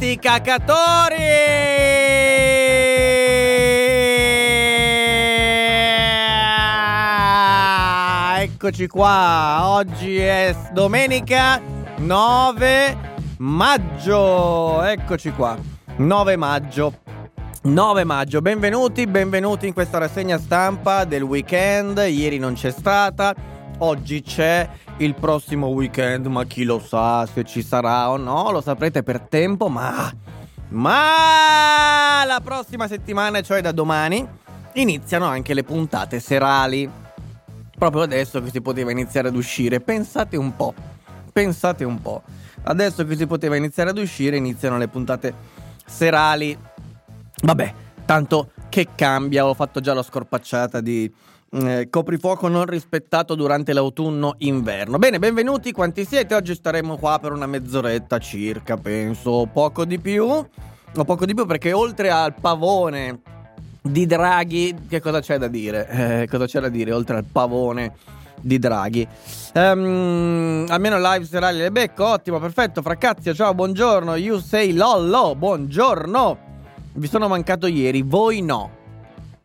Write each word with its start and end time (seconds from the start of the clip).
Maledetti 0.00 0.18
cacatori! 0.18 1.16
Eccoci 8.40 8.86
qua, 8.88 9.68
oggi 9.68 10.16
è 10.16 10.56
domenica 10.72 11.60
9 11.98 12.98
maggio, 13.38 14.82
eccoci 14.82 15.32
qua, 15.32 15.58
9 15.96 16.36
maggio. 16.36 16.94
9 17.62 18.04
maggio, 18.04 18.40
benvenuti, 18.40 19.06
benvenuti 19.06 19.66
in 19.66 19.74
questa 19.74 19.98
rassegna 19.98 20.38
stampa 20.38 21.04
del 21.04 21.22
weekend. 21.22 21.98
Ieri 21.98 22.38
non 22.38 22.54
c'è 22.54 22.70
stata, 22.70 23.34
oggi 23.80 24.22
c'è 24.22 24.68
il 24.98 25.14
prossimo 25.14 25.68
weekend, 25.68 26.26
ma 26.26 26.44
chi 26.44 26.64
lo 26.64 26.78
sa 26.78 27.26
se 27.26 27.44
ci 27.44 27.62
sarà 27.62 28.10
o 28.10 28.16
no, 28.16 28.50
lo 28.50 28.60
saprete 28.60 29.02
per 29.02 29.20
tempo, 29.20 29.68
ma 29.68 30.12
ma 30.70 32.22
la 32.24 32.40
prossima 32.42 32.86
settimana, 32.86 33.40
cioè 33.40 33.60
da 33.60 33.72
domani, 33.72 34.26
iniziano 34.74 35.26
anche 35.26 35.54
le 35.54 35.64
puntate 35.64 36.20
serali. 36.20 36.88
Proprio 37.76 38.02
adesso 38.02 38.42
che 38.42 38.50
si 38.50 38.60
poteva 38.60 38.90
iniziare 38.90 39.28
ad 39.28 39.36
uscire, 39.36 39.80
pensate 39.80 40.36
un 40.36 40.54
po'. 40.54 40.74
Pensate 41.32 41.84
un 41.84 42.00
po'. 42.00 42.22
Adesso 42.62 43.04
che 43.04 43.16
si 43.16 43.26
poteva 43.26 43.56
iniziare 43.56 43.90
ad 43.90 43.98
uscire, 43.98 44.36
iniziano 44.36 44.78
le 44.78 44.86
puntate 44.86 45.34
serali. 45.86 46.56
Vabbè, 47.42 47.74
tanto 48.04 48.50
che 48.68 48.88
cambia, 48.94 49.46
ho 49.46 49.54
fatto 49.54 49.80
già 49.80 49.94
la 49.94 50.02
scorpacciata 50.02 50.80
di 50.80 51.12
eh, 51.50 51.88
coprifuoco 51.90 52.48
non 52.48 52.64
rispettato 52.64 53.34
durante 53.34 53.72
l'autunno-inverno. 53.72 54.98
Bene, 54.98 55.18
benvenuti, 55.18 55.72
quanti 55.72 56.04
siete? 56.04 56.34
Oggi 56.34 56.54
staremo 56.54 56.96
qua 56.96 57.18
per 57.20 57.32
una 57.32 57.46
mezz'oretta 57.46 58.18
circa, 58.18 58.76
penso, 58.76 59.48
poco 59.52 59.84
di 59.84 59.98
più. 59.98 60.24
O 60.26 61.04
poco 61.04 61.24
di 61.24 61.34
più 61.34 61.46
perché 61.46 61.72
oltre 61.72 62.10
al 62.10 62.34
pavone 62.34 63.20
di 63.82 64.06
Draghi, 64.06 64.74
che 64.88 65.00
cosa 65.00 65.20
c'è 65.20 65.38
da 65.38 65.48
dire? 65.48 65.88
Eh, 65.88 66.28
cosa 66.28 66.46
c'è 66.46 66.60
da 66.60 66.68
dire 66.68 66.92
oltre 66.92 67.16
al 67.16 67.24
pavone 67.24 67.94
di 68.40 68.58
Draghi? 68.58 69.06
Ehm, 69.54 70.66
almeno 70.68 70.98
live 70.98 71.24
serali 71.24 71.58
le 71.58 71.70
becco, 71.70 72.06
ottimo, 72.06 72.38
perfetto. 72.38 72.82
Fraccazio, 72.82 73.34
ciao, 73.34 73.54
buongiorno. 73.54 74.16
You 74.16 74.40
say 74.40 74.72
lollo, 74.72 75.34
buongiorno. 75.36 76.38
Vi 76.94 77.06
sono 77.06 77.28
mancato 77.28 77.68
ieri, 77.68 78.02
voi 78.02 78.40
no. 78.42 78.78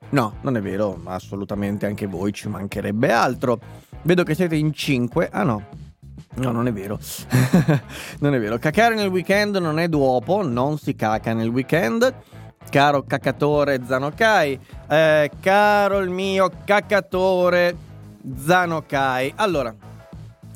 No, 0.09 0.35
non 0.41 0.55
è 0.55 0.61
vero, 0.61 0.99
assolutamente 1.05 1.85
anche 1.85 2.05
voi, 2.05 2.31
ci 2.31 2.47
mancherebbe 2.47 3.11
altro. 3.11 3.59
Vedo 4.03 4.23
che 4.23 4.35
siete 4.35 4.55
in 4.55 4.71
5. 4.71 5.29
Ah 5.31 5.43
no. 5.43 5.63
No, 6.35 6.51
non 6.51 6.67
è 6.67 6.73
vero. 6.73 6.99
non 8.19 8.33
è 8.33 8.39
vero. 8.39 8.57
Cacare 8.57 8.95
nel 8.95 9.07
weekend 9.07 9.55
non 9.57 9.79
è 9.79 9.87
duopo, 9.87 10.45
non 10.45 10.77
si 10.77 10.95
caca 10.95 11.33
nel 11.33 11.49
weekend. 11.49 12.13
Caro 12.69 13.03
cacatore 13.03 13.81
Zanokai, 13.85 14.59
eh, 14.89 15.31
caro 15.39 15.99
il 15.99 16.09
mio 16.09 16.51
cacatore 16.65 17.75
Zanokai. 18.43 19.33
Allora, 19.35 19.73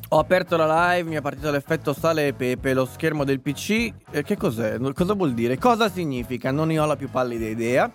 ho 0.08 0.18
aperto 0.18 0.56
la 0.56 0.92
live, 0.92 1.08
mi 1.08 1.14
è 1.14 1.20
partito 1.20 1.52
l'effetto 1.52 1.92
sale 1.92 2.26
e 2.26 2.32
pepe, 2.32 2.74
lo 2.74 2.84
schermo 2.84 3.24
del 3.24 3.40
PC. 3.40 3.92
Eh, 4.10 4.22
che 4.24 4.36
cos'è? 4.36 4.78
Cosa 4.92 5.14
vuol 5.14 5.34
dire? 5.34 5.56
Cosa 5.56 5.88
significa? 5.88 6.50
Non 6.50 6.66
ne 6.66 6.80
ho 6.80 6.84
la 6.84 6.96
più 6.96 7.08
pallida 7.08 7.46
idea. 7.46 7.90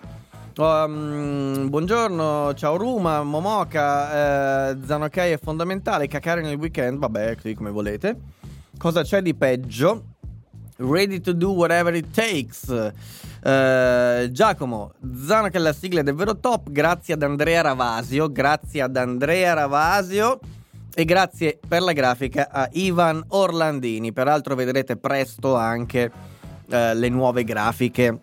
Um, 0.58 1.68
buongiorno, 1.68 2.54
ciao 2.54 2.78
Ruma, 2.78 3.22
Momoka, 3.22 4.70
eh, 4.70 4.78
Zanokai 4.86 5.32
è 5.32 5.38
fondamentale, 5.38 6.08
cacare 6.08 6.40
nel 6.40 6.56
weekend, 6.56 6.98
vabbè, 6.98 7.34
così 7.34 7.52
come 7.52 7.70
volete. 7.70 8.18
Cosa 8.78 9.02
c'è 9.02 9.20
di 9.20 9.34
peggio? 9.34 10.14
Ready 10.76 11.20
to 11.20 11.34
do 11.34 11.50
whatever 11.50 11.94
it 11.94 12.10
takes. 12.10 12.70
Eh, 13.42 14.28
Giacomo, 14.32 14.94
Zanokai 15.14 15.60
la 15.60 15.74
sigla 15.74 16.00
è 16.00 16.02
davvero 16.02 16.38
top, 16.38 16.70
grazie 16.70 17.12
ad 17.12 17.22
Andrea 17.22 17.60
Ravasio, 17.60 18.32
grazie 18.32 18.80
ad 18.80 18.96
Andrea 18.96 19.52
Ravasio. 19.52 20.38
E 20.94 21.04
grazie 21.04 21.58
per 21.68 21.82
la 21.82 21.92
grafica 21.92 22.48
a 22.50 22.66
Ivan 22.72 23.22
Orlandini. 23.28 24.10
Peraltro 24.14 24.54
vedrete 24.54 24.96
presto 24.96 25.54
anche 25.54 26.10
eh, 26.70 26.94
le 26.94 27.08
nuove 27.10 27.44
grafiche 27.44 28.18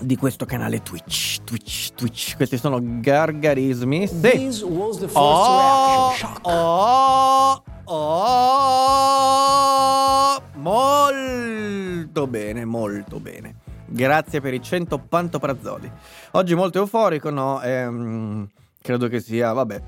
di 0.00 0.16
questo 0.16 0.44
canale 0.46 0.82
Twitch. 0.82 1.42
Twitch, 1.44 1.92
Twitch. 1.94 2.36
Questi 2.36 2.56
sono 2.58 2.78
gargarismi. 2.82 4.06
Sì. 4.06 4.16
Oh, 5.12 6.12
oh, 6.42 7.62
oh, 7.84 8.72
molto 10.54 12.26
bene, 12.26 12.64
molto 12.64 13.20
bene. 13.20 13.54
Grazie 13.86 14.40
per 14.40 14.54
i 14.54 14.62
100 14.62 14.98
pantoprazzoli. 14.98 15.90
Oggi 16.32 16.54
molto 16.54 16.78
euforico, 16.78 17.30
no? 17.30 17.60
Ehm, 17.62 18.48
credo 18.80 19.08
che 19.08 19.20
sia, 19.20 19.52
vabbè. 19.52 19.82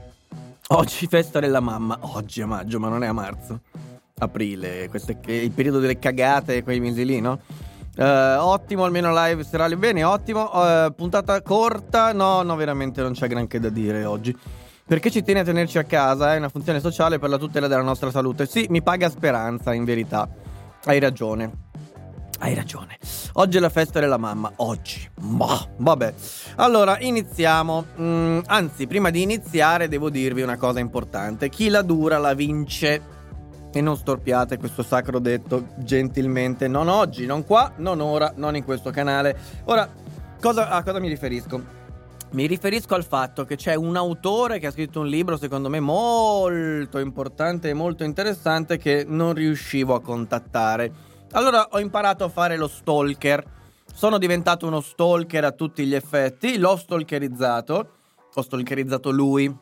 Oggi 0.69 1.07
festa 1.07 1.39
della 1.39 1.61
mamma. 1.61 1.99
Oggi 2.01 2.41
è 2.41 2.45
maggio, 2.45 2.81
ma 2.81 2.89
non 2.89 3.05
è 3.05 3.07
a 3.07 3.13
marzo. 3.13 3.61
Aprile, 4.19 4.89
questo 4.89 5.13
è 5.13 5.31
il 5.31 5.51
periodo 5.51 5.79
delle 5.81 5.99
cagate, 5.99 6.63
quei 6.63 6.81
mesi 6.81 7.05
lì, 7.05 7.21
no? 7.21 7.41
Eh, 7.95 8.35
ottimo, 8.37 8.85
almeno 8.85 9.13
live 9.13 9.45
serale 9.45 9.77
bene, 9.77 10.03
ottimo. 10.05 10.51
Eh, 10.53 10.93
puntata 10.97 11.41
corta, 11.43 12.13
no, 12.13 12.43
no, 12.43 12.57
veramente 12.57 13.03
non 13.03 13.13
c'è 13.13 13.29
granché 13.29 13.61
da 13.61 13.69
dire 13.69 14.05
oggi. 14.05 14.37
Perché 14.85 15.11
ci 15.11 15.23
tiene 15.23 15.41
a 15.41 15.45
tenerci 15.45 15.79
a 15.79 15.85
casa, 15.85 16.35
è 16.35 16.39
una 16.39 16.49
funzione 16.49 16.81
sociale 16.81 17.19
per 17.19 17.31
la 17.31 17.39
tutela 17.39 17.67
della 17.67 17.83
nostra 17.83 18.11
salute. 18.11 18.47
Sì, 18.47 18.67
mi 18.69 18.83
paga 18.83 19.09
speranza, 19.09 19.73
in 19.73 19.85
verità. 19.85 20.29
Hai 20.85 20.99
ragione. 20.99 21.71
Hai 22.41 22.55
ragione. 22.55 22.99
Oggi 23.35 23.59
è 23.59 23.61
la 23.61 23.69
festa 23.69 24.01
della 24.01 24.17
mamma. 24.17 24.53
Oggi. 24.57 25.09
Ma, 25.21 25.57
vabbè. 25.77 26.13
Allora, 26.57 26.99
iniziamo. 26.99 27.87
Mm, 28.01 28.41
anzi, 28.47 28.89
prima 28.89 29.11
di 29.11 29.23
iniziare 29.23 29.87
devo 29.87 30.11
dirvi 30.11 30.43
una 30.43 30.57
cosa 30.57 30.81
importante. 30.81 31.49
Chi 31.49 31.69
la 31.69 31.83
dura 31.83 32.19
la 32.19 32.35
vince. 32.35 33.21
E 33.73 33.81
non 33.81 33.97
storpiate 33.97 34.59
questo 34.59 34.83
sacro 34.83 35.19
detto 35.19 35.69
gentilmente. 35.79 36.69
Non 36.69 36.89
oggi, 36.89 37.25
non 37.25 37.45
qua, 37.45 37.73
non 37.77 38.01
ora, 38.01 38.33
non 38.37 38.55
in 38.55 38.65
questo 38.65 38.91
canale. 38.91 39.37
Ora, 39.65 39.89
cosa, 40.41 40.69
a 40.69 40.83
cosa 40.83 40.99
mi 40.99 41.09
riferisco? 41.09 41.81
Mi 42.33 42.47
riferisco 42.47 42.95
al 42.95 43.05
fatto 43.05 43.45
che 43.45 43.57
c'è 43.57 43.75
un 43.75 43.97
autore 43.97 44.59
che 44.59 44.67
ha 44.67 44.71
scritto 44.71 45.01
un 45.01 45.07
libro, 45.07 45.37
secondo 45.37 45.69
me, 45.69 45.81
molto 45.81 46.99
importante 46.99 47.69
e 47.69 47.75
molto 47.75 48.05
interessante 48.05 48.79
che 48.79 49.05
non 49.07 49.35
riuscivo 49.35 49.95
a 49.95 50.01
contattare. 50.01 50.93
Allora 51.33 51.69
ho 51.71 51.79
imparato 51.79 52.25
a 52.25 52.29
fare 52.29 52.57
lo 52.57 52.69
stalker. 52.69 53.45
Sono 53.93 54.19
diventato 54.19 54.67
uno 54.67 54.81
stalker 54.81 55.45
a 55.45 55.53
tutti 55.53 55.85
gli 55.85 55.95
effetti. 55.95 56.59
L'ho 56.59 56.77
stalkerizzato. 56.77 57.89
Ho 58.35 58.43
stalkerizzato 58.43 59.11
lui, 59.11 59.55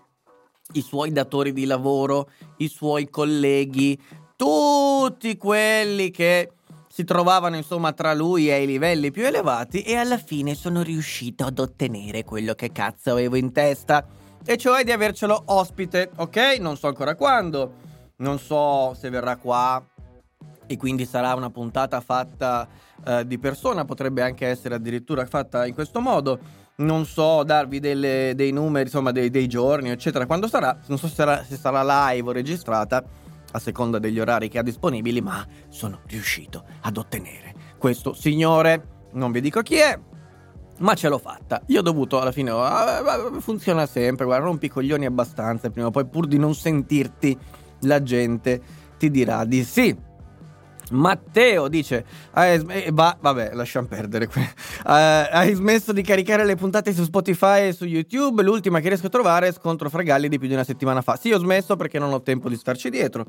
i 0.73 0.83
suoi 0.83 1.13
datori 1.13 1.53
di 1.53 1.65
lavoro, 1.65 2.31
i 2.59 2.69
suoi 2.69 3.09
colleghi, 3.11 3.99
tutti 4.37 5.37
quelli 5.37 6.11
che 6.11 6.53
si 6.89 7.05
trovavano 7.05 7.57
insomma 7.57 7.93
tra 7.93 8.15
lui 8.15 8.51
e 8.51 8.63
i 8.63 8.67
livelli 8.67 9.11
più 9.11 9.25
elevati 9.25 9.83
e 9.83 9.95
alla 9.97 10.19
fine 10.19 10.55
sono 10.55 10.83
riuscito 10.83 11.45
ad 11.45 11.59
ottenere 11.59 12.25
quello 12.25 12.55
che 12.55 12.73
cazzo 12.73 13.13
avevo 13.13 13.37
in 13.37 13.53
testa. 13.53 14.05
E 14.45 14.57
cioè 14.57 14.83
di 14.85 14.91
avercelo 14.91 15.43
ospite, 15.47 16.11
ok? 16.17 16.57
Non 16.59 16.77
so 16.77 16.89
ancora 16.89 17.15
quando, 17.15 17.75
non 18.17 18.39
so 18.39 18.95
se 18.95 19.11
verrà 19.11 19.37
qua 19.37 19.85
e 20.67 20.77
quindi 20.77 21.05
sarà 21.05 21.35
una 21.35 21.51
puntata 21.51 22.01
fatta 22.01 22.69
eh, 23.05 23.27
di 23.27 23.39
persona, 23.39 23.85
potrebbe 23.85 24.23
anche 24.23 24.47
essere 24.47 24.77
addirittura 24.77 25.27
fatta 25.27 25.67
in 25.67 25.75
questo 25.75 26.01
modo. 26.01 26.39
Non 26.81 27.05
so 27.07 27.43
darvi 27.45 27.79
delle- 27.79 28.33
dei 28.35 28.53
numeri, 28.53 28.85
insomma, 28.85 29.13
dei, 29.13 29.29
dei 29.31 29.47
giorni, 29.47 29.91
eccetera, 29.91 30.27
quando 30.27 30.49
sarà. 30.49 30.77
Non 30.87 30.99
so 30.99 31.09
se 31.09 31.15
sarà, 31.15 31.45
se 31.45 31.57
sarà 31.57 32.11
live 32.13 32.29
o 32.29 32.33
registrata, 32.33 33.05
a 33.53 33.59
seconda 33.59 33.99
degli 33.99 34.19
orari 34.21 34.49
che 34.49 34.59
ha 34.59 34.63
disponibili, 34.63 35.21
ma 35.21 35.45
sono 35.69 36.01
riuscito 36.07 36.65
ad 36.83 36.97
ottenere 36.97 37.55
questo 37.79 38.15
signore. 38.15 39.09
Non 39.13 39.33
vi 39.33 39.41
dico 39.41 39.61
chi 39.63 39.77
è. 39.77 39.99
Ma 40.79 40.95
ce 40.95 41.09
l'ho 41.11 41.19
fatta. 41.19 41.61
Io 41.67 41.81
ho 41.81 41.83
dovuto 41.83 42.21
alla 42.21 42.33
fine. 42.33 42.51
ah, 42.51 43.03
funziona 43.41 43.85
sempre. 43.87 44.25
Guarda, 44.25 44.47
rompi 44.47 44.67
i 44.67 44.71
coglioni 44.71 45.05
abbastanza. 45.05 45.69
Prima 45.69 45.89
o 45.89 45.91
poi, 45.91 46.07
pur 46.07 46.27
di 46.27 46.39
non 46.39 46.55
sentirti, 46.55 47.37
la 47.81 48.03
gente 48.03 48.63
ti 48.97 49.11
dirà 49.11 49.45
di 49.45 49.63
sì. 49.65 49.95
Matteo 50.91 51.69
dice: 51.69 52.05
eh, 52.35 52.89
va, 52.93 53.17
Vabbè, 53.21 53.51
lasciamo 53.55 53.87
perdere. 53.87 54.27
Uh, 54.27 54.83
hai 54.85 55.55
smesso 55.55 55.93
di 55.93 56.03
caricare 56.03 56.45
le 56.45 56.57
puntate 56.57 56.93
su 56.93 57.05
Spotify 57.05 57.69
e 57.69 57.73
su 57.73 57.85
YouTube. 57.85 58.43
L'ultima 58.43 58.81
che 58.81 58.89
riesco 58.89 59.07
a 59.07 59.11
trovare 59.11 59.49
è 59.49 59.53
scontro 59.53 59.89
fra 59.89 60.03
galli 60.03 60.29
di 60.29 60.39
più 60.39 60.49
di 60.49 60.55
una 60.55 60.65
settimana 60.65 61.03
fa. 61.03 61.17
Sì, 61.17 61.33
ho 61.33 61.39
smesso 61.39 61.77
perché 61.77 61.99
non 61.99 62.13
ho 62.13 62.23
tempo 62.23 62.49
di 62.49 62.57
starci 62.57 62.91
dietro. 62.91 63.25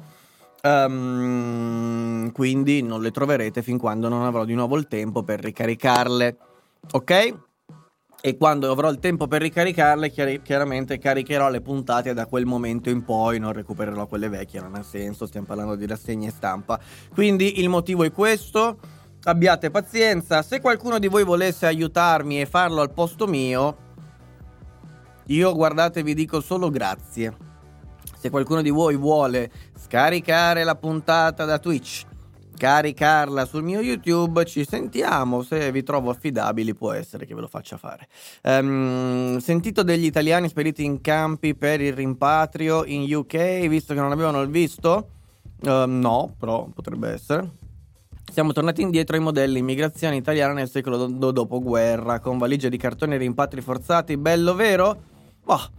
Um, 0.64 2.32
quindi 2.32 2.84
non 2.84 3.02
le 3.02 3.10
troverete 3.10 3.64
fin 3.64 3.80
quando 3.80 4.10
non 4.10 4.24
avrò 4.24 4.46
di 4.46 4.54
nuovo 4.54 4.78
il 4.78 4.88
tempo 4.88 5.24
per 5.24 5.40
ricaricarle. 5.42 6.38
Ok? 6.92 7.34
E 8.24 8.38
quando 8.38 8.72
avrò 8.72 8.90
il 8.92 9.00
tempo 9.00 9.28
per 9.28 9.42
ricaricarle 9.42 10.12
chiar- 10.12 10.42
chiaramente 10.44 11.00
caricherò 11.00 11.50
le 11.50 11.60
puntate 11.60 12.14
da 12.14 12.28
quel 12.28 12.46
momento 12.46 12.92
in 12.92 13.04
poi 13.04 13.40
non 13.40 13.52
recupererò 13.52 14.06
quelle 14.06 14.30
vecchie 14.30 14.62
non 14.62 14.76
ha 14.76 14.84
senso 14.84 15.26
stiamo 15.26 15.48
parlando 15.48 15.76
di 15.76 15.88
rassegne 15.88 16.30
stampa. 16.30 16.80
Quindi 17.14 17.60
il 17.60 17.68
motivo 17.68 18.04
è 18.04 18.12
questo 18.12 18.78
abbiate 19.24 19.72
pazienza 19.72 20.44
se 20.44 20.62
qualcuno 20.62 21.00
di 21.00 21.08
voi 21.08 21.24
volesse 21.24 21.66
aiutarmi 21.66 22.40
e 22.40 22.46
farlo 22.46 22.82
al 22.82 22.94
posto 22.94 23.26
mio 23.26 23.90
io 25.26 25.54
guardate 25.54 26.04
vi 26.04 26.14
dico 26.14 26.42
solo 26.42 26.70
grazie. 26.70 27.50
Se 28.18 28.30
qualcuno 28.30 28.62
di 28.62 28.70
voi 28.70 28.96
vuole 28.98 29.50
scaricare 29.80 30.64
la 30.64 30.76
puntata 30.76 31.46
da 31.46 31.58
Twitch 31.58 32.06
caricarla 32.62 33.46
sul 33.46 33.64
mio 33.64 33.82
YouTube. 33.82 34.46
Ci 34.46 34.64
sentiamo. 34.66 35.42
Se 35.42 35.72
vi 35.72 35.82
trovo 35.82 36.12
affidabili, 36.12 36.76
può 36.76 36.92
essere 36.92 37.26
che 37.26 37.34
ve 37.34 37.42
lo 37.42 37.48
faccia 37.48 37.76
fare. 37.76 38.08
Um, 38.44 39.40
sentito 39.40 39.82
degli 39.82 40.06
italiani 40.06 40.48
spediti 40.48 40.84
in 40.84 41.02
campi 41.02 41.56
per 41.56 41.82
il 41.82 41.94
rimpatrio 41.94 42.86
in 42.86 43.12
UK, 43.12 43.68
visto 43.68 43.96
che 43.96 44.00
non 44.00 44.12
avevano 44.12 44.42
il 44.42 44.50
visto? 44.50 45.10
Uh, 45.64 45.86
no, 45.88 46.36
però 46.38 46.68
potrebbe 46.72 47.10
essere. 47.10 47.50
Siamo 48.32 48.54
tornati 48.54 48.84
indietro 48.84 49.16
ai 49.16 49.24
modelli 49.24 49.58
immigrazione 49.58 50.16
italiana 50.16 50.54
nel 50.54 50.70
secolo 50.70 51.08
do- 51.08 51.32
dopoguerra, 51.32 52.20
con 52.20 52.38
valigie 52.38 52.70
di 52.70 52.78
cartone 52.78 53.16
e 53.16 53.18
rimpatri 53.18 53.62
forzati. 53.62 54.18
Bello, 54.18 54.54
vero? 54.54 55.02
Oh, 55.46 55.70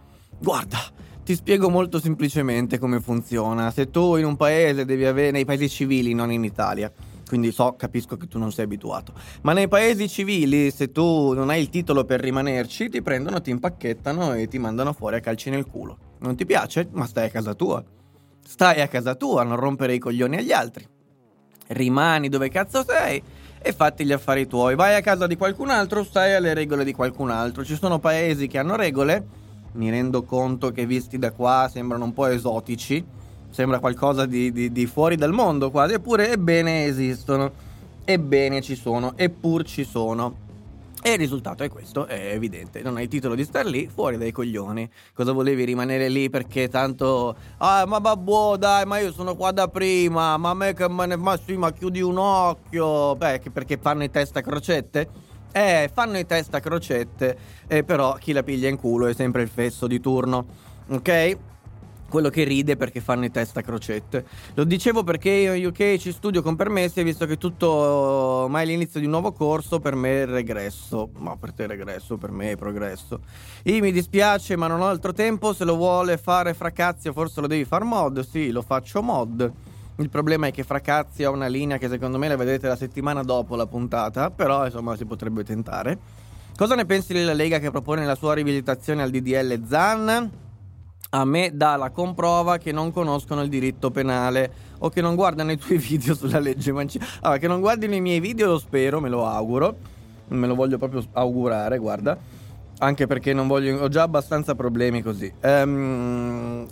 guarda, 0.41 0.79
ti 1.25 1.35
spiego 1.35 1.71
molto 1.71 2.01
semplicemente 2.01 2.79
come 2.79 3.01
funziona. 3.01 3.71
Se 3.71 3.91
tu 3.91 4.17
in 4.17 4.25
un 4.25 4.37
paese 4.37 4.85
devi 4.85 5.05
avere, 5.05 5.31
nei 5.31 5.45
paesi 5.45 5.69
civili, 5.69 6.15
non 6.15 6.33
in 6.33 6.45
Italia, 6.45 6.93
quindi 7.29 7.53
so, 7.53 7.75
capisco 7.77 8.17
che 8.17 8.27
tu 8.27 8.39
non 8.39 8.53
sei 8.53 8.65
abituato, 8.65 9.15
ma 9.43 9.53
nei 9.53 9.69
paesi 9.69 10.09
civili, 10.09 10.71
se 10.71 10.91
tu 10.91 11.33
non 11.33 11.49
hai 11.51 11.61
il 11.61 11.71
titolo 11.71 12.05
per 12.05 12.21
rimanerci, 12.21 12.89
ti 12.89 13.03
prendono, 13.03 13.41
ti 13.41 13.51
impacchettano 13.51 14.35
e 14.35 14.49
ti 14.49 14.59
mandano 14.59 14.93
fuori 14.93 15.17
a 15.17 15.21
calci 15.21 15.49
nel 15.49 15.67
culo. 15.67 15.97
Non 16.19 16.37
ti 16.37 16.45
piace? 16.45 16.89
Ma 16.93 17.07
stai 17.07 17.27
a 17.27 17.31
casa 17.31 17.55
tua. 17.55 17.83
Stai 18.45 18.81
a 18.81 18.89
casa 18.89 19.15
tua, 19.15 19.45
non 19.45 19.57
rompere 19.57 19.95
i 19.95 19.99
coglioni 19.99 20.37
agli 20.37 20.53
altri. 20.53 20.87
Rimani 21.69 22.29
dove 22.29 22.49
cazzo 22.49 22.85
sei 22.85 23.23
e 23.63 23.73
fatti 23.73 24.05
gli 24.05 24.13
affari 24.13 24.47
tuoi. 24.47 24.75
Vai 24.75 24.97
a 24.97 25.01
casa 25.01 25.27
di 25.27 25.37
qualcun 25.37 25.71
altro, 25.71 26.03
stai 26.03 26.35
alle 26.35 26.53
regole 26.53 26.85
di 26.85 26.93
qualcun 26.93 27.31
altro. 27.31 27.65
Ci 27.65 27.77
sono 27.77 27.99
paesi 27.99 28.49
che 28.49 28.59
hanno 28.59 28.77
regole 28.77 29.41
mi 29.73 29.91
rendo 29.91 30.23
conto 30.23 30.71
che 30.71 30.87
visti 30.87 31.19
da 31.19 31.33
qua 31.33 31.69
sembrano 31.73 32.05
un 32.05 32.13
po' 32.13 32.27
esotici, 32.27 33.05
sembra 33.51 33.79
qualcosa 33.79 34.27
di, 34.27 34.53
di, 34.53 34.73
di 34.73 34.87
fuori 34.87 35.17
dal 35.17 35.33
mondo 35.33 35.71
quasi, 35.71 35.95
eppure 35.95 36.31
ebbene 36.31 36.85
esistono, 36.85 37.51
ebbene 38.05 38.61
ci 38.61 38.75
sono, 38.75 39.13
eppur 39.17 39.65
ci 39.65 39.85
sono. 39.85 40.51
E 41.05 41.15
il 41.15 41.19
risultato 41.19 41.65
è 41.65 41.69
questo, 41.69 42.07
è 42.07 42.31
evidente. 42.33 42.81
Non 42.81 42.97
hai 42.97 43.09
titolo 43.09 43.35
di 43.35 43.43
star 43.43 43.67
lì, 43.67 43.91
fuori 43.93 44.17
dai 44.19 44.31
coglioni. 44.31 44.89
Cosa 45.13 45.33
volevi 45.33 45.65
rimanere 45.65 46.09
lì 46.09 46.31
perché 46.31 46.69
tanto. 46.69 47.35
Ah, 47.57 47.85
ma 47.87 48.01
babbo, 48.01 48.57
dai, 48.57 48.87
ma 48.87 48.99
io 48.99 49.11
sono 49.11 49.35
qua 49.35 49.51
da 49.51 49.67
prima. 49.67 50.37
Ma 50.37 50.51
a 50.51 50.55
me 50.55 50.75
che 50.75 50.89
me 50.89 51.07
ne. 51.07 51.17
Ma 51.17 51.37
sì, 51.37 51.57
ma 51.57 51.73
chiudi 51.73 52.01
un 52.01 52.19
occhio. 52.19 53.17
Beh, 53.17 53.43
perché 53.53 53.79
fanno 53.79 54.05
i 54.05 54.11
testa 54.11 54.43
crocette? 54.43 55.09
Eh, 55.53 55.91
fanno 55.93 56.19
i 56.19 56.27
test 56.27 56.55
a 56.55 56.61
crocette, 56.61 57.37
eh, 57.67 57.85
però 57.85 58.15
chi 58.15 58.33
la 58.33 58.43
piglia 58.43 58.69
in 58.69 58.77
culo 58.77 59.07
è 59.07 59.15
sempre 59.15 59.43
il 59.43 59.49
fesso 59.49 59.87
di 59.87 60.01
turno, 60.01 60.47
ok? 60.89 61.37
quello 62.13 62.29
che 62.29 62.45
ride 62.45 62.77
perché 62.77 63.01
fanno 63.01 63.25
i 63.25 63.31
test 63.31 63.57
a 63.57 63.63
crocette. 63.63 64.27
Lo 64.53 64.65
dicevo 64.65 65.03
perché 65.03 65.31
io 65.31 65.55
in 65.55 65.65
UK 65.65 65.97
ci 65.97 66.13
studio 66.13 66.43
con 66.43 66.57
permessi 66.57 67.01
e 67.01 67.05
visto 67.05 67.25
che 67.25 67.39
tutto 67.39 68.47
mai 68.51 68.67
l'inizio 68.67 69.01
di 69.01 69.07
un 69.07 69.13
nuovo 69.13 69.33
corso, 69.33 69.81
per 69.81 69.95
me 69.95 70.25
è 70.25 70.27
regresso. 70.27 71.09
Ma 71.17 71.39
per 71.39 71.55
te 71.55 71.65
è 71.65 71.67
regresso, 71.67 72.19
per 72.19 72.31
me 72.31 72.51
è 72.51 72.57
progresso. 72.57 73.21
Io 73.63 73.81
mi 73.81 73.93
dispiace, 73.93 74.57
ma 74.57 74.67
non 74.67 74.83
ho 74.83 74.89
altro 74.89 75.15
tempo. 75.15 75.55
Se 75.55 75.65
lo 75.65 75.75
vuole 75.75 76.19
fare 76.19 76.53
Fracazio, 76.53 77.15
forse 77.15 77.41
lo 77.41 77.47
devi 77.47 77.65
far 77.65 77.83
mod. 77.83 78.21
Sì, 78.21 78.51
lo 78.51 78.61
faccio 78.61 79.01
mod. 79.03 79.51
Il 79.97 80.09
problema 80.09 80.47
è 80.47 80.51
che 80.51 80.63
Fracazzi 80.63 81.23
ha 81.23 81.31
una 81.31 81.49
linea 81.49 81.77
che 81.77 81.89
secondo 81.89 82.19
me 82.19 82.27
la 82.27 82.37
vedrete 82.37 82.67
la 82.67 82.77
settimana 82.77 83.23
dopo 83.23 83.57
la 83.57 83.67
puntata, 83.67 84.31
però 84.31 84.65
insomma 84.65 84.97
si 84.97 85.05
potrebbe 85.05 85.45
tentare. 85.45 85.99
Cosa 86.57 86.75
ne 86.75 86.87
pensi 86.87 87.13
della 87.13 87.35
Lega 87.35 87.59
che 87.59 87.71
propone 87.71 88.05
la 88.07 88.15
sua 88.15 88.35
rivisitazione 88.35 89.03
al 89.03 89.11
DDL 89.11 89.67
Zan? 89.67 90.31
A 91.11 91.25
me 91.27 91.51
dà 91.53 91.77
la 91.77 91.91
comprova 91.91 92.57
che 92.57 92.73
non 92.73 92.91
conoscono 92.91 93.43
il 93.43 93.51
diritto 93.51 93.91
penale 93.91 94.53
o 94.79 94.89
che 94.89 95.03
non 95.03 95.15
guardano 95.15 95.53
i 95.53 95.59
tuoi 95.59 95.77
video 95.79 96.15
sulla 96.15 96.39
legge 96.39 96.73
Mancini. 96.73 97.05
Allora, 97.21 97.39
che 97.39 97.49
non 97.49 97.61
guardino 97.61 97.95
i 97.95 98.01
miei 98.01 98.21
video 98.21 98.49
lo 98.49 98.59
spero, 98.59 98.99
me 98.99 99.11
lo 99.11 99.27
auguro. 99.27 99.77
Me 100.29 100.47
lo 100.47 100.55
voglio 100.55 100.79
proprio 100.79 101.05
augurare, 101.13 101.77
guarda. 101.77 102.17
Anche 102.79 103.07
perché 103.07 103.35
non 103.35 103.47
voglio, 103.47 103.79
ho 103.83 103.89
già 103.89 104.03
abbastanza 104.03 104.55
problemi 104.55 105.03
così. 105.03 105.31
Ehm, 105.41 106.67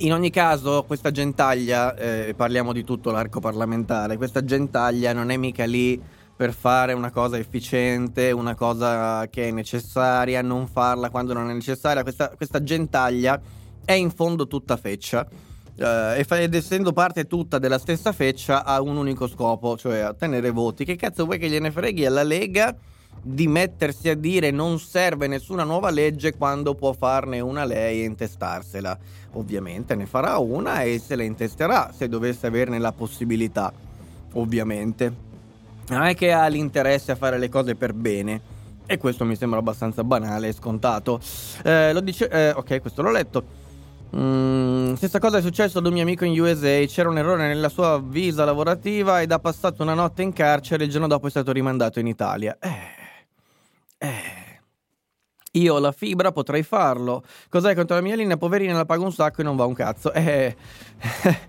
in 0.00 0.12
ogni 0.12 0.30
caso, 0.30 0.84
questa 0.86 1.10
gentaglia, 1.10 1.94
eh, 1.94 2.34
parliamo 2.34 2.72
di 2.72 2.84
tutto 2.84 3.10
l'arco 3.10 3.40
parlamentare, 3.40 4.16
questa 4.16 4.44
gentaglia 4.44 5.12
non 5.12 5.30
è 5.30 5.36
mica 5.36 5.64
lì 5.64 6.00
per 6.34 6.54
fare 6.54 6.94
una 6.94 7.10
cosa 7.10 7.36
efficiente, 7.36 8.30
una 8.30 8.54
cosa 8.54 9.28
che 9.28 9.48
è 9.48 9.50
necessaria, 9.50 10.40
non 10.40 10.68
farla 10.68 11.10
quando 11.10 11.34
non 11.34 11.50
è 11.50 11.52
necessaria. 11.52 12.02
Questa, 12.02 12.30
questa 12.34 12.62
gentaglia 12.62 13.38
è 13.84 13.92
in 13.92 14.10
fondo 14.10 14.46
tutta 14.46 14.78
feccia. 14.78 15.26
Uh, 15.76 16.18
ed 16.34 16.54
essendo 16.54 16.92
parte 16.92 17.26
tutta 17.26 17.58
della 17.58 17.78
stessa 17.78 18.12
feccia 18.12 18.64
ha 18.64 18.80
un 18.80 18.96
unico 18.96 19.26
scopo, 19.26 19.76
cioè 19.76 20.08
ottenere 20.08 20.50
voti. 20.50 20.86
Che 20.86 20.96
cazzo 20.96 21.26
vuoi 21.26 21.38
che 21.38 21.50
gliene 21.50 21.70
freghi 21.70 22.06
alla 22.06 22.22
Lega 22.22 22.74
di 23.22 23.46
mettersi 23.46 24.08
a 24.08 24.14
dire 24.14 24.50
non 24.50 24.78
serve 24.78 25.26
nessuna 25.26 25.64
nuova 25.64 25.90
legge 25.90 26.34
quando 26.34 26.74
può 26.74 26.92
farne 26.92 27.40
una 27.40 27.64
lei 27.64 28.00
e 28.00 28.04
intestarsela? 28.04 28.98
Ovviamente 29.32 29.94
ne 29.94 30.06
farà 30.06 30.38
una 30.38 30.82
e 30.82 30.98
se 30.98 31.16
la 31.16 31.22
intesterà 31.22 31.92
se 31.96 32.08
dovesse 32.08 32.46
averne 32.46 32.78
la 32.78 32.92
possibilità, 32.92 33.72
ovviamente. 34.32 35.28
Non 35.88 36.02
è 36.02 36.14
che 36.14 36.32
ha 36.32 36.46
l'interesse 36.46 37.12
a 37.12 37.16
fare 37.16 37.38
le 37.38 37.48
cose 37.48 37.74
per 37.74 37.92
bene. 37.92 38.58
E 38.86 38.98
questo 38.98 39.24
mi 39.24 39.36
sembra 39.36 39.60
abbastanza 39.60 40.02
banale 40.02 40.48
e 40.48 40.52
scontato. 40.52 41.20
Eh, 41.62 41.92
lo 41.92 42.00
dice. 42.00 42.28
Eh, 42.28 42.50
ok, 42.50 42.80
questo 42.80 43.02
l'ho 43.02 43.12
letto. 43.12 43.44
Mm, 44.16 44.94
stessa 44.94 45.20
cosa 45.20 45.38
è 45.38 45.40
successo 45.40 45.78
ad 45.78 45.86
un 45.86 45.92
mio 45.92 46.02
amico 46.02 46.24
in 46.24 46.38
USA. 46.40 46.84
C'era 46.86 47.08
un 47.08 47.18
errore 47.18 47.46
nella 47.46 47.68
sua 47.68 48.02
visa 48.04 48.44
lavorativa 48.44 49.20
ed 49.20 49.30
ha 49.30 49.38
passato 49.38 49.82
una 49.82 49.94
notte 49.94 50.22
in 50.22 50.32
carcere 50.32 50.82
e 50.82 50.86
il 50.86 50.92
giorno 50.92 51.06
dopo 51.06 51.28
è 51.28 51.30
stato 51.30 51.52
rimandato 51.52 52.00
in 52.00 52.08
Italia. 52.08 52.56
Eh. 52.60 52.99
Eh. 54.02 54.58
Io 55.52 55.74
ho 55.74 55.78
la 55.78 55.92
fibra, 55.92 56.32
potrei 56.32 56.62
farlo. 56.62 57.22
Cos'è 57.50 57.74
contro 57.74 57.96
la 57.96 58.02
mia 58.02 58.16
linea? 58.16 58.38
Poverina 58.38 58.72
la 58.72 58.86
pago 58.86 59.04
un 59.04 59.12
sacco 59.12 59.42
e 59.42 59.44
non 59.44 59.56
va 59.56 59.66
un 59.66 59.74
cazzo. 59.74 60.12
Eh. 60.12 60.56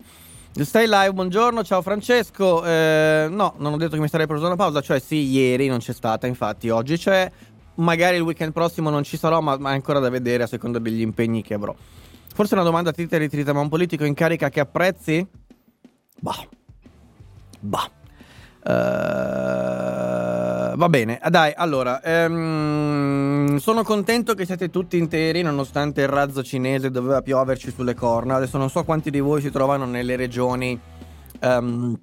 Stai 0.54 0.86
live, 0.86 1.14
buongiorno, 1.14 1.64
ciao 1.64 1.82
Francesco. 1.82 2.66
Eh, 2.66 3.28
no, 3.30 3.54
non 3.58 3.72
ho 3.74 3.78
detto 3.78 3.96
che 3.96 4.02
mi 4.02 4.10
sarei 4.10 4.28
preso 4.28 4.48
una 4.48 4.58
pausa, 4.58 4.82
cioè 4.82 5.00
sì, 5.00 5.30
ieri 5.30 5.68
non 5.68 5.80
c'è 5.80 5.94
stata, 5.94 6.28
infatti 6.28 6.70
oggi 6.70 6.98
c'è. 6.98 7.32
Magari 7.76 8.18
il 8.18 8.24
weekend 8.24 8.52
prossimo 8.52 8.90
non 8.90 9.04
ci 9.04 9.16
sarò, 9.16 9.40
ma, 9.40 9.58
ma 9.58 9.72
è 9.72 9.74
ancora 9.76 10.00
da 10.00 10.10
vedere 10.10 10.44
a 10.44 10.48
seconda 10.48 10.78
degli 10.78 11.00
impegni 11.00 11.42
che 11.42 11.54
avrò. 11.54 11.74
Forse 12.34 12.56
una 12.56 12.64
domanda 12.64 12.90
a 12.90 12.94
ti 12.94 13.08
ritrita, 13.10 13.54
ma 13.54 13.62
un 13.62 13.70
politico 13.70 14.04
in 14.04 14.14
carica 14.14 14.50
che 14.50 14.60
apprezzi? 14.60 15.26
Bah. 16.20 16.48
Bah. 17.60 18.01
Uh, 18.64 18.70
va 20.76 20.88
bene, 20.88 21.20
dai, 21.30 21.52
allora, 21.56 22.00
um, 22.04 23.58
sono 23.58 23.84
contento 23.84 24.36
che 24.36 24.46
siete 24.46 24.70
tutti 24.70 25.00
interi 25.00 25.42
nonostante 25.42 26.02
il 26.02 26.08
razzo 26.08 26.44
cinese 26.44 26.92
doveva 26.92 27.24
pioverci 27.24 27.72
sulle 27.72 27.96
corna. 27.96 28.36
Adesso 28.36 28.60
non 28.60 28.70
so 28.70 28.84
quanti 28.84 29.10
di 29.10 29.20
voi 29.20 29.42
si 29.42 29.50
trovano 29.50 29.86
nelle 29.86 30.16
regioni 30.16 30.80
um, 31.42 31.98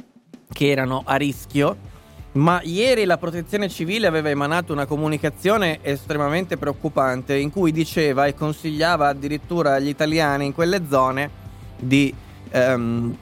che 0.53 0.69
erano 0.69 1.03
a 1.05 1.15
rischio, 1.15 1.77
ma 2.33 2.61
ieri 2.63 3.05
la 3.05 3.19
protezione 3.19 3.69
civile 3.69 4.09
aveva 4.09 4.31
emanato 4.31 4.73
una 4.73 4.87
comunicazione 4.87 5.79
estremamente 5.83 6.57
preoccupante 6.57 7.37
in 7.37 7.51
cui 7.51 7.71
diceva 7.71 8.27
e 8.27 8.35
consigliava 8.35 9.07
addirittura 9.07 9.75
agli 9.75 9.89
italiani 9.89 10.47
in 10.47 10.55
quelle 10.55 10.83
zone 10.89 11.31
di 11.79 12.13
um, 12.53 13.17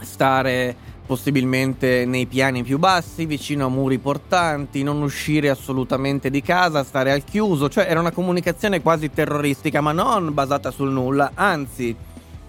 stare 0.00 0.88
possibilmente 1.10 2.04
nei 2.04 2.26
piani 2.26 2.62
più 2.62 2.78
bassi, 2.78 3.26
vicino 3.26 3.66
a 3.66 3.68
muri 3.68 3.98
portanti, 3.98 4.84
non 4.84 5.02
uscire 5.02 5.50
assolutamente 5.50 6.30
di 6.30 6.40
casa, 6.40 6.84
stare 6.84 7.10
al 7.10 7.24
chiuso, 7.24 7.68
cioè 7.68 7.86
era 7.88 7.98
una 7.98 8.12
comunicazione 8.12 8.80
quasi 8.80 9.10
terroristica, 9.10 9.80
ma 9.80 9.90
non 9.90 10.32
basata 10.32 10.70
sul 10.70 10.92
nulla, 10.92 11.32
anzi 11.34 11.96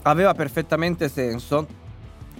aveva 0.03 0.35
perfettamente 0.35 1.09
senso, 1.09 1.65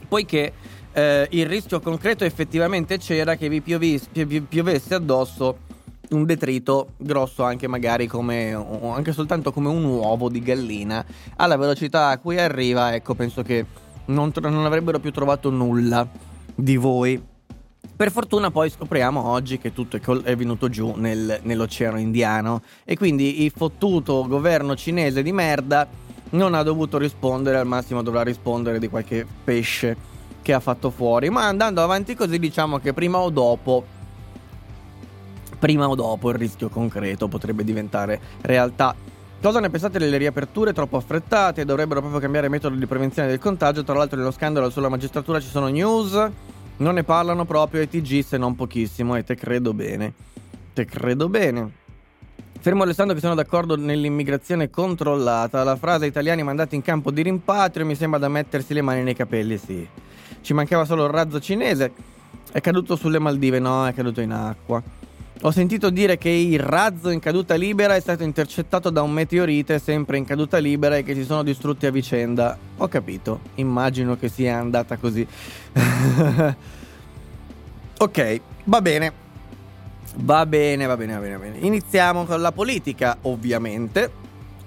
poiché 0.07 0.53
eh, 0.91 1.27
il 1.31 1.47
rischio 1.47 1.79
concreto 1.79 2.23
effettivamente 2.23 2.99
c'era 2.99 3.35
che 3.35 3.49
vi 3.49 3.61
piovis- 3.61 4.09
pi- 4.11 4.41
piovesse 4.41 4.93
addosso 4.93 5.57
un 6.11 6.25
detrito 6.25 6.89
grosso 6.97 7.41
anche 7.41 7.65
magari 7.67 8.05
come 8.05 8.51
anche 8.93 9.11
soltanto 9.11 9.51
come 9.51 9.69
un 9.69 9.83
uovo 9.85 10.29
di 10.29 10.39
gallina. 10.41 11.03
Alla 11.37 11.57
velocità 11.57 12.09
a 12.09 12.19
cui 12.19 12.37
arriva 12.37 12.93
ecco 12.93 13.15
penso 13.15 13.41
che 13.41 13.65
non, 14.05 14.31
non 14.35 14.65
avrebbero 14.65 14.99
più 14.99 15.11
trovato 15.11 15.49
nulla 15.49 16.07
di 16.53 16.75
voi. 16.77 17.21
Per 17.95 18.11
fortuna 18.11 18.49
poi 18.49 18.69
scopriamo 18.69 19.27
oggi 19.27 19.57
che 19.59 19.73
tutto 19.73 19.97
è, 19.97 19.99
col- 19.99 20.23
è 20.23 20.35
venuto 20.35 20.69
giù 20.69 20.93
nel, 20.95 21.39
nell'Oceano 21.43 21.99
Indiano 21.99 22.61
e 22.83 22.95
quindi 22.95 23.43
il 23.43 23.51
fottuto 23.55 24.25
governo 24.27 24.75
cinese 24.75 25.21
di 25.21 25.31
merda 25.31 25.87
non 26.31 26.53
ha 26.53 26.63
dovuto 26.63 26.97
rispondere, 26.97 27.57
al 27.57 27.67
massimo 27.67 28.01
dovrà 28.01 28.23
rispondere 28.23 28.79
di 28.79 28.87
qualche 28.87 29.25
pesce 29.43 29.95
che 30.41 30.53
ha 30.53 30.59
fatto 30.59 30.89
fuori. 30.89 31.29
Ma 31.29 31.47
andando 31.47 31.83
avanti 31.83 32.15
così 32.15 32.39
diciamo 32.39 32.79
che 32.79 32.93
prima 32.93 33.19
o 33.19 33.29
dopo, 33.29 33.85
prima 35.59 35.87
o 35.87 35.95
dopo 35.95 36.29
il 36.29 36.35
rischio 36.35 36.69
concreto 36.69 37.27
potrebbe 37.27 37.63
diventare 37.63 38.19
realtà. 38.41 38.95
Cosa 39.41 39.59
ne 39.59 39.71
pensate 39.71 39.97
delle 39.97 40.17
riaperture 40.17 40.71
troppo 40.71 40.97
affrettate? 40.97 41.65
Dovrebbero 41.65 41.99
proprio 41.99 42.21
cambiare 42.21 42.47
metodo 42.47 42.75
di 42.75 42.85
prevenzione 42.85 43.27
del 43.27 43.39
contagio. 43.39 43.83
Tra 43.83 43.95
l'altro, 43.95 44.15
nello 44.15 44.29
scandalo 44.29 44.69
sulla 44.69 44.87
magistratura 44.87 45.39
ci 45.39 45.47
sono 45.47 45.67
news. 45.67 46.29
Non 46.77 46.93
ne 46.93 47.03
parlano 47.03 47.43
proprio 47.45 47.81
e 47.81 47.89
TG 47.89 48.23
se 48.23 48.37
non 48.37 48.55
pochissimo. 48.55 49.15
E 49.15 49.23
te 49.23 49.33
credo 49.33 49.73
bene. 49.73 50.13
Te 50.73 50.85
credo 50.85 51.27
bene. 51.27 51.71
Fermo 52.59 52.83
restando 52.83 53.15
che 53.15 53.19
sono 53.19 53.33
d'accordo 53.33 53.75
nell'immigrazione 53.75 54.69
controllata. 54.69 55.63
La 55.63 55.75
frase 55.75 56.05
italiani 56.05 56.43
mandati 56.43 56.75
in 56.75 56.83
campo 56.83 57.09
di 57.09 57.23
rimpatrio 57.23 57.83
mi 57.83 57.95
sembra 57.95 58.19
da 58.19 58.29
mettersi 58.29 58.75
le 58.75 58.83
mani 58.83 59.01
nei 59.01 59.15
capelli, 59.15 59.57
sì. 59.57 59.87
Ci 60.39 60.53
mancava 60.53 60.85
solo 60.85 61.05
il 61.05 61.09
razzo 61.09 61.39
cinese. 61.39 61.91
È 62.51 62.61
caduto 62.61 62.95
sulle 62.95 63.17
Maldive, 63.17 63.57
no, 63.57 63.87
è 63.87 63.93
caduto 63.95 64.21
in 64.21 64.33
acqua. 64.33 64.83
Ho 65.43 65.49
sentito 65.49 65.89
dire 65.89 66.19
che 66.19 66.29
il 66.29 66.59
razzo 66.59 67.09
in 67.09 67.19
caduta 67.19 67.55
libera 67.55 67.95
è 67.95 67.99
stato 67.99 68.21
intercettato 68.23 68.91
da 68.91 69.01
un 69.01 69.11
meteorite 69.11 69.79
sempre 69.79 70.17
in 70.17 70.25
caduta 70.25 70.59
libera 70.59 70.97
e 70.97 71.03
che 71.03 71.15
si 71.15 71.23
sono 71.23 71.41
distrutti 71.41 71.87
a 71.87 71.91
vicenda. 71.91 72.55
Ho 72.77 72.87
capito, 72.87 73.39
immagino 73.55 74.17
che 74.17 74.29
sia 74.29 74.57
andata 74.57 74.97
così. 74.97 75.25
ok, 77.97 78.41
va 78.65 78.81
bene. 78.81 79.29
Va 80.17 80.45
bene, 80.45 80.85
va 80.85 80.97
bene, 80.97 81.13
va 81.13 81.19
bene, 81.19 81.37
va 81.37 81.43
bene. 81.43 81.57
Iniziamo 81.59 82.25
con 82.25 82.39
la 82.39 82.51
politica, 82.51 83.17
ovviamente. 83.21 84.11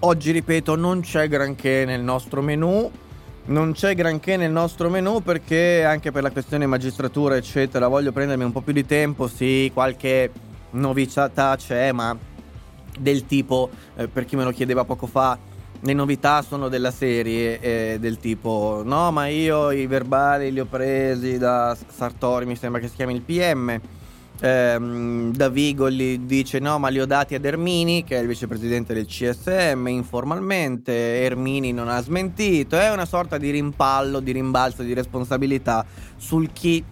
Oggi, 0.00 0.32
ripeto, 0.32 0.74
non 0.74 1.02
c'è 1.02 1.28
granché 1.28 1.84
nel 1.84 2.00
nostro 2.00 2.42
menù. 2.42 2.90
Non 3.46 3.72
c'è 3.72 3.94
granché 3.94 4.36
nel 4.36 4.50
nostro 4.50 4.88
menù 4.88 5.22
perché 5.22 5.84
anche 5.84 6.10
per 6.10 6.22
la 6.22 6.30
questione 6.30 6.66
magistratura, 6.66 7.36
eccetera, 7.36 7.88
voglio 7.88 8.10
prendermi 8.10 8.42
un 8.42 8.52
po' 8.52 8.62
più 8.62 8.72
di 8.72 8.86
tempo. 8.86 9.28
Sì, 9.28 9.70
qualche 9.72 10.30
novità 10.74 11.56
c'è, 11.56 11.92
ma 11.92 12.16
del 12.98 13.26
tipo, 13.26 13.70
eh, 13.96 14.08
per 14.08 14.24
chi 14.24 14.36
me 14.36 14.44
lo 14.44 14.50
chiedeva 14.50 14.84
poco 14.84 15.06
fa, 15.06 15.38
le 15.80 15.92
novità 15.92 16.40
sono 16.42 16.68
della 16.68 16.90
serie, 16.90 17.60
eh, 17.60 17.96
del 18.00 18.16
tipo, 18.18 18.82
no, 18.84 19.10
ma 19.10 19.26
io 19.26 19.70
i 19.70 19.86
verbali 19.86 20.50
li 20.50 20.60
ho 20.60 20.64
presi 20.64 21.36
da 21.36 21.76
Sartori, 21.88 22.46
mi 22.46 22.56
sembra 22.56 22.80
che 22.80 22.88
si 22.88 22.94
chiami 22.94 23.14
il 23.14 23.22
PM. 23.22 23.80
Eh, 24.40 25.30
da 25.32 25.48
Vigoli 25.48 26.26
dice 26.26 26.58
no 26.58 26.80
ma 26.80 26.88
li 26.88 27.00
ho 27.00 27.06
dati 27.06 27.36
ad 27.36 27.44
Ermini 27.44 28.02
che 28.02 28.16
è 28.16 28.20
il 28.20 28.26
vicepresidente 28.26 28.92
del 28.92 29.06
CSM 29.06 29.86
informalmente 29.86 31.22
Ermini 31.22 31.72
non 31.72 31.88
ha 31.88 32.02
smentito 32.02 32.76
è 32.76 32.90
una 32.90 33.04
sorta 33.04 33.38
di 33.38 33.50
rimpallo 33.50 34.18
di 34.18 34.32
rimbalzo 34.32 34.82
di 34.82 34.92
responsabilità 34.92 35.86
sul 36.16 36.52
chi 36.52 36.84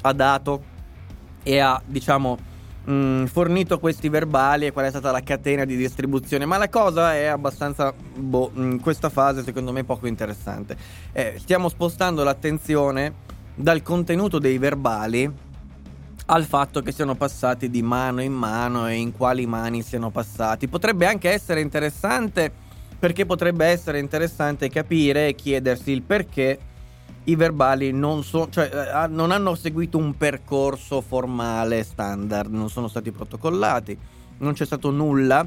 ha 0.00 0.12
dato 0.12 0.64
e 1.44 1.60
ha 1.60 1.80
diciamo 1.86 2.36
mh, 2.90 2.92
mm, 2.92 3.24
fornito 3.26 3.78
questi 3.78 4.08
verbali 4.08 4.66
e 4.66 4.72
qual 4.72 4.86
è 4.86 4.90
stata 4.90 5.10
la 5.10 5.22
catena 5.22 5.64
di 5.64 5.76
distribuzione, 5.76 6.44
ma 6.44 6.56
la 6.56 6.68
cosa 6.68 7.14
è 7.14 7.26
abbastanza, 7.26 7.92
boh, 7.92 8.50
in 8.54 8.62
mm, 8.62 8.76
questa 8.78 9.08
fase 9.08 9.42
secondo 9.42 9.72
me 9.72 9.84
poco 9.84 10.06
interessante. 10.06 10.76
Eh, 11.12 11.36
stiamo 11.38 11.68
spostando 11.68 12.24
l'attenzione 12.24 13.28
dal 13.54 13.82
contenuto 13.82 14.38
dei 14.38 14.58
verbali 14.58 15.48
al 16.26 16.44
fatto 16.44 16.80
che 16.80 16.92
siano 16.92 17.16
passati 17.16 17.70
di 17.70 17.82
mano 17.82 18.22
in 18.22 18.32
mano 18.32 18.86
e 18.86 18.94
in 18.94 19.12
quali 19.12 19.46
mani 19.46 19.82
siano 19.82 20.10
passati. 20.10 20.68
Potrebbe 20.68 21.06
anche 21.06 21.30
essere 21.30 21.60
interessante 21.60 22.52
perché 22.98 23.26
potrebbe 23.26 23.66
essere 23.66 23.98
interessante 23.98 24.68
capire 24.68 25.28
e 25.28 25.34
chiedersi 25.34 25.90
il 25.90 26.02
perché 26.02 26.58
i 27.24 27.36
verbali 27.36 27.92
non, 27.92 28.24
so, 28.24 28.48
cioè, 28.48 28.70
eh, 28.72 29.08
non 29.08 29.30
hanno 29.30 29.54
seguito 29.54 29.98
un 29.98 30.16
percorso 30.16 31.00
formale 31.00 31.82
standard, 31.82 32.50
non 32.50 32.70
sono 32.70 32.88
stati 32.88 33.10
protocollati, 33.10 33.96
non 34.38 34.54
c'è 34.54 34.64
stato 34.64 34.90
nulla 34.90 35.46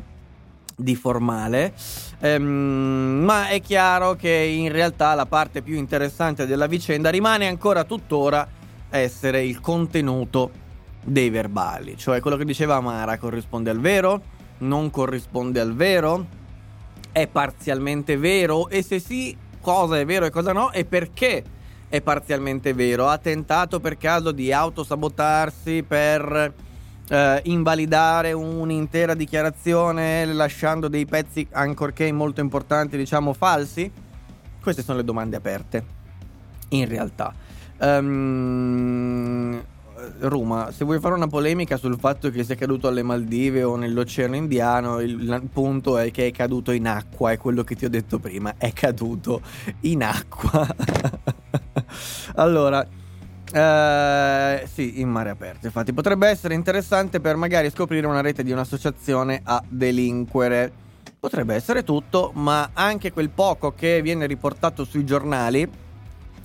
di 0.75 0.95
formale, 0.95 1.73
ehm, 2.19 3.21
ma 3.23 3.47
è 3.49 3.61
chiaro 3.61 4.15
che 4.15 4.29
in 4.29 4.71
realtà 4.71 5.13
la 5.13 5.25
parte 5.25 5.61
più 5.61 5.75
interessante 5.75 6.45
della 6.45 6.67
vicenda 6.67 7.09
rimane 7.09 7.47
ancora 7.47 7.83
tuttora 7.83 8.47
essere 8.89 9.43
il 9.43 9.59
contenuto 9.59 10.61
dei 11.03 11.29
verbali, 11.29 11.97
cioè 11.97 12.21
quello 12.21 12.37
che 12.37 12.45
diceva 12.45 12.75
Amara 12.75 13.17
corrisponde 13.17 13.69
al 13.69 13.79
vero, 13.79 14.21
non 14.59 14.89
corrisponde 14.89 15.59
al 15.59 15.75
vero, 15.75 16.25
è 17.11 17.27
parzialmente 17.27 18.17
vero? 18.17 18.69
E 18.69 18.81
se 18.81 18.99
sì, 18.99 19.35
cosa 19.59 19.99
è 19.99 20.05
vero 20.05 20.25
e 20.25 20.29
cosa 20.29 20.53
no? 20.53 20.71
E 20.71 20.85
perché 20.85 21.43
è 21.93 22.01
parzialmente 22.01 22.73
vero. 22.73 23.07
Ha 23.07 23.19
tentato 23.19 23.79
per 23.79 23.97
caso 23.97 24.31
di 24.31 24.51
autosabotarsi 24.51 25.83
per 25.83 26.51
eh, 27.07 27.41
invalidare 27.43 28.33
un'intera 28.33 29.13
dichiarazione 29.13 30.25
lasciando 30.25 30.87
dei 30.87 31.05
pezzi 31.05 31.47
ancorché 31.51 32.11
molto 32.11 32.41
importanti, 32.41 32.97
diciamo 32.97 33.33
falsi? 33.33 33.91
Queste 34.59 34.81
sono 34.81 34.97
le 34.97 35.03
domande 35.03 35.35
aperte. 35.35 35.85
In 36.69 36.87
realtà. 36.87 37.31
Um, 37.79 39.63
Roma, 40.21 40.71
se 40.71 40.85
vuoi 40.85 40.99
fare 40.99 41.13
una 41.13 41.27
polemica 41.27 41.77
sul 41.77 41.99
fatto 41.99 42.31
che 42.31 42.43
sia 42.43 42.55
caduto 42.55 42.87
alle 42.87 43.03
Maldive 43.03 43.61
o 43.61 43.75
nell'Oceano 43.75 44.35
Indiano, 44.35 44.99
il, 44.99 45.47
punto 45.53 45.99
è 45.99 46.09
che 46.09 46.25
è 46.25 46.31
caduto 46.31 46.71
in 46.71 46.87
acqua, 46.87 47.31
è 47.31 47.37
quello 47.37 47.63
che 47.63 47.75
ti 47.75 47.85
ho 47.85 47.89
detto 47.89 48.17
prima, 48.17 48.55
è 48.57 48.73
caduto 48.73 49.41
in 49.81 50.03
acqua. 50.03 50.65
allora, 52.35 52.85
eh, 53.51 54.67
sì, 54.71 54.99
in 55.01 55.09
mare 55.09 55.29
aperto. 55.29 55.65
Infatti, 55.67 55.93
potrebbe 55.93 56.27
essere 56.27 56.55
interessante 56.55 57.19
per 57.19 57.35
magari 57.35 57.69
scoprire 57.69 58.07
una 58.07 58.21
rete 58.21 58.43
di 58.43 58.51
un'associazione 58.51 59.41
a 59.43 59.63
delinquere. 59.67 60.71
Potrebbe 61.19 61.55
essere 61.55 61.83
tutto, 61.83 62.31
ma 62.33 62.71
anche 62.73 63.11
quel 63.13 63.29
poco 63.29 63.73
che 63.73 64.01
viene 64.01 64.25
riportato 64.25 64.83
sui 64.83 65.05
giornali. 65.05 65.69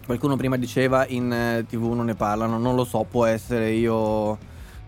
Qualcuno 0.05 0.37
prima 0.37 0.57
diceva 0.57 1.07
in 1.07 1.33
eh, 1.33 1.67
tv 1.69 1.93
non 1.93 2.07
ne 2.07 2.15
parlano, 2.15 2.59
non 2.59 2.75
lo 2.75 2.85
so, 2.85 3.05
può 3.09 3.27
essere 3.27 3.73
io 3.73 4.39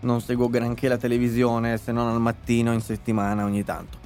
non 0.01 0.21
seguo 0.21 0.49
granché 0.49 0.87
la 0.87 0.97
televisione 0.97 1.77
se 1.77 1.91
non 1.91 2.07
al 2.07 2.19
mattino 2.19 2.73
in 2.73 2.81
settimana 2.81 3.43
ogni 3.43 3.63
tanto. 3.63 3.99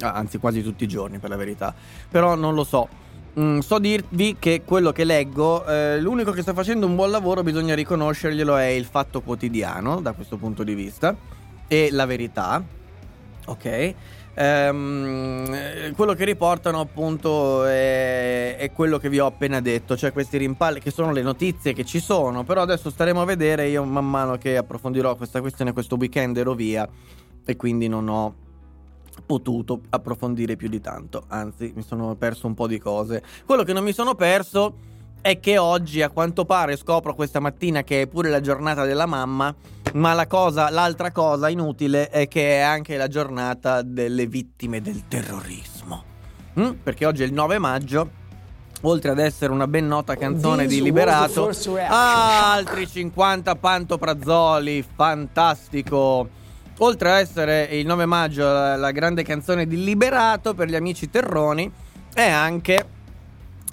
Anzi, 0.00 0.38
quasi 0.38 0.62
tutti 0.62 0.84
i 0.84 0.88
giorni 0.88 1.18
per 1.18 1.30
la 1.30 1.36
verità. 1.36 1.74
Però 2.08 2.34
non 2.34 2.54
lo 2.54 2.64
so. 2.64 2.88
Mm, 3.38 3.60
so 3.60 3.78
dirvi 3.78 4.36
che 4.38 4.62
quello 4.62 4.92
che 4.92 5.04
leggo, 5.04 5.64
eh, 5.64 5.98
l'unico 5.98 6.32
che 6.32 6.42
sta 6.42 6.52
facendo 6.52 6.84
un 6.84 6.94
buon 6.94 7.10
lavoro, 7.10 7.42
bisogna 7.42 7.74
riconoscerglielo, 7.74 8.56
è 8.56 8.66
il 8.66 8.84
fatto 8.84 9.22
quotidiano 9.22 10.02
da 10.02 10.12
questo 10.12 10.36
punto 10.36 10.62
di 10.62 10.74
vista 10.74 11.16
e 11.66 11.88
la 11.90 12.04
verità. 12.04 12.62
Ok. 13.46 13.94
Ehm, 14.34 15.94
quello 15.94 16.14
che 16.14 16.24
riportano 16.24 16.80
appunto 16.80 17.64
è, 17.64 18.56
è, 18.56 18.70
quello 18.72 18.98
che 18.98 19.08
vi 19.08 19.18
ho 19.18 19.26
appena 19.26 19.60
detto, 19.60 19.96
cioè 19.96 20.12
questi 20.12 20.36
rimpalli 20.38 20.80
che 20.80 20.90
sono 20.90 21.12
le 21.12 21.22
notizie 21.22 21.72
che 21.72 21.84
ci 21.84 22.00
sono, 22.00 22.42
però 22.44 22.62
adesso 22.62 22.90
staremo 22.90 23.20
a 23.20 23.24
vedere, 23.24 23.68
io 23.68 23.84
man 23.84 24.08
mano 24.08 24.36
che 24.36 24.56
approfondirò 24.56 25.16
questa 25.16 25.40
questione 25.40 25.72
questo 25.72 25.96
weekend 25.96 26.36
ero 26.36 26.54
via 26.54 26.88
e 27.44 27.56
quindi 27.56 27.88
non 27.88 28.08
ho 28.08 28.34
potuto 29.24 29.80
approfondire 29.90 30.56
più 30.56 30.68
di 30.68 30.80
tanto, 30.80 31.24
anzi 31.28 31.72
mi 31.74 31.82
sono 31.82 32.14
perso 32.14 32.46
un 32.46 32.54
po' 32.54 32.66
di 32.66 32.78
cose. 32.78 33.22
Quello 33.44 33.62
che 33.62 33.72
non 33.72 33.84
mi 33.84 33.92
sono 33.92 34.14
perso 34.14 34.90
è 35.20 35.38
che 35.38 35.56
oggi 35.56 36.02
a 36.02 36.10
quanto 36.10 36.44
pare 36.44 36.76
scopro 36.76 37.14
questa 37.14 37.38
mattina 37.38 37.82
che 37.84 38.02
è 38.02 38.06
pure 38.06 38.28
la 38.28 38.40
giornata 38.40 38.84
della 38.84 39.06
mamma, 39.06 39.54
ma 39.94 40.12
la 40.14 40.26
cosa, 40.26 40.68
l'altra 40.70 41.12
cosa 41.12 41.48
inutile 41.48 42.08
è 42.08 42.26
che 42.26 42.56
è 42.56 42.60
anche 42.60 42.96
la 42.96 43.08
giornata 43.08 43.82
delle 43.82 44.26
vittime 44.26 44.80
del 44.80 45.06
terrorismo. 45.06 46.04
Mm? 46.58 46.70
Perché 46.82 47.06
oggi 47.06 47.22
è 47.22 47.26
il 47.26 47.32
9 47.32 47.58
maggio 47.58 48.20
oltre 48.82 49.10
ad 49.10 49.18
essere 49.18 49.52
una 49.52 49.66
ben 49.66 49.86
nota 49.86 50.16
canzone 50.16 50.66
di 50.66 50.82
Liberato, 50.82 51.50
altri 51.88 52.86
50 52.86 53.54
pantoprazzoli, 53.56 54.84
fantastico. 54.94 56.40
Oltre 56.78 57.10
ad 57.10 57.20
essere 57.20 57.64
il 57.64 57.86
9 57.86 58.06
maggio 58.06 58.44
la, 58.44 58.76
la 58.76 58.90
grande 58.90 59.22
canzone 59.22 59.66
di 59.66 59.84
Liberato 59.84 60.54
per 60.54 60.68
gli 60.68 60.74
amici 60.74 61.10
terroni, 61.10 61.70
è 62.12 62.28
anche 62.28 62.86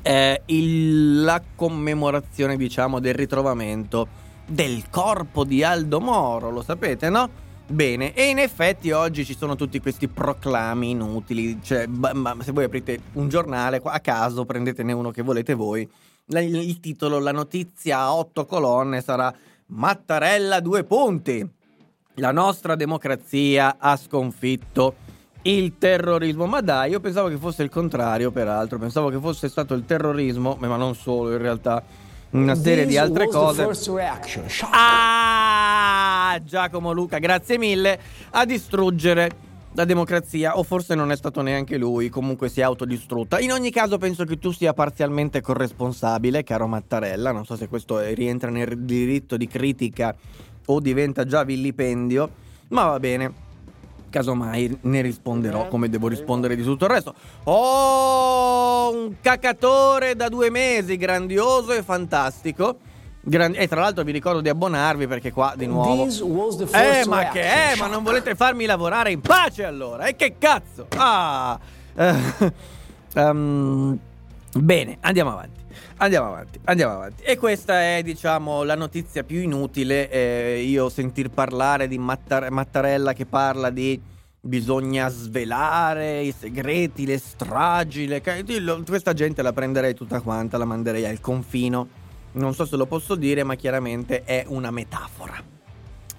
eh, 0.02 0.42
il, 0.46 1.22
la 1.22 1.42
commemorazione, 1.56 2.58
diciamo, 2.58 3.00
del 3.00 3.14
ritrovamento 3.14 4.28
del 4.46 4.90
corpo 4.90 5.44
di 5.44 5.64
Aldo 5.64 6.00
Moro, 6.00 6.50
lo 6.50 6.62
sapete, 6.64 7.10
no? 7.10 7.48
Bene, 7.68 8.14
e 8.16 8.30
in 8.30 8.40
effetti 8.40 8.90
oggi 8.90 9.24
ci 9.24 9.38
sono 9.38 9.56
tutti 9.56 9.80
questi 9.80 10.08
proclami 10.08 10.90
inutili, 10.90 11.60
cioè 11.62 11.86
ma, 11.86 12.14
ma 12.14 12.36
se 12.42 12.52
voi 12.52 12.64
aprite 12.64 13.00
un 13.14 13.30
giornale 13.30 13.80
a 13.84 14.00
caso, 14.00 14.44
prendetene 14.44 14.92
uno 14.92 15.12
che 15.12 15.22
volete 15.22 15.54
voi, 15.54 15.88
la, 16.28 16.40
il 16.40 16.80
titolo, 16.80 17.20
la 17.20 17.32
notizia 17.32 18.00
a 18.00 18.14
otto 18.16 18.46
colonne 18.46 19.02
sarà 19.02 19.32
Mattarella 19.68 20.60
due 20.62 20.84
punti. 20.84 21.48
La 22.20 22.32
nostra 22.32 22.76
democrazia 22.76 23.78
ha 23.80 23.96
sconfitto 23.96 24.96
il 25.44 25.78
terrorismo. 25.78 26.48
Ma 26.48 26.60
dai, 26.60 26.92
io 26.92 27.00
pensavo 27.00 27.30
che 27.30 27.38
fosse 27.38 27.64
il 27.64 27.70
contrario, 27.70 28.30
peraltro, 28.30 28.78
pensavo 28.78 29.10
che 29.10 29.18
fosse 29.20 29.48
stato 29.48 29.74
il 29.74 29.86
terrorismo, 29.86 30.58
ma 30.60 30.76
non 30.76 30.96
solo 30.96 31.32
in 31.32 31.38
realtà 31.38 31.82
una 32.32 32.56
serie 32.56 32.86
di 32.86 32.98
altre 32.98 33.28
cose. 33.28 33.68
Ah, 34.72 36.38
Giacomo 36.44 36.92
Luca, 36.92 37.20
grazie 37.20 37.58
mille 37.58 38.00
a 38.32 38.46
distruggere 38.46 39.48
la 39.74 39.86
democrazia, 39.86 40.58
o 40.58 40.64
forse 40.64 40.96
non 40.96 41.12
è 41.12 41.16
stato 41.16 41.42
neanche 41.42 41.78
lui, 41.78 42.10
comunque 42.10 42.50
si 42.50 42.60
è 42.60 42.64
autodistrutta. 42.64 43.40
In 43.40 43.54
ogni 43.54 43.72
caso 43.72 43.98
penso 43.98 44.26
che 44.26 44.38
tu 44.38 44.52
sia 44.52 44.74
parzialmente 44.74 45.42
corresponsabile, 45.42 46.44
caro 46.44 46.68
Mattarella, 46.68 47.32
non 47.32 47.46
so 47.46 47.56
se 47.56 47.70
questo 47.70 48.00
rientra 48.00 48.50
nel 48.50 48.80
diritto 48.80 49.38
di 49.38 49.48
critica 49.48 50.14
o 50.72 50.80
diventa 50.80 51.26
già 51.26 51.44
vilipendio, 51.44 52.30
ma 52.70 52.86
va 52.86 53.00
bene. 53.00 53.48
Casomai 54.10 54.80
ne 54.82 55.02
risponderò 55.02 55.68
come 55.68 55.88
devo 55.88 56.08
rispondere 56.08 56.56
di 56.56 56.64
tutto 56.64 56.86
il 56.86 56.92
resto. 56.92 57.14
Oh, 57.44 58.92
un 58.92 59.16
cacatore 59.22 60.16
da 60.16 60.30
due 60.30 60.50
mesi, 60.50 60.98
grandioso 60.98 61.74
e 61.74 61.84
fantastico. 61.84 62.78
Gran- 63.22 63.54
e 63.56 63.68
tra 63.68 63.82
l'altro 63.82 64.04
vi 64.04 64.12
ricordo 64.12 64.42
di 64.42 64.50
abbonarvi 64.50 65.06
perché 65.06 65.32
qua 65.32 65.54
di 65.56 65.68
nuovo. 65.68 66.08
Eh, 66.72 67.06
ma 67.06 67.30
che 67.30 67.42
è? 67.42 67.76
Ma 67.78 67.86
non 67.88 68.02
volete 68.02 68.34
farmi 68.34 68.66
lavorare 68.66 69.12
in 69.12 69.22
pace 69.22 69.64
allora? 69.64 70.06
E 70.06 70.16
che 70.16 70.36
cazzo? 70.40 70.88
Ah. 70.96 71.60
um, 73.16 74.00
bene, 74.58 74.98
andiamo 75.02 75.32
avanti. 75.32 75.59
Andiamo 75.98 76.28
avanti, 76.28 76.60
andiamo 76.66 76.94
avanti. 76.94 77.24
E 77.24 77.38
questa 77.38 77.82
è, 77.82 78.02
diciamo, 78.04 78.64
la 78.64 78.76
notizia 78.76 79.24
più 79.24 79.42
inutile. 79.42 80.10
Eh, 80.10 80.66
io 80.68 80.90
sentir 80.90 81.30
parlare 81.30 81.88
di 81.88 81.98
Mattar- 81.98 82.50
Mattarella 82.50 83.14
che 83.14 83.26
parla 83.26 83.70
di 83.70 84.00
bisogna 84.42 85.10
svelare 85.10 86.22
i 86.22 86.34
segreti, 86.38 87.06
le 87.06 87.18
stragi, 87.18 88.08
le... 88.08 88.22
questa 88.88 89.14
gente 89.14 89.42
la 89.42 89.52
prenderei 89.52 89.94
tutta 89.94 90.22
quanta, 90.22 90.58
la 90.58 90.66
manderei 90.66 91.06
al 91.06 91.20
confino. 91.20 91.88
Non 92.32 92.54
so 92.54 92.66
se 92.66 92.78
lo 92.78 92.86
posso 92.86 93.16
dire, 93.16 93.44
ma 93.44 93.56
chiaramente 93.56 94.24
è 94.24 94.46
una 94.48 94.72
metafora 94.72 95.59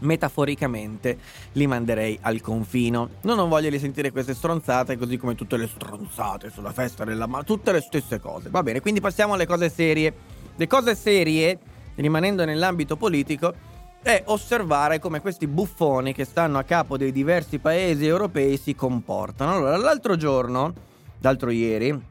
metaforicamente 0.01 1.19
li 1.53 1.67
manderei 1.67 2.19
al 2.23 2.41
confino. 2.41 3.09
Non 3.23 3.39
ho 3.39 3.49
voglia 3.49 3.71
di 3.71 3.79
sentire 3.79 4.11
queste 4.11 4.35
stronzate, 4.35 4.97
così 4.97 5.17
come 5.17 5.35
tutte 5.35 5.57
le 5.57 5.67
stronzate 5.67 6.51
sulla 6.51 6.73
festa 6.73 7.05
della 7.05 7.27
ma 7.27 7.43
tutte 7.43 7.73
le 7.73 7.81
stesse 7.81 8.21
cose. 8.21 8.51
Va 8.51 8.63
bene, 8.63 8.81
quindi 8.81 9.01
passiamo 9.01 9.35
alle 9.35 9.47
cose 9.47 9.69
serie. 9.71 10.13
Le 10.57 10.67
cose 10.67 10.95
serie, 10.95 11.59
rimanendo 11.95 12.45
nell'ambito 12.45 12.97
politico, 12.97 13.55
è 14.03 14.23
osservare 14.27 14.99
come 14.99 15.21
questi 15.21 15.47
buffoni 15.47 16.15
che 16.15 16.25
stanno 16.25 16.59
a 16.59 16.63
capo 16.63 16.97
dei 16.97 17.13
diversi 17.13 17.59
paesi 17.59 18.07
europei 18.07 18.57
si 18.57 18.75
comportano. 18.75 19.57
Allora, 19.57 19.77
l'altro 19.77 20.17
giorno, 20.17 20.73
l'altro 21.21 21.51
ieri, 21.51 22.09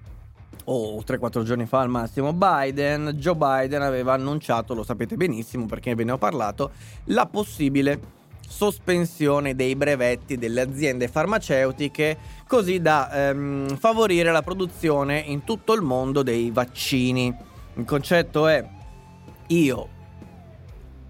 o 0.72 1.02
3-4 1.06 1.44
giorni 1.44 1.66
fa 1.66 1.80
al 1.80 1.90
massimo, 1.90 2.32
Biden, 2.34 3.14
Joe 3.16 3.36
Biden 3.36 3.82
aveva 3.82 4.14
annunciato, 4.14 4.76
lo 4.76 4.84
sapete 4.84 5.16
benissimo 5.16 5.66
perché 5.66 5.96
ve 5.96 6.04
ne 6.04 6.12
ho 6.12 6.18
parlato, 6.18 6.72
la 7.06 7.26
possibile 7.26 8.18
sospensione 8.48 9.56
dei 9.56 9.76
brevetti 9.76 10.38
delle 10.38 10.62
aziende 10.62 11.08
farmaceutiche 11.08 12.18
così 12.48 12.82
da 12.82 13.30
ehm, 13.30 13.78
favorire 13.78 14.32
la 14.32 14.42
produzione 14.42 15.20
in 15.20 15.44
tutto 15.44 15.74
il 15.74 15.82
mondo 15.82 16.24
dei 16.24 16.52
vaccini. 16.52 17.36
Il 17.76 17.86
concetto 17.86 18.48
è 18.48 18.68
io 19.48 19.98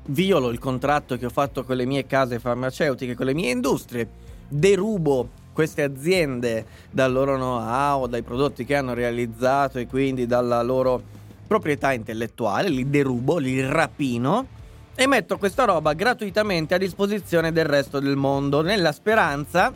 violo 0.07 0.49
il 0.49 0.59
contratto 0.59 1.17
che 1.17 1.25
ho 1.25 1.29
fatto 1.29 1.63
con 1.63 1.75
le 1.75 1.85
mie 1.85 2.05
case 2.05 2.39
farmaceutiche, 2.39 3.15
con 3.15 3.25
le 3.25 3.33
mie 3.33 3.51
industrie, 3.51 4.09
derubo 4.47 5.38
queste 5.59 5.83
aziende 5.83 6.65
dal 6.89 7.11
loro 7.11 7.35
know-how, 7.35 8.07
dai 8.07 8.21
prodotti 8.21 8.63
che 8.63 8.77
hanno 8.77 8.93
realizzato 8.93 9.77
e 9.77 9.87
quindi 9.87 10.25
dalla 10.25 10.61
loro 10.61 11.01
proprietà 11.45 11.91
intellettuale, 11.91 12.69
li 12.69 12.89
derubo, 12.89 13.35
li 13.39 13.59
rapino 13.69 14.47
e 14.95 15.05
metto 15.05 15.37
questa 15.37 15.65
roba 15.65 15.91
gratuitamente 15.91 16.75
a 16.75 16.77
disposizione 16.77 17.51
del 17.51 17.65
resto 17.65 17.99
del 17.99 18.15
mondo 18.15 18.61
nella 18.61 18.93
speranza 18.93 19.73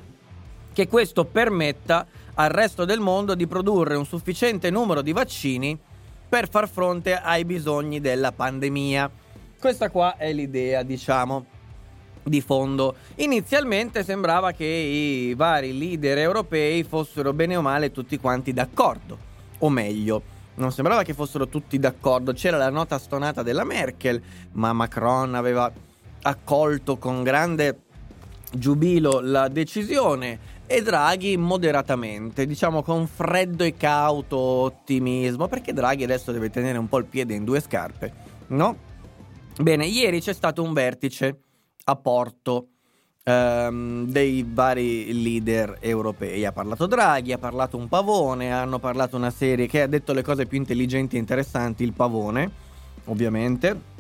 che 0.71 0.87
questo 0.87 1.25
permetta 1.25 2.07
al 2.35 2.49
resto 2.49 2.85
del 2.85 3.01
mondo 3.01 3.35
di 3.35 3.45
produrre 3.45 3.97
un 3.97 4.05
sufficiente 4.05 4.69
numero 4.69 5.01
di 5.01 5.11
vaccini 5.11 5.77
per 6.29 6.49
far 6.49 6.69
fronte 6.69 7.13
ai 7.13 7.43
bisogni 7.43 7.99
della 7.99 8.31
pandemia. 8.31 9.11
Questa 9.59 9.89
qua 9.89 10.15
è 10.15 10.31
l'idea, 10.31 10.81
diciamo 10.81 11.52
di 12.23 12.41
fondo. 12.41 12.95
Inizialmente 13.15 14.03
sembrava 14.03 14.51
che 14.51 14.65
i 14.65 15.33
vari 15.35 15.77
leader 15.77 16.17
europei 16.17 16.83
fossero 16.83 17.33
bene 17.33 17.55
o 17.55 17.61
male 17.61 17.91
tutti 17.91 18.17
quanti 18.17 18.53
d'accordo, 18.53 19.17
o 19.59 19.69
meglio, 19.69 20.21
non 20.55 20.71
sembrava 20.71 21.03
che 21.03 21.13
fossero 21.13 21.47
tutti 21.47 21.79
d'accordo, 21.79 22.33
c'era 22.33 22.57
la 22.57 22.69
nota 22.69 22.97
stonata 22.97 23.43
della 23.43 23.63
Merkel, 23.63 24.21
ma 24.53 24.71
Macron 24.73 25.35
aveva 25.35 25.71
accolto 26.21 26.97
con 26.97 27.23
grande 27.23 27.79
giubilo 28.51 29.19
la 29.19 29.47
decisione 29.47 30.51
e 30.67 30.81
Draghi 30.81 31.35
moderatamente, 31.37 32.45
diciamo 32.45 32.83
con 32.83 33.07
freddo 33.07 33.63
e 33.63 33.75
cauto 33.75 34.37
ottimismo, 34.37 35.47
perché 35.47 35.73
Draghi 35.73 36.03
adesso 36.03 36.31
deve 36.31 36.49
tenere 36.49 36.77
un 36.77 36.87
po' 36.87 36.99
il 36.99 37.05
piede 37.05 37.33
in 37.33 37.43
due 37.43 37.59
scarpe, 37.59 38.13
no? 38.47 38.91
Bene, 39.59 39.85
ieri 39.85 40.21
c'è 40.21 40.33
stato 40.33 40.63
un 40.63 40.73
vertice 40.73 41.37
a 41.85 41.95
Porto 41.95 42.67
ehm, 43.23 44.07
dei 44.07 44.45
vari 44.47 45.21
leader 45.21 45.77
europei. 45.79 46.45
Ha 46.45 46.51
parlato 46.51 46.85
Draghi, 46.85 47.33
ha 47.33 47.37
parlato 47.37 47.77
un 47.77 47.87
pavone, 47.87 48.51
hanno 48.51 48.79
parlato 48.79 49.15
una 49.15 49.31
serie 49.31 49.67
che 49.67 49.81
ha 49.81 49.87
detto 49.87 50.13
le 50.13 50.21
cose 50.21 50.45
più 50.45 50.57
intelligenti 50.57 51.15
e 51.15 51.19
interessanti, 51.19 51.83
il 51.83 51.93
pavone, 51.93 52.51
ovviamente. 53.05 53.91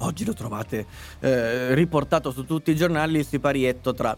Oggi 0.00 0.26
lo 0.26 0.34
trovate 0.34 0.86
eh, 1.20 1.74
riportato 1.74 2.30
su 2.30 2.44
tutti 2.44 2.70
i 2.70 2.76
giornali 2.76 3.18
il 3.18 3.26
siparietto 3.26 3.94
tra 3.94 4.14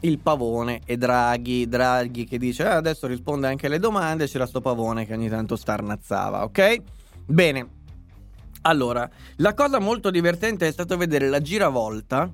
il 0.00 0.18
pavone 0.18 0.82
e 0.84 0.98
Draghi. 0.98 1.66
Draghi 1.68 2.26
che 2.26 2.36
dice 2.36 2.66
ah, 2.66 2.76
adesso 2.76 3.06
risponde 3.06 3.46
anche 3.46 3.66
alle 3.66 3.78
domande, 3.78 4.26
c'era 4.26 4.46
sto 4.46 4.60
pavone 4.60 5.06
che 5.06 5.14
ogni 5.14 5.30
tanto 5.30 5.56
starnazzava, 5.56 6.44
ok? 6.44 6.82
Bene. 7.24 7.80
Allora, 8.64 9.08
la 9.36 9.54
cosa 9.54 9.80
molto 9.80 10.10
divertente 10.10 10.68
è 10.68 10.70
stato 10.70 10.96
vedere 10.96 11.28
la 11.28 11.40
giravolta 11.40 12.30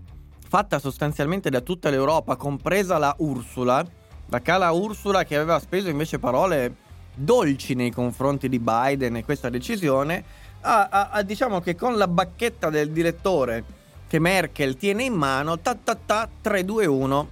fatta 0.49 0.79
sostanzialmente 0.79 1.51
da 1.51 1.61
tutta 1.61 1.91
l'Europa, 1.91 2.37
compresa 2.37 2.97
la 2.97 3.15
Ursula, 3.19 3.85
la 4.27 4.41
cala 4.41 4.71
Ursula 4.71 5.25
che 5.25 5.37
aveva 5.37 5.59
speso 5.59 5.89
invece 5.89 6.19
parole 6.19 6.75
dolci 7.15 7.75
nei 7.75 7.91
confronti 7.91 8.49
di 8.49 8.59
Biden 8.59 9.17
e 9.17 9.25
questa 9.25 9.51
decisione, 9.51 10.25
a, 10.63 10.89
a, 10.91 11.09
a, 11.11 11.23
diciamo 11.23 11.61
che 11.61 11.75
con 11.75 11.97
la 11.97 12.09
bacchetta 12.09 12.71
del 12.71 12.91
direttore 12.91 13.65
che 14.09 14.19
Merkel 14.19 14.77
tiene 14.77 15.05
in 15.05 15.13
mano, 15.13 15.59
ta 15.59 15.75
ta 15.75 15.95
ta 15.95 16.29
3-2-1. 16.43 17.27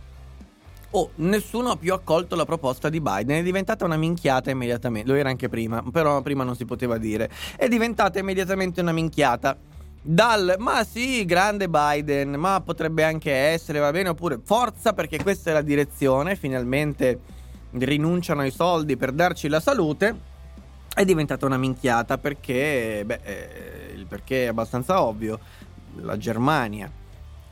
Oh, 0.90 1.10
nessuno 1.16 1.70
ha 1.70 1.76
più 1.76 1.92
accolto 1.92 2.36
la 2.36 2.44
proposta 2.44 2.88
di 2.88 3.00
Biden, 3.00 3.38
è 3.38 3.42
diventata 3.42 3.84
una 3.84 3.96
minchiata 3.96 4.50
immediatamente, 4.50 5.08
lo 5.08 5.14
era 5.14 5.28
anche 5.28 5.48
prima, 5.48 5.82
però 5.90 6.20
prima 6.22 6.44
non 6.44 6.54
si 6.54 6.64
poteva 6.64 6.96
dire, 6.96 7.30
è 7.56 7.68
diventata 7.68 8.18
immediatamente 8.18 8.80
una 8.80 8.92
minchiata 8.92 9.56
dal 10.06 10.54
ma 10.58 10.84
sì, 10.84 11.24
grande 11.24 11.68
Biden, 11.68 12.34
ma 12.34 12.60
potrebbe 12.60 13.02
anche 13.02 13.32
essere, 13.32 13.80
va 13.80 13.90
bene, 13.90 14.10
oppure 14.10 14.38
forza 14.42 14.92
perché 14.92 15.20
questa 15.20 15.50
è 15.50 15.52
la 15.52 15.62
direzione, 15.62 16.36
finalmente 16.36 17.20
rinunciano 17.72 18.42
ai 18.42 18.52
soldi 18.52 18.96
per 18.96 19.10
darci 19.12 19.48
la 19.48 19.58
salute. 19.58 20.34
È 20.94 21.04
diventata 21.04 21.44
una 21.44 21.58
minchiata 21.58 22.18
perché, 22.18 23.02
beh, 23.04 23.20
eh, 23.22 23.92
il 23.94 24.06
perché 24.06 24.44
è 24.44 24.48
abbastanza 24.48 25.02
ovvio. 25.02 25.38
La 25.96 26.16
Germania 26.16 26.90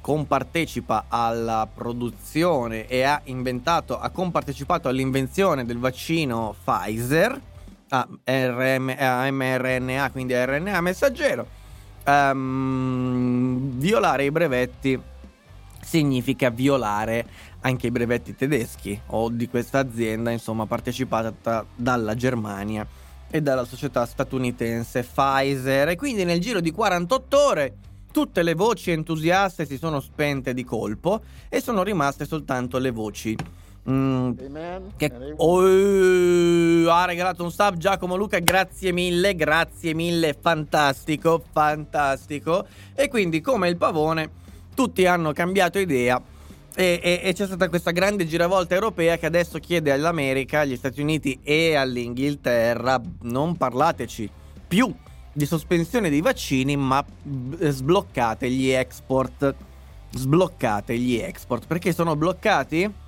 compartecipa 0.00 1.06
alla 1.08 1.66
produzione 1.72 2.86
e 2.86 3.02
ha 3.02 3.20
inventato, 3.24 3.98
ha 3.98 4.10
compartecipato 4.10 4.88
all'invenzione 4.88 5.64
del 5.64 5.78
vaccino 5.78 6.54
Pfizer 6.62 7.40
a, 7.88 8.08
RM, 8.24 8.94
a 8.98 9.30
mRNA, 9.30 10.10
quindi 10.10 10.34
a 10.34 10.44
RNA 10.44 10.80
messaggero. 10.80 11.62
Um, 12.06 13.78
violare 13.78 14.24
i 14.24 14.30
brevetti 14.30 15.00
significa 15.80 16.50
violare 16.50 17.26
anche 17.60 17.86
i 17.86 17.90
brevetti 17.90 18.34
tedeschi 18.34 19.00
o 19.06 19.30
di 19.30 19.48
questa 19.48 19.78
azienda, 19.78 20.30
insomma, 20.30 20.66
partecipata 20.66 21.64
dalla 21.74 22.14
Germania 22.14 22.86
e 23.30 23.40
dalla 23.40 23.64
società 23.64 24.04
statunitense 24.04 25.02
Pfizer. 25.02 25.88
E 25.88 25.96
quindi 25.96 26.24
nel 26.24 26.40
giro 26.40 26.60
di 26.60 26.70
48 26.70 27.38
ore 27.38 27.74
tutte 28.12 28.42
le 28.42 28.54
voci 28.54 28.92
entusiaste 28.92 29.66
si 29.66 29.76
sono 29.76 29.98
spente 29.98 30.54
di 30.54 30.62
colpo 30.62 31.22
e 31.48 31.60
sono 31.60 31.82
rimaste 31.82 32.26
soltanto 32.26 32.78
le 32.78 32.90
voci 32.90 33.36
Mm, 33.90 34.32
che 34.96 35.12
oh, 35.36 36.90
ha 36.90 37.04
regalato 37.04 37.42
un 37.42 37.50
sub 37.50 37.76
Giacomo 37.76 38.16
Luca, 38.16 38.38
grazie 38.38 38.92
mille, 38.92 39.34
grazie 39.34 39.92
mille, 39.92 40.34
fantastico, 40.40 41.44
fantastico. 41.52 42.66
E 42.94 43.08
quindi 43.08 43.42
come 43.42 43.68
il 43.68 43.76
pavone 43.76 44.42
tutti 44.74 45.04
hanno 45.06 45.32
cambiato 45.32 45.78
idea 45.78 46.20
e, 46.76 46.98
e, 47.02 47.20
e, 47.22 47.32
c'è 47.32 47.46
stata 47.46 47.68
questa 47.68 47.92
grande 47.92 48.26
giravolta 48.26 48.74
europea 48.74 49.16
che 49.16 49.26
adesso 49.26 49.58
chiede 49.58 49.92
all'America, 49.92 50.60
agli 50.60 50.76
Stati 50.76 51.00
Uniti 51.00 51.38
e 51.44 51.76
all'Inghilterra 51.76 53.00
non 53.22 53.56
parlateci 53.56 54.28
più 54.66 54.92
di 55.32 55.46
sospensione 55.46 56.10
dei 56.10 56.20
vaccini 56.20 56.76
ma 56.76 57.04
sbloccate 57.58 58.50
gli 58.50 58.70
export. 58.70 59.54
Sbloccate 60.10 60.96
gli 60.98 61.16
export 61.16 61.66
perché 61.66 61.92
sono 61.92 62.16
bloccati? 62.16 63.02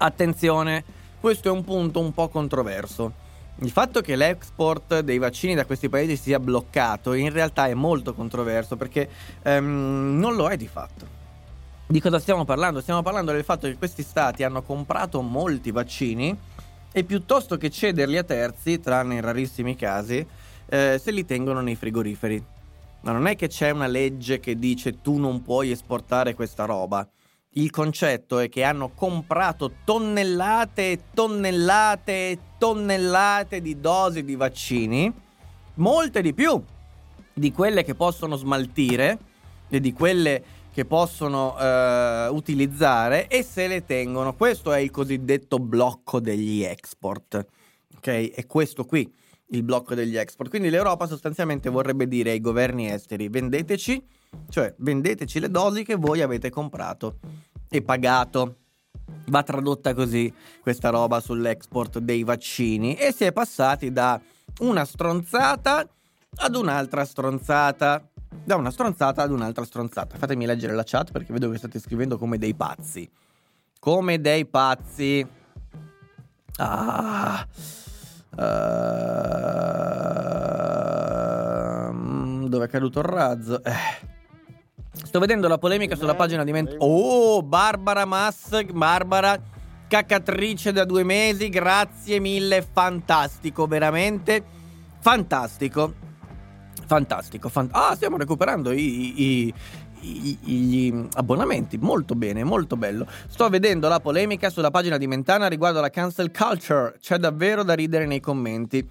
Attenzione, 0.00 0.84
questo 1.18 1.48
è 1.48 1.50
un 1.50 1.64
punto 1.64 1.98
un 1.98 2.12
po' 2.12 2.28
controverso. 2.28 3.26
Il 3.56 3.70
fatto 3.70 4.00
che 4.00 4.14
l'export 4.14 5.00
dei 5.00 5.18
vaccini 5.18 5.56
da 5.56 5.66
questi 5.66 5.88
paesi 5.88 6.16
sia 6.16 6.38
bloccato 6.38 7.14
in 7.14 7.32
realtà 7.32 7.66
è 7.66 7.74
molto 7.74 8.14
controverso 8.14 8.76
perché 8.76 9.08
um, 9.42 10.16
non 10.16 10.36
lo 10.36 10.48
è 10.48 10.56
di 10.56 10.68
fatto. 10.68 11.04
Di 11.84 12.00
cosa 12.00 12.20
stiamo 12.20 12.44
parlando? 12.44 12.80
Stiamo 12.80 13.02
parlando 13.02 13.32
del 13.32 13.42
fatto 13.42 13.66
che 13.66 13.76
questi 13.76 14.04
stati 14.04 14.44
hanno 14.44 14.62
comprato 14.62 15.20
molti 15.20 15.72
vaccini 15.72 16.36
e 16.92 17.02
piuttosto 17.02 17.56
che 17.56 17.68
cederli 17.68 18.18
a 18.18 18.22
terzi, 18.22 18.78
tranne 18.78 19.16
in 19.16 19.20
rarissimi 19.20 19.74
casi, 19.74 20.24
eh, 20.66 21.00
se 21.02 21.10
li 21.10 21.24
tengono 21.24 21.60
nei 21.60 21.74
frigoriferi. 21.74 22.44
Ma 23.00 23.10
non 23.10 23.26
è 23.26 23.34
che 23.34 23.48
c'è 23.48 23.70
una 23.70 23.88
legge 23.88 24.38
che 24.38 24.56
dice 24.56 25.00
tu 25.00 25.16
non 25.16 25.42
puoi 25.42 25.72
esportare 25.72 26.34
questa 26.34 26.66
roba 26.66 27.04
il 27.58 27.70
concetto 27.70 28.38
è 28.38 28.48
che 28.48 28.62
hanno 28.62 28.90
comprato 28.94 29.72
tonnellate 29.84 30.92
e 30.92 31.00
tonnellate 31.12 32.12
e 32.30 32.38
tonnellate 32.56 33.60
di 33.60 33.80
dosi 33.80 34.24
di 34.24 34.36
vaccini, 34.36 35.12
molte 35.74 36.22
di 36.22 36.32
più 36.32 36.62
di 37.32 37.52
quelle 37.52 37.84
che 37.84 37.94
possono 37.94 38.36
smaltire 38.36 39.18
e 39.68 39.80
di 39.80 39.92
quelle 39.92 40.42
che 40.72 40.84
possono 40.84 41.56
uh, 41.56 42.34
utilizzare 42.34 43.26
e 43.26 43.42
se 43.42 43.66
le 43.66 43.84
tengono. 43.84 44.34
Questo 44.34 44.72
è 44.72 44.78
il 44.78 44.90
cosiddetto 44.90 45.58
blocco 45.58 46.20
degli 46.20 46.62
export. 46.62 47.44
Ok? 47.96 48.30
È 48.30 48.46
questo 48.46 48.84
qui 48.84 49.12
il 49.50 49.62
blocco 49.62 49.94
degli 49.94 50.16
export. 50.16 50.50
Quindi 50.50 50.70
l'Europa 50.70 51.06
sostanzialmente 51.06 51.70
vorrebbe 51.70 52.06
dire 52.06 52.30
ai 52.30 52.40
governi 52.40 52.90
esteri 52.90 53.28
vendeteci, 53.28 54.02
cioè 54.48 54.74
vendeteci 54.78 55.40
le 55.40 55.50
dosi 55.50 55.84
che 55.84 55.94
voi 55.94 56.20
avete 56.20 56.50
comprato 56.50 57.18
e 57.68 57.82
pagato. 57.82 58.56
Va 59.26 59.42
tradotta 59.42 59.94
così 59.94 60.32
questa 60.60 60.90
roba 60.90 61.20
sull'export 61.20 61.98
dei 61.98 62.24
vaccini 62.24 62.94
e 62.94 63.12
si 63.12 63.24
è 63.24 63.32
passati 63.32 63.92
da 63.92 64.20
una 64.60 64.84
stronzata 64.84 65.86
ad 66.36 66.54
un'altra 66.54 67.04
stronzata. 67.04 68.06
Da 68.44 68.56
una 68.56 68.70
stronzata 68.70 69.22
ad 69.22 69.30
un'altra 69.30 69.64
stronzata. 69.64 70.16
Fatemi 70.16 70.46
leggere 70.46 70.74
la 70.74 70.84
chat 70.84 71.10
perché 71.12 71.32
vedo 71.32 71.50
che 71.50 71.58
state 71.58 71.78
scrivendo 71.78 72.18
come 72.18 72.38
dei 72.38 72.54
pazzi. 72.54 73.10
Come 73.78 74.20
dei 74.20 74.46
pazzi. 74.46 75.26
Ah. 76.56 77.46
Uh, 78.30 78.38
dove 82.48 82.64
è 82.66 82.68
caduto 82.68 83.00
il 83.00 83.04
razzo? 83.04 83.62
Eh. 83.64 84.16
Sto 85.04 85.18
vedendo 85.18 85.48
la 85.48 85.58
polemica 85.58 85.96
sulla 85.96 86.14
pagina 86.14 86.44
di 86.44 86.52
Ment- 86.52 86.74
Oh, 86.78 87.42
Barbara 87.42 88.04
Mass, 88.04 88.62
Barbara 88.72 89.40
cacatrice 89.88 90.70
da 90.70 90.84
due 90.84 91.02
mesi, 91.02 91.48
grazie 91.48 92.20
mille, 92.20 92.66
fantastico, 92.70 93.66
veramente 93.66 94.44
fantastico. 95.00 95.94
Fantastico, 96.86 97.48
fant- 97.48 97.70
ah, 97.74 97.94
stiamo 97.94 98.16
recuperando 98.16 98.70
i, 98.70 99.20
i, 99.20 99.54
i, 100.00 100.38
gli 100.42 101.06
abbonamenti, 101.14 101.76
molto 101.78 102.14
bene, 102.14 102.44
molto 102.44 102.76
bello. 102.76 103.06
Sto 103.28 103.48
vedendo 103.48 103.88
la 103.88 104.00
polemica 104.00 104.48
sulla 104.50 104.70
pagina 104.70 104.96
di 104.96 105.06
Mentana 105.06 105.48
riguardo 105.48 105.78
alla 105.78 105.90
cancel 105.90 106.30
culture, 106.30 106.96
c'è 107.00 107.16
davvero 107.18 107.62
da 107.62 107.74
ridere 107.74 108.06
nei 108.06 108.20
commenti. 108.20 108.86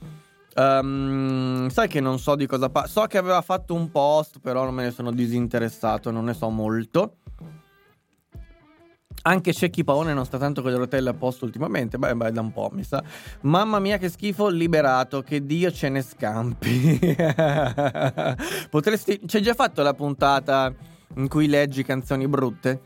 Um, 0.60 1.70
sai 1.70 1.88
che 1.88 2.00
non 2.00 2.18
so 2.18 2.36
di 2.36 2.48
cosa 2.48 2.70
parla. 2.70 2.90
So 2.90 3.04
che 3.06 3.20
aveva 3.20 3.42
fatto 3.42 3.76
un 3.76 3.92
post, 3.92 4.40
però 4.40 4.64
non 4.64 4.74
me 4.74 4.84
ne 4.84 4.92
sono 4.92 5.12
disinteressato, 5.12 6.10
non 6.10 6.26
ne 6.26 6.34
so 6.34 6.50
molto. 6.50 7.18
Anche 9.22 9.54
Cecchi 9.54 9.84
Paone 9.84 10.14
non 10.14 10.26
sta 10.26 10.38
tanto 10.38 10.62
con 10.62 10.72
le 10.72 10.78
rotelle 10.78 11.10
a 11.10 11.14
posto 11.14 11.46
ultimamente. 11.46 11.98
Beh, 11.98 12.16
beh, 12.16 12.32
da 12.32 12.42
un 12.42 12.52
po', 12.54 12.70
mi 12.72 12.84
sa. 12.84 13.04
Mamma 13.42 13.80
mia, 13.80 13.98
che 13.98 14.10
schifo, 14.10 14.48
liberato. 14.48 15.22
Che 15.22 15.46
Dio 15.46 15.72
ce 15.72 15.90
ne 15.90 16.02
scampi. 16.02 16.98
Potresti. 18.70 19.20
C'è 19.26 19.42
già 19.42 19.54
fatto 19.54 19.84
la 19.84 19.94
puntata 19.94 20.74
in 21.16 21.28
cui 21.28 21.48
leggi 21.48 21.84
canzoni 21.84 22.28
brutte? 22.28 22.80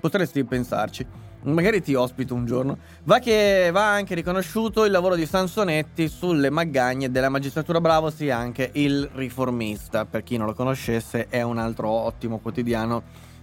Potresti 0.00 0.42
pensarci. 0.44 1.06
Magari 1.44 1.82
ti 1.82 1.94
ospito 1.94 2.34
un 2.34 2.46
giorno. 2.46 2.78
Va 3.04 3.18
che 3.18 3.70
va 3.72 3.90
anche 3.90 4.14
riconosciuto 4.14 4.84
il 4.84 4.92
lavoro 4.92 5.16
di 5.16 5.26
Sansonetti 5.26 6.08
sulle 6.08 6.50
magagne 6.50 7.10
della 7.10 7.28
magistratura 7.28 7.80
bravo, 7.80 8.10
sì, 8.10 8.30
anche 8.30 8.70
il 8.74 9.08
riformista. 9.14 10.04
Per 10.04 10.22
chi 10.22 10.36
non 10.36 10.46
lo 10.46 10.54
conoscesse, 10.54 11.26
è 11.28 11.42
un 11.42 11.58
altro 11.58 11.88
ottimo 11.88 12.38
quotidiano 12.38 13.02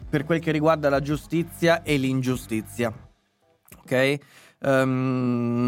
per 0.10 0.26
quel 0.26 0.40
che 0.40 0.52
riguarda 0.52 0.90
la 0.90 1.02
giustizia 1.02 1.84
e 1.84 1.98
l'ingiustizia. 1.98 2.92
Ok? 3.82 4.18
Um, 4.62 5.68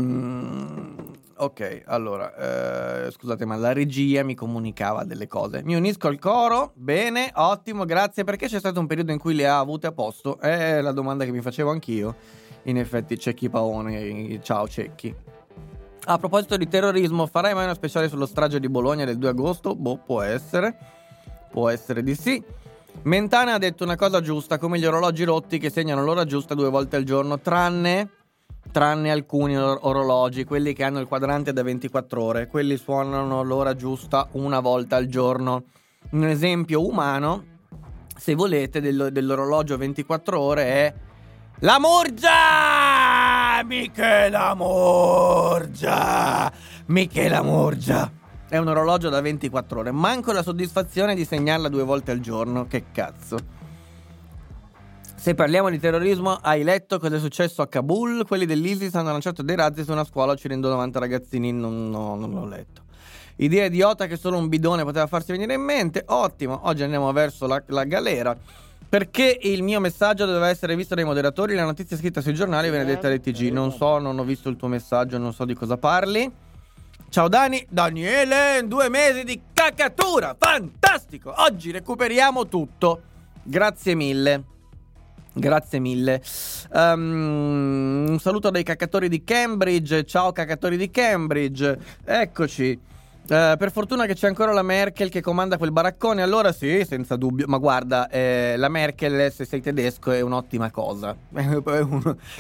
ok, 1.43 1.83
allora, 1.85 3.05
eh, 3.05 3.11
scusate, 3.11 3.45
ma 3.45 3.55
la 3.55 3.73
regia 3.73 4.23
mi 4.23 4.35
comunicava 4.35 5.03
delle 5.03 5.27
cose. 5.27 5.63
Mi 5.63 5.73
unisco 5.73 6.07
al 6.07 6.19
coro, 6.19 6.71
bene, 6.75 7.31
ottimo, 7.33 7.85
grazie. 7.85 8.23
Perché 8.23 8.47
c'è 8.47 8.59
stato 8.59 8.79
un 8.79 8.85
periodo 8.85 9.11
in 9.11 9.17
cui 9.17 9.33
le 9.33 9.47
ha 9.47 9.57
avute 9.57 9.87
a 9.87 9.91
posto? 9.91 10.37
È 10.39 10.81
la 10.81 10.91
domanda 10.91 11.25
che 11.25 11.31
mi 11.31 11.41
facevo 11.41 11.71
anch'io. 11.71 12.15
In 12.63 12.77
effetti, 12.77 13.17
Cecchi 13.17 13.49
Paone, 13.49 14.39
ciao 14.43 14.67
Cecchi. 14.67 15.13
A 16.05 16.17
proposito 16.19 16.57
di 16.57 16.67
terrorismo, 16.67 17.25
farai 17.25 17.55
mai 17.55 17.63
una 17.63 17.73
speciale 17.73 18.07
sullo 18.07 18.27
strage 18.27 18.59
di 18.59 18.69
Bologna 18.69 19.05
del 19.05 19.17
2 19.17 19.29
agosto? 19.29 19.75
Boh, 19.75 19.97
può 19.97 20.21
essere. 20.21 20.77
Può 21.49 21.69
essere 21.69 22.03
di 22.03 22.13
sì. 22.13 22.43
Mentana 23.03 23.55
ha 23.55 23.57
detto 23.57 23.83
una 23.83 23.95
cosa 23.95 24.21
giusta, 24.21 24.59
come 24.59 24.77
gli 24.77 24.85
orologi 24.85 25.23
rotti 25.23 25.57
che 25.57 25.71
segnano 25.71 26.03
l'ora 26.03 26.25
giusta 26.25 26.53
due 26.53 26.69
volte 26.69 26.97
al 26.97 27.03
giorno, 27.03 27.39
tranne 27.39 28.09
tranne 28.71 29.11
alcuni 29.11 29.57
or- 29.57 29.79
orologi, 29.81 30.43
quelli 30.43 30.73
che 30.73 30.83
hanno 30.83 30.99
il 30.99 31.07
quadrante 31.07 31.53
da 31.53 31.63
24 31.63 32.21
ore, 32.23 32.47
quelli 32.47 32.77
suonano 32.77 33.43
l'ora 33.43 33.75
giusta 33.75 34.27
una 34.33 34.59
volta 34.59 34.95
al 34.95 35.07
giorno. 35.07 35.63
Un 36.11 36.25
esempio 36.25 36.85
umano, 36.85 37.45
se 38.17 38.35
volete, 38.35 38.81
del- 38.81 39.09
dell'orologio 39.11 39.77
24 39.77 40.39
ore 40.39 40.63
è 40.63 40.93
la 41.59 41.79
Murgia! 41.79 43.63
Michela 43.63 44.55
Murgia! 44.55 46.51
Michela 46.87 47.43
Murgia! 47.43 48.11
È 48.49 48.57
un 48.57 48.67
orologio 48.67 49.09
da 49.09 49.21
24 49.21 49.79
ore. 49.79 49.91
Manco 49.91 50.31
la 50.33 50.43
soddisfazione 50.43 51.15
di 51.15 51.23
segnarla 51.23 51.69
due 51.69 51.83
volte 51.83 52.11
al 52.11 52.19
giorno. 52.19 52.67
Che 52.67 52.85
cazzo. 52.91 53.37
Se 55.21 55.35
parliamo 55.35 55.69
di 55.69 55.77
terrorismo, 55.77 56.31
hai 56.41 56.63
letto 56.63 56.97
cosa 56.97 57.17
è 57.17 57.19
successo 57.19 57.61
a 57.61 57.67
Kabul? 57.67 58.25
Quelli 58.25 58.47
dell'ISIS 58.47 58.95
hanno 58.95 59.11
lanciato 59.11 59.43
dei 59.43 59.55
razzi 59.55 59.83
su 59.83 59.91
una 59.91 60.03
scuola 60.03 60.31
uccidendo 60.31 60.67
90 60.69 60.97
ragazzini. 60.97 61.51
Non, 61.51 61.91
no, 61.91 62.15
non 62.15 62.31
l'ho 62.31 62.47
letto. 62.47 62.81
Idea 63.35 63.65
idiota 63.65 64.07
che 64.07 64.17
solo 64.17 64.39
un 64.39 64.47
bidone 64.47 64.83
poteva 64.83 65.05
farsi 65.05 65.31
venire 65.31 65.53
in 65.53 65.61
mente. 65.61 66.03
Ottimo, 66.07 66.61
oggi 66.63 66.81
andiamo 66.81 67.11
verso 67.11 67.45
la, 67.45 67.61
la 67.67 67.83
galera. 67.83 68.35
Perché 68.89 69.37
il 69.43 69.61
mio 69.61 69.79
messaggio 69.79 70.25
doveva 70.25 70.49
essere 70.49 70.75
visto 70.75 70.95
dai 70.95 71.05
moderatori? 71.05 71.53
La 71.53 71.65
notizia 71.65 71.97
scritta 71.97 72.19
sui 72.19 72.33
giornali 72.33 72.71
viene 72.71 72.85
detta 72.85 73.07
dai 73.07 73.21
TG. 73.21 73.51
Non 73.51 73.71
so, 73.71 73.99
non 73.99 74.17
ho 74.17 74.23
visto 74.23 74.49
il 74.49 74.55
tuo 74.55 74.69
messaggio, 74.69 75.19
non 75.19 75.33
so 75.33 75.45
di 75.45 75.53
cosa 75.53 75.77
parli. 75.77 76.31
Ciao 77.09 77.27
Dani, 77.27 77.63
Daniele, 77.69 78.63
due 78.65 78.89
mesi 78.89 79.23
di 79.23 79.39
cacatura, 79.53 80.35
fantastico! 80.35 81.31
Oggi 81.37 81.69
recuperiamo 81.69 82.47
tutto. 82.47 83.01
Grazie 83.43 83.93
mille. 83.93 84.50
Grazie 85.33 85.79
mille. 85.79 86.21
Um, 86.73 88.05
un 88.09 88.19
saluto 88.19 88.49
dai 88.49 88.63
cacatori 88.63 89.07
di 89.07 89.23
Cambridge. 89.23 90.03
Ciao 90.03 90.33
cacatori 90.33 90.75
di 90.75 90.91
Cambridge. 90.91 91.79
Eccoci. 92.03 92.77
Uh, 93.21 93.55
per 93.55 93.71
fortuna 93.71 94.05
che 94.05 94.13
c'è 94.13 94.27
ancora 94.27 94.51
la 94.51 94.61
Merkel 94.61 95.09
che 95.09 95.21
comanda 95.21 95.57
quel 95.57 95.71
baraccone, 95.71 96.21
allora 96.21 96.51
sì, 96.51 96.83
senza 96.83 97.15
dubbio. 97.15 97.45
Ma 97.47 97.59
guarda, 97.59 98.09
eh, 98.09 98.55
la 98.57 98.67
Merkel, 98.67 99.31
se 99.31 99.45
sei 99.45 99.61
tedesco, 99.61 100.11
è 100.11 100.19
un'ottima 100.19 100.69
cosa. 100.69 101.15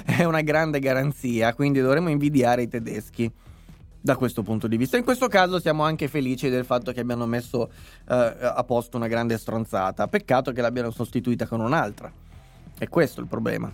è 0.03 0.23
una 0.25 0.41
grande 0.41 0.79
garanzia, 0.79 1.53
quindi 1.53 1.79
dovremmo 1.79 2.09
invidiare 2.09 2.63
i 2.63 2.67
tedeschi 2.67 3.31
da 4.01 4.17
questo 4.17 4.43
punto 4.43 4.67
di 4.67 4.75
vista. 4.75 4.97
In 4.97 5.05
questo 5.05 5.29
caso 5.29 5.61
siamo 5.61 5.83
anche 5.83 6.09
felici 6.09 6.49
del 6.49 6.65
fatto 6.65 6.91
che 6.91 6.99
abbiano 6.99 7.25
messo 7.25 7.61
uh, 7.61 7.69
a 8.05 8.63
posto 8.65 8.97
una 8.97 9.07
grande 9.07 9.37
stronzata. 9.37 10.07
Peccato 10.07 10.51
che 10.51 10.59
l'abbiano 10.59 10.91
sostituita 10.91 11.45
con 11.45 11.61
un'altra. 11.61 12.11
È 12.81 12.89
questo 12.89 13.21
il 13.21 13.27
problema. 13.27 13.71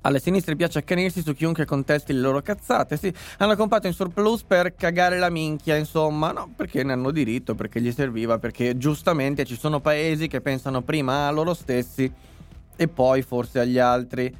Alle 0.00 0.20
sinistre 0.20 0.56
piace 0.56 0.78
accanirsi 0.78 1.20
su 1.20 1.34
chiunque 1.34 1.66
contesti 1.66 2.14
le 2.14 2.20
loro 2.20 2.40
cazzate. 2.40 2.96
Sì, 2.96 3.12
hanno 3.36 3.54
comprato 3.56 3.88
in 3.88 3.92
surplus 3.92 4.42
per 4.42 4.74
cagare 4.74 5.18
la 5.18 5.28
minchia, 5.28 5.76
insomma. 5.76 6.32
No, 6.32 6.50
perché 6.56 6.82
ne 6.82 6.94
hanno 6.94 7.10
diritto, 7.10 7.54
perché 7.54 7.78
gli 7.78 7.92
serviva, 7.92 8.38
perché 8.38 8.78
giustamente 8.78 9.44
ci 9.44 9.54
sono 9.54 9.80
paesi 9.80 10.28
che 10.28 10.40
pensano 10.40 10.80
prima 10.80 11.26
a 11.26 11.30
loro 11.30 11.52
stessi 11.52 12.10
e 12.74 12.88
poi 12.88 13.20
forse 13.20 13.60
agli 13.60 13.78
altri. 13.78 14.34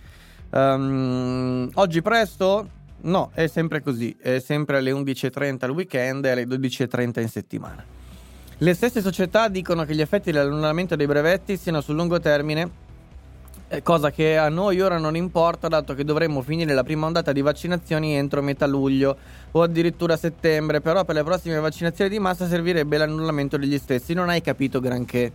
Um, 0.52 1.68
oggi 1.74 2.00
presto? 2.00 2.66
No, 3.02 3.30
è 3.34 3.46
sempre 3.46 3.82
così. 3.82 4.16
È 4.18 4.38
sempre 4.38 4.78
alle 4.78 4.90
11.30 4.90 5.64
al 5.64 5.70
weekend 5.72 6.24
e 6.24 6.30
alle 6.30 6.44
12.30 6.44 7.20
in 7.20 7.28
settimana. 7.28 7.84
Le 8.56 8.72
stesse 8.72 9.02
società 9.02 9.48
dicono 9.48 9.84
che 9.84 9.94
gli 9.94 10.00
effetti 10.00 10.32
dell'annullamento 10.32 10.96
dei 10.96 11.06
brevetti 11.06 11.58
siano 11.58 11.82
sul 11.82 11.96
lungo 11.96 12.18
termine 12.20 12.88
cosa 13.82 14.10
che 14.10 14.36
a 14.36 14.48
noi 14.48 14.80
ora 14.80 14.98
non 14.98 15.14
importa 15.14 15.68
dato 15.68 15.94
che 15.94 16.04
dovremmo 16.04 16.42
finire 16.42 16.74
la 16.74 16.82
prima 16.82 17.06
ondata 17.06 17.32
di 17.32 17.40
vaccinazioni 17.40 18.14
entro 18.14 18.42
metà 18.42 18.66
luglio 18.66 19.16
o 19.52 19.62
addirittura 19.62 20.16
settembre, 20.16 20.80
però 20.80 21.04
per 21.04 21.14
le 21.14 21.22
prossime 21.22 21.60
vaccinazioni 21.60 22.10
di 22.10 22.18
massa 22.18 22.48
servirebbe 22.48 22.96
l'annullamento 22.96 23.56
degli 23.56 23.78
stessi. 23.78 24.12
Non 24.12 24.28
hai 24.28 24.40
capito 24.40 24.80
granché 24.80 25.32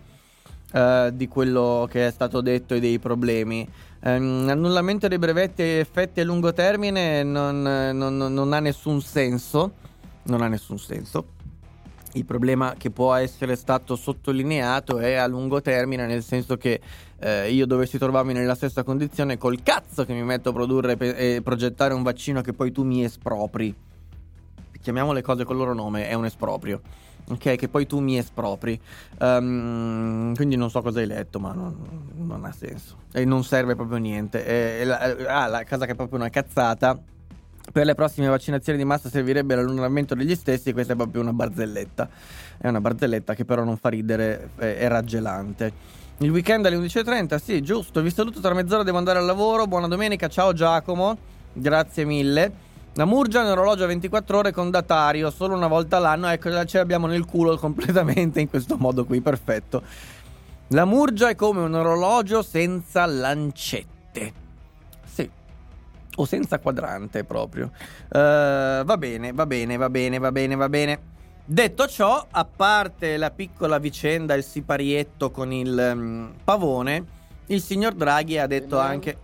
uh, 0.74 1.10
di 1.12 1.28
quello 1.28 1.88
che 1.90 2.08
è 2.08 2.12
stato 2.12 2.42
detto 2.42 2.74
e 2.74 2.80
dei 2.82 3.00
problemi. 3.00 3.68
Um, 4.02 4.48
annullamento 4.50 5.08
dei 5.08 5.18
brevetti 5.18 5.62
e 5.62 5.80
effetti 5.80 6.20
a 6.20 6.26
lungo 6.26 6.54
termine 6.54 7.24
non, 7.24 7.62
non, 7.62 8.18
non 8.18 8.54
ha 8.54 8.60
nessun 8.60 9.02
senso. 9.02 9.72
Non 10.24 10.42
ha 10.42 10.48
nessun 10.48 10.78
senso. 10.78 11.34
Il 12.14 12.24
problema 12.24 12.76
che 12.78 12.92
può 12.92 13.14
essere 13.14 13.58
stato 13.58 13.98
sottolineato 13.98 15.00
è 15.00 15.16
a 15.16 15.28
lungo 15.28 15.62
termine, 15.62 16.06
nel 16.06 16.24
senso 16.24 16.56
che 16.56 16.80
eh, 17.20 17.52
io 17.52 17.66
dovessi 17.66 17.98
trovarmi 17.98 18.34
nella 18.34 18.56
stessa 18.56 18.84
condizione 18.84 19.38
col 19.38 19.64
cazzo 19.64 20.06
che 20.06 20.14
mi 20.14 20.24
metto 20.24 20.50
a 20.50 20.54
produrre 20.54 20.98
e 20.98 21.42
progettare 21.42 21.94
un 21.94 22.04
vaccino 22.04 22.42
che 22.42 22.54
poi 22.54 22.72
tu 22.72 22.84
mi 22.84 23.04
espropri. 23.04 23.74
Chiamiamo 24.82 25.14
le 25.14 25.22
cose 25.22 25.44
col 25.44 25.56
loro 25.56 25.74
nome, 25.74 26.08
è 26.08 26.14
un 26.14 26.26
esproprio. 26.26 26.82
Ok, 27.28 27.56
che 27.56 27.68
poi 27.70 27.88
tu 27.88 28.00
mi 28.00 28.18
espropri. 28.20 28.80
Um, 29.20 30.36
quindi 30.36 30.56
non 30.56 30.70
so 30.70 30.84
cosa 30.84 31.00
hai 31.00 31.08
letto, 31.08 31.40
ma 31.40 31.54
non, 31.54 31.76
non 32.18 32.46
ha 32.46 32.52
senso. 32.52 32.98
E 33.12 33.26
non 33.26 33.44
serve 33.44 33.76
proprio 33.76 33.98
niente. 33.98 34.46
È, 34.46 34.80
è 34.82 34.84
la, 34.84 35.00
ah, 35.28 35.48
la 35.48 35.66
cosa 35.66 35.86
che 35.86 35.94
è 35.94 35.96
proprio 35.96 36.20
una 36.20 36.30
cazzata 36.30 37.02
per 37.72 37.86
le 37.86 37.96
prossime 37.96 38.28
vaccinazioni 38.28 38.78
di 38.78 38.86
massa 38.86 39.10
servirebbe 39.10 39.56
l'annullamento 39.56 40.14
degli 40.14 40.36
stessi, 40.36 40.72
questa 40.72 40.94
è 40.94 40.96
proprio 40.96 41.22
una 41.22 41.34
barzelletta. 41.34 42.08
È 42.60 42.68
una 42.68 42.80
barzelletta 42.80 43.34
che 43.34 43.44
però 43.44 43.64
non 43.64 43.78
fa 43.78 43.90
ridere, 43.90 44.50
è 44.58 44.88
raggelante. 44.88 46.04
Il 46.20 46.32
weekend 46.32 46.66
alle 46.66 46.78
11.30, 46.78 47.36
sì, 47.36 47.62
giusto. 47.62 48.02
Vi 48.02 48.10
saluto 48.10 48.40
tra 48.40 48.54
mezz'ora, 48.54 48.84
devo 48.84 48.98
andare 48.98 49.20
al 49.20 49.26
lavoro. 49.26 49.68
Buona 49.68 49.90
domenica, 49.90 50.30
ciao 50.30 50.54
Giacomo. 50.54 51.18
Grazie 51.52 52.06
mille. 52.06 52.64
La 52.94 53.04
Murgia 53.04 53.42
è 53.42 53.44
un 53.44 53.50
orologio 53.50 53.84
a 53.84 53.88
24 53.88 54.38
ore 54.38 54.52
con 54.54 54.70
datario, 54.70 55.30
solo 55.30 55.56
una 55.56 55.68
volta 55.68 55.98
all'anno. 55.98 56.30
Ecco, 56.30 56.66
ce 56.66 56.78
l'abbiamo 56.78 57.08
nel 57.08 57.26
culo 57.26 57.58
completamente 57.60 58.40
in 58.40 58.50
questo 58.50 58.78
modo 58.78 59.04
qui, 59.04 59.20
perfetto. 59.20 59.82
La 60.70 60.86
Murgia 60.86 61.28
è 61.28 61.36
come 61.36 61.60
un 61.60 61.74
orologio 61.74 62.42
senza 62.42 63.06
lancette 63.06 64.44
o 66.16 66.26
senza 66.26 66.60
quadrante 66.60 67.26
proprio. 67.26 67.72
Uh, 68.08 68.86
va 68.86 68.96
bene, 68.98 69.34
va 69.34 69.46
bene, 69.46 69.76
va 69.76 69.90
bene, 69.90 70.18
va 70.18 70.32
bene, 70.32 70.56
va 70.56 70.70
bene. 70.70 71.00
Detto 71.48 71.86
ciò, 71.86 72.26
a 72.32 72.44
parte 72.44 73.18
la 73.18 73.30
piccola 73.30 73.78
vicenda, 73.78 74.34
il 74.34 74.44
siparietto 74.44 75.30
con 75.30 75.54
il 75.54 75.92
um, 75.94 76.34
pavone, 76.44 77.06
il 77.48 77.62
signor 77.62 77.94
Draghi 77.94 78.40
ha 78.40 78.48
detto 78.48 78.80
anche... 78.80 79.20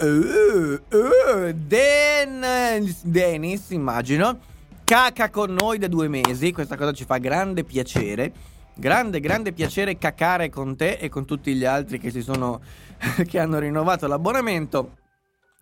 Uh, 0.00 0.80
uh, 0.96 1.52
Den, 1.52 2.42
Dennis, 3.02 3.68
immagino, 3.68 4.38
caca 4.82 5.28
con 5.28 5.52
noi 5.52 5.76
da 5.76 5.88
due 5.88 6.08
mesi, 6.08 6.52
questa 6.52 6.76
cosa 6.78 6.92
ci 6.92 7.04
fa 7.04 7.18
grande 7.18 7.64
piacere. 7.64 8.32
Grande, 8.72 9.20
grande 9.20 9.52
piacere 9.52 9.98
cacare 9.98 10.48
con 10.48 10.74
te 10.74 10.92
e 10.92 11.10
con 11.10 11.26
tutti 11.26 11.54
gli 11.54 11.66
altri 11.66 11.98
che 11.98 12.10
si 12.10 12.22
sono 12.22 12.62
che 13.28 13.38
hanno 13.38 13.58
rinnovato 13.58 14.06
l'abbonamento. 14.06 15.04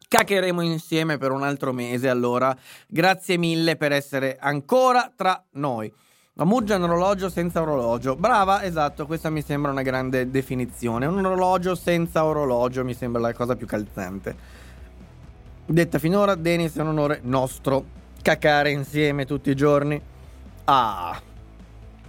Caccheremo 0.08 0.60
insieme 0.60 1.18
per 1.18 1.30
un 1.30 1.42
altro 1.42 1.72
mese 1.72 2.08
allora. 2.08 2.56
Grazie 2.86 3.36
mille 3.36 3.76
per 3.76 3.92
essere 3.92 4.36
ancora 4.38 5.10
tra 5.14 5.42
noi. 5.52 5.92
La 6.34 6.44
Muggia 6.44 6.74
è 6.74 6.78
un 6.78 6.84
orologio 6.84 7.28
senza 7.28 7.62
orologio. 7.62 8.16
Brava, 8.16 8.64
esatto, 8.64 9.06
questa 9.06 9.30
mi 9.30 9.40
sembra 9.40 9.70
una 9.70 9.82
grande 9.82 10.30
definizione. 10.30 11.06
Un 11.06 11.24
orologio 11.24 11.74
senza 11.74 12.24
orologio 12.24 12.84
mi 12.84 12.94
sembra 12.94 13.20
la 13.20 13.32
cosa 13.32 13.54
più 13.54 13.66
calzante. 13.66 14.36
Detta 15.66 15.98
finora, 15.98 16.34
Denis 16.34 16.76
è 16.76 16.80
un 16.80 16.88
onore 16.88 17.20
nostro. 17.22 17.84
Cacare 18.20 18.70
insieme 18.70 19.26
tutti 19.26 19.50
i 19.50 19.54
giorni. 19.54 20.00
Ah. 20.64 21.20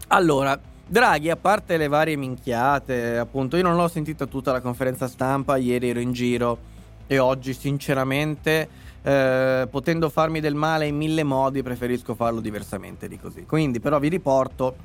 Allora, 0.08 0.60
Draghi, 0.88 1.30
a 1.30 1.36
parte 1.36 1.78
le 1.78 1.88
varie 1.88 2.16
minchiate, 2.16 3.18
appunto, 3.18 3.58
io 3.58 3.64
non 3.64 3.76
l'ho 3.76 3.88
sentita 3.88 4.26
tutta 4.26 4.52
la 4.52 4.62
conferenza 4.62 5.08
stampa, 5.08 5.58
ieri 5.58 5.90
ero 5.90 6.00
in 6.00 6.12
giro 6.14 6.74
e 7.08 7.20
oggi 7.20 7.54
sinceramente 7.54 8.68
eh, 9.02 9.68
potendo 9.70 10.10
farmi 10.10 10.40
del 10.40 10.56
male 10.56 10.88
in 10.88 10.96
mille 10.96 11.24
modi 11.24 11.62
preferisco 11.62 12.16
farlo 12.16 12.40
diversamente 12.40 13.08
di 13.08 13.20
così. 13.20 13.46
Quindi 13.46 13.80
però 13.80 14.00
vi 14.00 14.10
riporto 14.10 14.76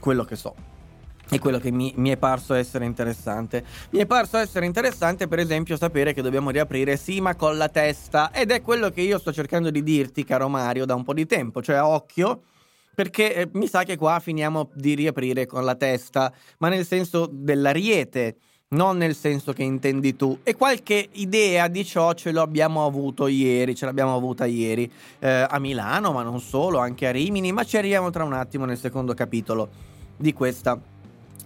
quello 0.00 0.24
che 0.24 0.36
so 0.36 0.54
e 1.28 1.38
quello 1.38 1.58
che 1.58 1.70
mi, 1.70 1.92
mi, 1.96 2.10
è 2.10 2.16
parso 2.16 2.54
essere 2.54 2.84
interessante. 2.84 3.64
Mi 3.90 3.98
è 3.98 4.06
parso 4.06 4.38
essere 4.38 4.64
interessante, 4.64 5.26
per 5.26 5.40
esempio, 5.40 5.76
sapere 5.76 6.12
che 6.12 6.22
dobbiamo 6.22 6.50
riaprire 6.50 6.96
Sima 6.96 7.34
con 7.34 7.56
la 7.56 7.68
testa. 7.68 8.30
Ed 8.32 8.50
è 8.50 8.62
quello 8.62 8.90
che 8.90 9.00
io 9.00 9.18
sto 9.18 9.32
cercando 9.32 9.70
di 9.70 9.82
dirti, 9.82 10.24
caro 10.24 10.48
Mario, 10.48 10.84
da 10.84 10.94
un 10.94 11.02
po' 11.02 11.14
di 11.14 11.26
tempo. 11.26 11.60
Cioè, 11.60 11.82
occhio, 11.82 12.42
perché 12.94 13.34
eh, 13.34 13.48
mi 13.54 13.66
sa 13.66 13.82
che 13.82 13.96
qua 13.96 14.20
finiamo 14.20 14.70
di 14.74 14.94
riaprire 14.94 15.46
con 15.46 15.64
la 15.64 15.74
testa, 15.74 16.32
ma 16.58 16.68
nel 16.68 16.86
senso 16.86 17.28
dell'ariete 17.30 18.36
non 18.68 18.96
nel 18.96 19.14
senso 19.14 19.52
che 19.52 19.62
intendi 19.62 20.16
tu. 20.16 20.40
E 20.42 20.56
qualche 20.56 21.08
idea 21.12 21.68
di 21.68 21.84
ciò 21.84 22.12
ce 22.14 22.32
l'abbiamo 22.32 22.84
avuto 22.84 23.28
ieri, 23.28 23.76
ce 23.76 23.84
l'abbiamo 23.84 24.16
avuta 24.16 24.44
ieri 24.44 24.90
eh, 25.20 25.46
a 25.48 25.58
Milano, 25.60 26.10
ma 26.10 26.22
non 26.22 26.40
solo, 26.40 26.78
anche 26.78 27.06
a 27.06 27.12
Rimini, 27.12 27.52
ma 27.52 27.62
ci 27.62 27.76
arriviamo 27.76 28.10
tra 28.10 28.24
un 28.24 28.32
attimo 28.32 28.64
nel 28.64 28.76
secondo 28.78 29.14
capitolo 29.14 29.68
di 30.16 30.32
questa 30.32 30.76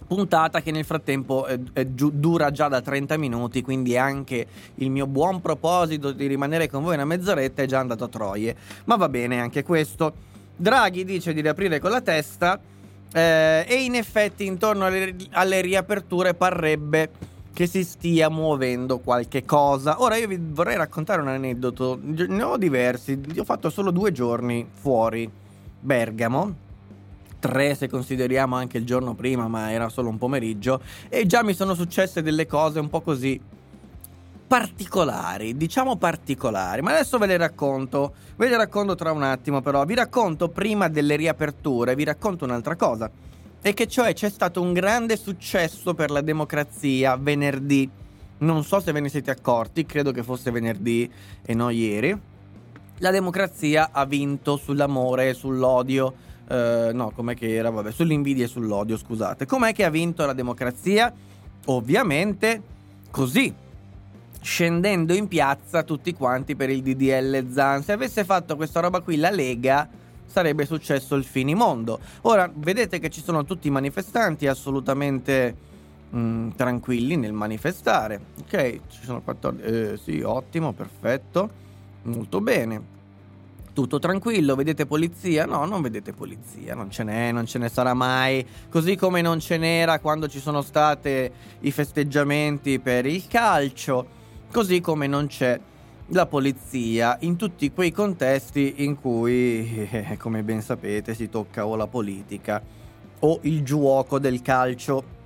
puntata 0.07 0.61
che 0.61 0.71
nel 0.71 0.83
frattempo 0.83 1.45
è, 1.45 1.59
è 1.73 1.93
giu- 1.93 2.11
dura 2.11 2.49
già 2.49 2.67
da 2.67 2.81
30 2.81 3.17
minuti, 3.17 3.61
quindi 3.61 3.95
anche 3.95 4.47
il 4.75 4.89
mio 4.89 5.05
buon 5.05 5.41
proposito 5.41 6.11
di 6.11 6.25
rimanere 6.25 6.69
con 6.69 6.81
voi 6.81 6.95
una 6.95 7.05
mezz'oretta 7.05 7.61
è 7.61 7.67
già 7.67 7.77
andato 7.77 8.05
a 8.05 8.07
troie. 8.07 8.55
Ma 8.85 8.95
va 8.95 9.07
bene 9.09 9.39
anche 9.39 9.61
questo. 9.61 10.29
Draghi 10.55 11.05
dice 11.05 11.33
di 11.33 11.41
riaprire 11.41 11.79
con 11.79 11.91
la 11.91 12.01
testa 12.01 12.59
eh, 13.13 13.65
e 13.67 13.83
in 13.83 13.95
effetti 13.95 14.45
intorno 14.45 14.85
alle, 14.85 15.15
alle, 15.31 15.61
riaperture 15.61 16.33
parrebbe 16.33 17.09
che 17.53 17.67
si 17.67 17.83
stia 17.83 18.29
muovendo 18.29 18.99
qualche 18.99 19.43
cosa. 19.43 20.01
Ora 20.01 20.15
io 20.15 20.27
vi 20.27 20.39
vorrei 20.41 20.77
raccontare 20.77 21.21
un 21.21 21.27
aneddoto, 21.27 21.99
ne 22.01 22.41
ho 22.41 22.57
diversi, 22.57 23.19
ho 23.37 23.43
fatto 23.43 23.69
solo 23.69 23.91
due 23.91 24.11
giorni 24.11 24.65
fuori 24.71 25.29
Bergamo. 25.79 26.69
Tre 27.39 27.75
se 27.75 27.89
consideriamo 27.89 28.55
anche 28.55 28.77
il 28.77 28.85
giorno 28.85 29.15
prima, 29.15 29.47
ma 29.47 29.71
era 29.71 29.89
solo 29.89 30.09
un 30.09 30.17
pomeriggio. 30.17 30.79
E 31.09 31.25
già 31.25 31.43
mi 31.43 31.53
sono 31.53 31.73
successe 31.73 32.21
delle 32.21 32.45
cose 32.45 32.79
un 32.79 32.87
po' 32.87 33.01
così 33.01 33.39
particolari, 34.51 35.55
diciamo 35.55 35.95
particolari, 35.95 36.81
ma 36.81 36.91
adesso 36.91 37.17
ve 37.17 37.25
le 37.25 37.37
racconto, 37.37 38.15
ve 38.35 38.49
le 38.49 38.57
racconto 38.57 38.95
tra 38.95 39.13
un 39.13 39.23
attimo 39.23 39.61
però, 39.61 39.85
vi 39.85 39.95
racconto 39.95 40.49
prima 40.49 40.89
delle 40.89 41.15
riaperture, 41.15 41.95
vi 41.95 42.03
racconto 42.03 42.43
un'altra 42.43 42.75
cosa, 42.75 43.09
e 43.61 43.73
che 43.73 43.87
cioè 43.87 44.11
c'è 44.11 44.29
stato 44.29 44.61
un 44.61 44.73
grande 44.73 45.15
successo 45.15 45.93
per 45.93 46.11
la 46.11 46.19
democrazia 46.19 47.15
venerdì, 47.15 47.89
non 48.39 48.65
so 48.65 48.81
se 48.81 48.91
ve 48.91 48.99
ne 48.99 49.07
siete 49.07 49.31
accorti, 49.31 49.85
credo 49.85 50.11
che 50.11 50.21
fosse 50.21 50.51
venerdì 50.51 51.09
e 51.41 51.53
non 51.53 51.71
ieri, 51.71 52.19
la 52.97 53.11
democrazia 53.11 53.91
ha 53.93 54.03
vinto 54.03 54.57
sull'amore 54.57 55.29
e 55.29 55.33
sull'odio, 55.33 56.13
eh, 56.49 56.89
no, 56.93 57.11
com'è 57.11 57.35
che 57.35 57.55
era, 57.55 57.69
vabbè, 57.69 57.93
sull'invidia 57.93 58.43
e 58.43 58.49
sull'odio, 58.49 58.97
scusate, 58.97 59.45
com'è 59.45 59.71
che 59.71 59.85
ha 59.85 59.89
vinto 59.89 60.25
la 60.25 60.33
democrazia? 60.33 61.09
Ovviamente 61.67 62.61
così 63.11 63.60
scendendo 64.41 65.13
in 65.13 65.27
piazza 65.27 65.83
tutti 65.83 66.13
quanti 66.13 66.55
per 66.55 66.69
il 66.69 66.81
DDL 66.81 67.51
Zan. 67.51 67.83
Se 67.83 67.91
avesse 67.91 68.25
fatto 68.25 68.55
questa 68.55 68.79
roba 68.79 69.01
qui 69.01 69.17
la 69.17 69.29
Lega 69.29 69.87
sarebbe 70.25 70.65
successo 70.65 71.15
il 71.15 71.23
finimondo. 71.23 71.99
Ora 72.21 72.49
vedete 72.53 72.99
che 72.99 73.09
ci 73.09 73.21
sono 73.21 73.43
tutti 73.43 73.67
i 73.67 73.71
manifestanti 73.71 74.47
assolutamente 74.47 75.55
mh, 76.09 76.19
mm, 76.19 76.49
tranquilli 76.55 77.17
nel 77.17 77.33
manifestare. 77.33 78.19
Ok, 78.39 78.79
ci 78.89 79.03
sono 79.03 79.21
14. 79.21 79.63
Eh, 79.63 79.99
sì, 80.01 80.21
ottimo, 80.21 80.71
perfetto. 80.71 81.49
Molto 82.03 82.41
bene. 82.41 82.99
Tutto 83.73 83.99
tranquillo, 83.99 84.55
vedete 84.55 84.85
polizia? 84.85 85.45
No, 85.45 85.63
non 85.65 85.81
vedete 85.81 86.11
polizia, 86.11 86.75
non 86.75 86.91
ce 86.91 87.03
n'è, 87.03 87.31
non 87.31 87.45
ce 87.45 87.57
ne 87.57 87.69
sarà 87.69 87.93
mai. 87.93 88.45
Così 88.69 88.97
come 88.97 89.21
non 89.21 89.39
ce 89.39 89.57
n'era 89.57 89.99
quando 89.99 90.27
ci 90.27 90.39
sono 90.39 90.61
stati 90.61 91.31
i 91.59 91.71
festeggiamenti 91.71 92.79
per 92.79 93.05
il 93.05 93.25
calcio, 93.27 94.19
così 94.51 94.81
come 94.81 95.07
non 95.07 95.27
c'è 95.27 95.59
la 96.07 96.25
polizia 96.25 97.17
in 97.21 97.37
tutti 97.37 97.71
quei 97.71 97.91
contesti 97.91 98.83
in 98.83 98.99
cui, 98.99 99.87
eh, 99.89 100.17
come 100.17 100.43
ben 100.43 100.61
sapete, 100.61 101.15
si 101.15 101.29
tocca 101.29 101.65
o 101.65 101.75
la 101.75 101.87
politica 101.87 102.61
o 103.19 103.39
il 103.43 103.63
gioco 103.63 104.19
del 104.19 104.41
calcio. 104.41 105.19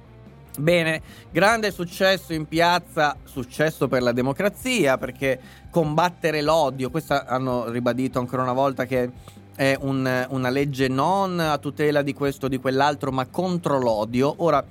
Bene, 0.58 1.02
grande 1.32 1.72
successo 1.72 2.34
in 2.34 2.48
piazza, 2.48 3.18
successo 3.24 3.88
per 3.88 4.04
la 4.04 4.12
democrazia, 4.12 4.98
perché 4.98 5.40
combattere 5.70 6.42
l'odio, 6.42 6.90
questo 6.92 7.22
hanno 7.26 7.70
ribadito 7.70 8.20
ancora 8.20 8.44
una 8.44 8.54
volta 8.54 8.86
che 8.86 9.12
è 9.56 9.78
un, 9.80 10.28
una 10.30 10.50
legge 10.50 10.88
non 10.88 11.40
a 11.40 11.58
tutela 11.58 12.02
di 12.02 12.14
questo 12.14 12.46
o 12.46 12.50
di 12.50 12.60
quell'altro, 12.60 13.12
ma 13.12 13.26
contro 13.26 13.80
l'odio. 13.80 14.34
Ora, 14.38 14.64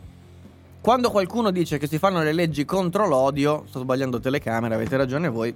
quando 0.84 1.10
qualcuno 1.10 1.50
dice 1.50 1.78
che 1.78 1.88
si 1.88 1.96
fanno 1.96 2.22
le 2.22 2.34
leggi 2.34 2.66
contro 2.66 3.08
l'odio, 3.08 3.64
sto 3.68 3.80
sbagliando 3.80 4.20
telecamera, 4.20 4.74
avete 4.74 4.98
ragione 4.98 5.30
voi, 5.30 5.54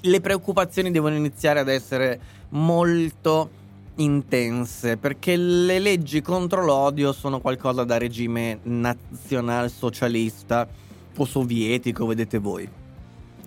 le 0.00 0.20
preoccupazioni 0.22 0.90
devono 0.90 1.14
iniziare 1.14 1.60
ad 1.60 1.68
essere 1.68 2.18
molto 2.48 3.50
intense 3.96 4.96
perché 4.96 5.36
le 5.36 5.78
leggi 5.78 6.22
contro 6.22 6.64
l'odio 6.64 7.12
sono 7.12 7.38
qualcosa 7.38 7.84
da 7.84 7.98
regime 7.98 8.60
nazionalsocialista 8.62 10.66
o 11.14 11.24
sovietico, 11.26 12.06
vedete 12.06 12.38
voi. 12.38 12.66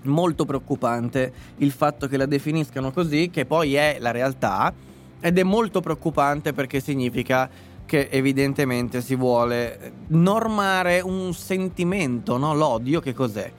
Molto 0.04 0.46
preoccupante 0.46 1.34
il 1.58 1.72
fatto 1.72 2.08
che 2.08 2.18
la 2.18 2.28
definiscano 2.28 2.92
così, 2.92 3.32
che 3.32 3.48
poi 3.48 3.74
è 3.74 3.98
la 4.00 4.12
realtà, 4.12 4.72
ed 5.20 5.40
è 5.40 5.44
molto 5.44 5.82
preoccupante 5.82 6.54
perché 6.54 6.82
significa 6.82 7.50
che 7.86 8.10
evidentemente 8.12 9.02
si 9.02 9.16
vuole 9.16 9.94
normare 10.08 11.00
un 11.02 11.34
sentimento, 11.34 12.38
no? 12.38 12.54
L'odio 12.56 13.00
che 13.00 13.14
cos'è? 13.14 13.52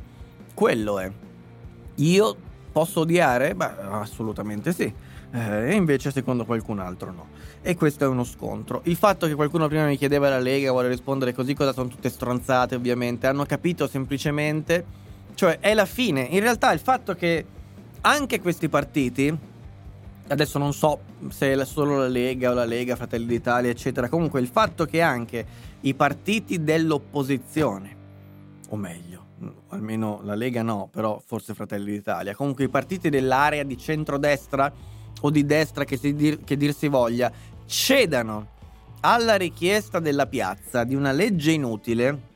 Quello 0.55 0.99
è. 0.99 1.11
Io 1.97 2.37
posso 2.73 3.01
odiare? 3.01 3.55
Beh, 3.55 3.73
assolutamente 3.91 4.73
sì 4.73 4.93
eh, 5.33 5.71
e 5.71 5.75
invece 5.75 6.11
secondo 6.11 6.45
qualcun 6.45 6.79
altro 6.79 7.13
no. 7.13 7.27
E 7.63 7.75
questo 7.75 8.05
è 8.05 8.07
uno 8.07 8.25
scontro. 8.25 8.81
Il 8.85 8.97
fatto 8.97 9.27
che 9.27 9.35
qualcuno 9.35 9.69
prima 9.69 9.87
mi 9.87 9.97
chiedeva 9.97 10.29
la 10.29 10.39
Lega 10.39 10.71
vuole 10.71 10.89
rispondere 10.89 11.35
così, 11.35 11.55
cosa 11.55 11.73
sono 11.73 11.89
tutte 11.89 12.09
stronzate 12.09 12.75
ovviamente, 12.75 13.27
hanno 13.27 13.45
capito 13.45 13.89
semplicemente, 13.89 14.85
cioè 15.35 15.59
è 15.59 15.75
la 15.75 15.87
fine. 15.87 16.23
In 16.23 16.41
realtà 16.41 16.73
il 16.73 16.79
fatto 16.79 17.15
che 17.15 17.45
anche 18.03 18.41
questi 18.41 18.69
partiti, 18.69 19.37
adesso 20.29 20.59
non 20.59 20.73
so 20.73 21.01
se 21.29 21.53
è 21.53 21.65
solo 21.65 21.99
la 21.99 22.09
Lega 22.09 22.51
o 22.51 22.55
la 22.55 22.65
Lega, 22.65 22.97
Fratelli 22.97 23.27
d'Italia, 23.27 23.71
eccetera, 23.71 24.09
comunque 24.09 24.41
il 24.41 24.49
fatto 24.49 24.85
che 24.85 25.01
anche 25.01 25.47
i 25.81 25.95
partiti 25.95 26.63
dell'opposizione, 26.63 27.97
o 28.69 28.77
meglio, 28.77 29.25
almeno 29.69 30.21
la 30.23 30.35
Lega 30.35 30.63
no, 30.63 30.89
però 30.91 31.21
forse 31.25 31.55
Fratelli 31.55 31.93
d'Italia, 31.93 32.35
comunque 32.35 32.65
i 32.65 32.69
partiti 32.69 33.09
dell'area 33.11 33.63
di 33.63 33.77
centrodestra, 33.77 34.73
o 35.21 35.31
di 35.31 35.45
destra 35.47 35.85
che, 35.85 35.99
dir, 36.15 36.45
che 36.45 36.57
dir 36.57 36.75
si 36.75 36.89
voglia, 36.89 37.31
cedano 37.65 38.55
alla 39.01 39.37
richiesta 39.37 39.99
della 39.99 40.27
piazza 40.27 40.85
di 40.85 40.95
una 40.95 41.13
legge 41.13 41.53
inutile 41.53 42.35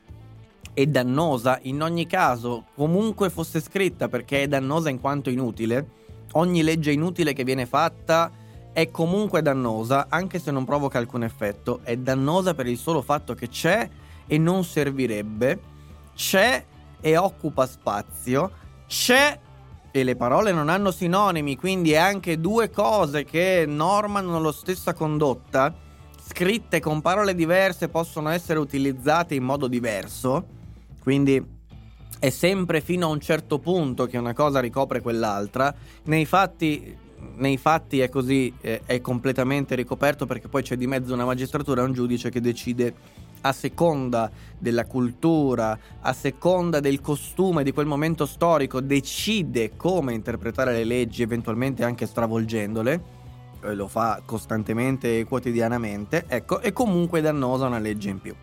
e 0.73 0.87
dannosa, 0.87 1.59
in 1.63 1.81
ogni 1.81 2.07
caso, 2.07 2.65
comunque 2.75 3.29
fosse 3.29 3.59
scritta 3.59 4.07
perché 4.07 4.43
è 4.43 4.47
dannosa 4.47 4.89
in 4.89 4.99
quanto 4.99 5.29
inutile, 5.29 5.99
ogni 6.33 6.63
legge 6.63 6.91
inutile 6.91 7.33
che 7.33 7.43
viene 7.43 7.65
fatta 7.65 8.31
è 8.73 8.89
comunque 8.89 9.41
dannosa, 9.41 10.07
anche 10.09 10.39
se 10.39 10.51
non 10.51 10.65
provoca 10.65 10.97
alcun 10.97 11.23
effetto, 11.23 11.81
è 11.83 11.97
dannosa 11.97 12.53
per 12.53 12.67
il 12.67 12.77
solo 12.77 13.01
fatto 13.01 13.33
che 13.33 13.49
c'è 13.49 13.89
e 14.25 14.37
non 14.37 14.63
servirebbe, 14.63 15.59
c'è 16.15 16.63
e 17.01 17.17
occupa 17.17 17.65
spazio, 17.67 18.51
c'è 18.87 19.39
e 19.91 20.03
le 20.03 20.15
parole 20.15 20.53
non 20.53 20.69
hanno 20.69 20.91
sinonimi, 20.91 21.57
quindi 21.57 21.91
è 21.91 21.97
anche 21.97 22.39
due 22.39 22.69
cose 22.69 23.25
che 23.25 23.65
normano 23.67 24.39
la 24.39 24.51
stessa 24.53 24.93
condotta, 24.93 25.73
scritte 26.25 26.79
con 26.79 27.01
parole 27.01 27.35
diverse 27.35 27.89
possono 27.89 28.29
essere 28.29 28.59
utilizzate 28.59 29.35
in 29.35 29.43
modo 29.43 29.67
diverso, 29.67 30.45
quindi 31.01 31.59
è 32.21 32.29
sempre 32.29 32.81
fino 32.81 33.07
a 33.07 33.09
un 33.09 33.19
certo 33.19 33.57
punto 33.57 34.05
che 34.05 34.15
una 34.15 34.35
cosa 34.35 34.59
ricopre 34.59 35.01
quell'altra, 35.01 35.73
nei 36.03 36.25
fatti, 36.25 36.95
nei 37.37 37.57
fatti 37.57 37.99
è 37.99 38.09
così, 38.09 38.53
è, 38.61 38.81
è 38.85 39.01
completamente 39.01 39.73
ricoperto 39.73 40.27
perché 40.27 40.47
poi 40.47 40.61
c'è 40.61 40.75
di 40.75 40.85
mezzo 40.85 41.15
una 41.15 41.25
magistratura 41.25 41.81
e 41.81 41.85
un 41.85 41.93
giudice 41.93 42.29
che 42.29 42.39
decide 42.39 42.93
a 43.41 43.51
seconda 43.51 44.29
della 44.55 44.85
cultura, 44.85 45.75
a 45.99 46.13
seconda 46.13 46.79
del 46.79 47.01
costume 47.01 47.63
di 47.63 47.71
quel 47.71 47.87
momento 47.87 48.27
storico, 48.27 48.81
decide 48.81 49.75
come 49.75 50.13
interpretare 50.13 50.73
le 50.73 50.83
leggi, 50.83 51.23
eventualmente 51.23 51.83
anche 51.83 52.05
stravolgendole, 52.05 53.03
lo 53.61 53.87
fa 53.87 54.21
costantemente 54.23 55.17
e 55.17 55.23
quotidianamente, 55.23 56.25
ecco, 56.27 56.59
è 56.59 56.71
comunque 56.71 57.19
dannosa 57.21 57.65
una 57.65 57.79
legge 57.79 58.09
in 58.09 58.21
più. 58.21 58.35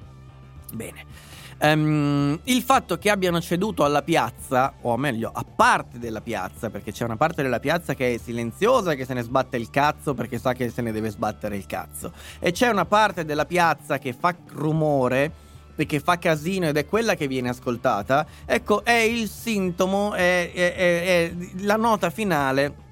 Bene. 0.73 1.28
Um, 1.61 2.39
il 2.45 2.63
fatto 2.63 2.99
che 2.99 3.11
abbiano 3.11 3.41
ceduto 3.41 3.85
alla 3.85 4.03
piazza, 4.03 4.75
o 4.83 4.97
meglio, 4.97 5.31
a 5.35 5.45
parte 5.45 5.99
della 5.99 6.21
piazza, 6.21 6.71
perché 6.71 6.93
c'è 6.93 7.05
una 7.05 7.17
parte 7.17 7.43
della 7.43 7.59
piazza 7.59 7.95
che 7.95 8.15
è 8.15 8.19
silenziosa 8.19 8.93
e 8.93 8.97
che 8.97 9.05
se 9.05 9.13
ne 9.13 9.23
sbatte 9.23 9.57
il 9.57 9.69
cazzo 9.69 10.15
perché 10.15 10.39
sa 10.39 10.53
che 10.53 10.71
se 10.71 10.83
ne 10.83 10.93
deve 10.93 11.11
sbattere 11.11 11.57
il 11.57 11.67
cazzo, 11.67 12.13
e 12.39 12.53
c'è 12.53 12.69
una 12.69 12.85
parte 12.85 13.25
della 13.25 13.45
piazza 13.45 13.99
che 13.99 14.13
fa 14.13 14.37
rumore 14.51 15.47
perché 15.75 15.99
fa 15.99 16.19
casino 16.19 16.69
ed 16.69 16.77
è 16.77 16.87
quella 16.87 17.15
che 17.15 17.27
viene 17.27 17.49
ascoltata, 17.49 18.27
ecco, 18.45 18.85
è 18.85 18.93
il 18.93 19.29
sintomo, 19.29 20.13
è, 20.13 20.53
è, 20.53 20.75
è, 20.75 21.03
è 21.05 21.33
la 21.61 21.77
nota 21.77 22.11
finale 22.11 22.87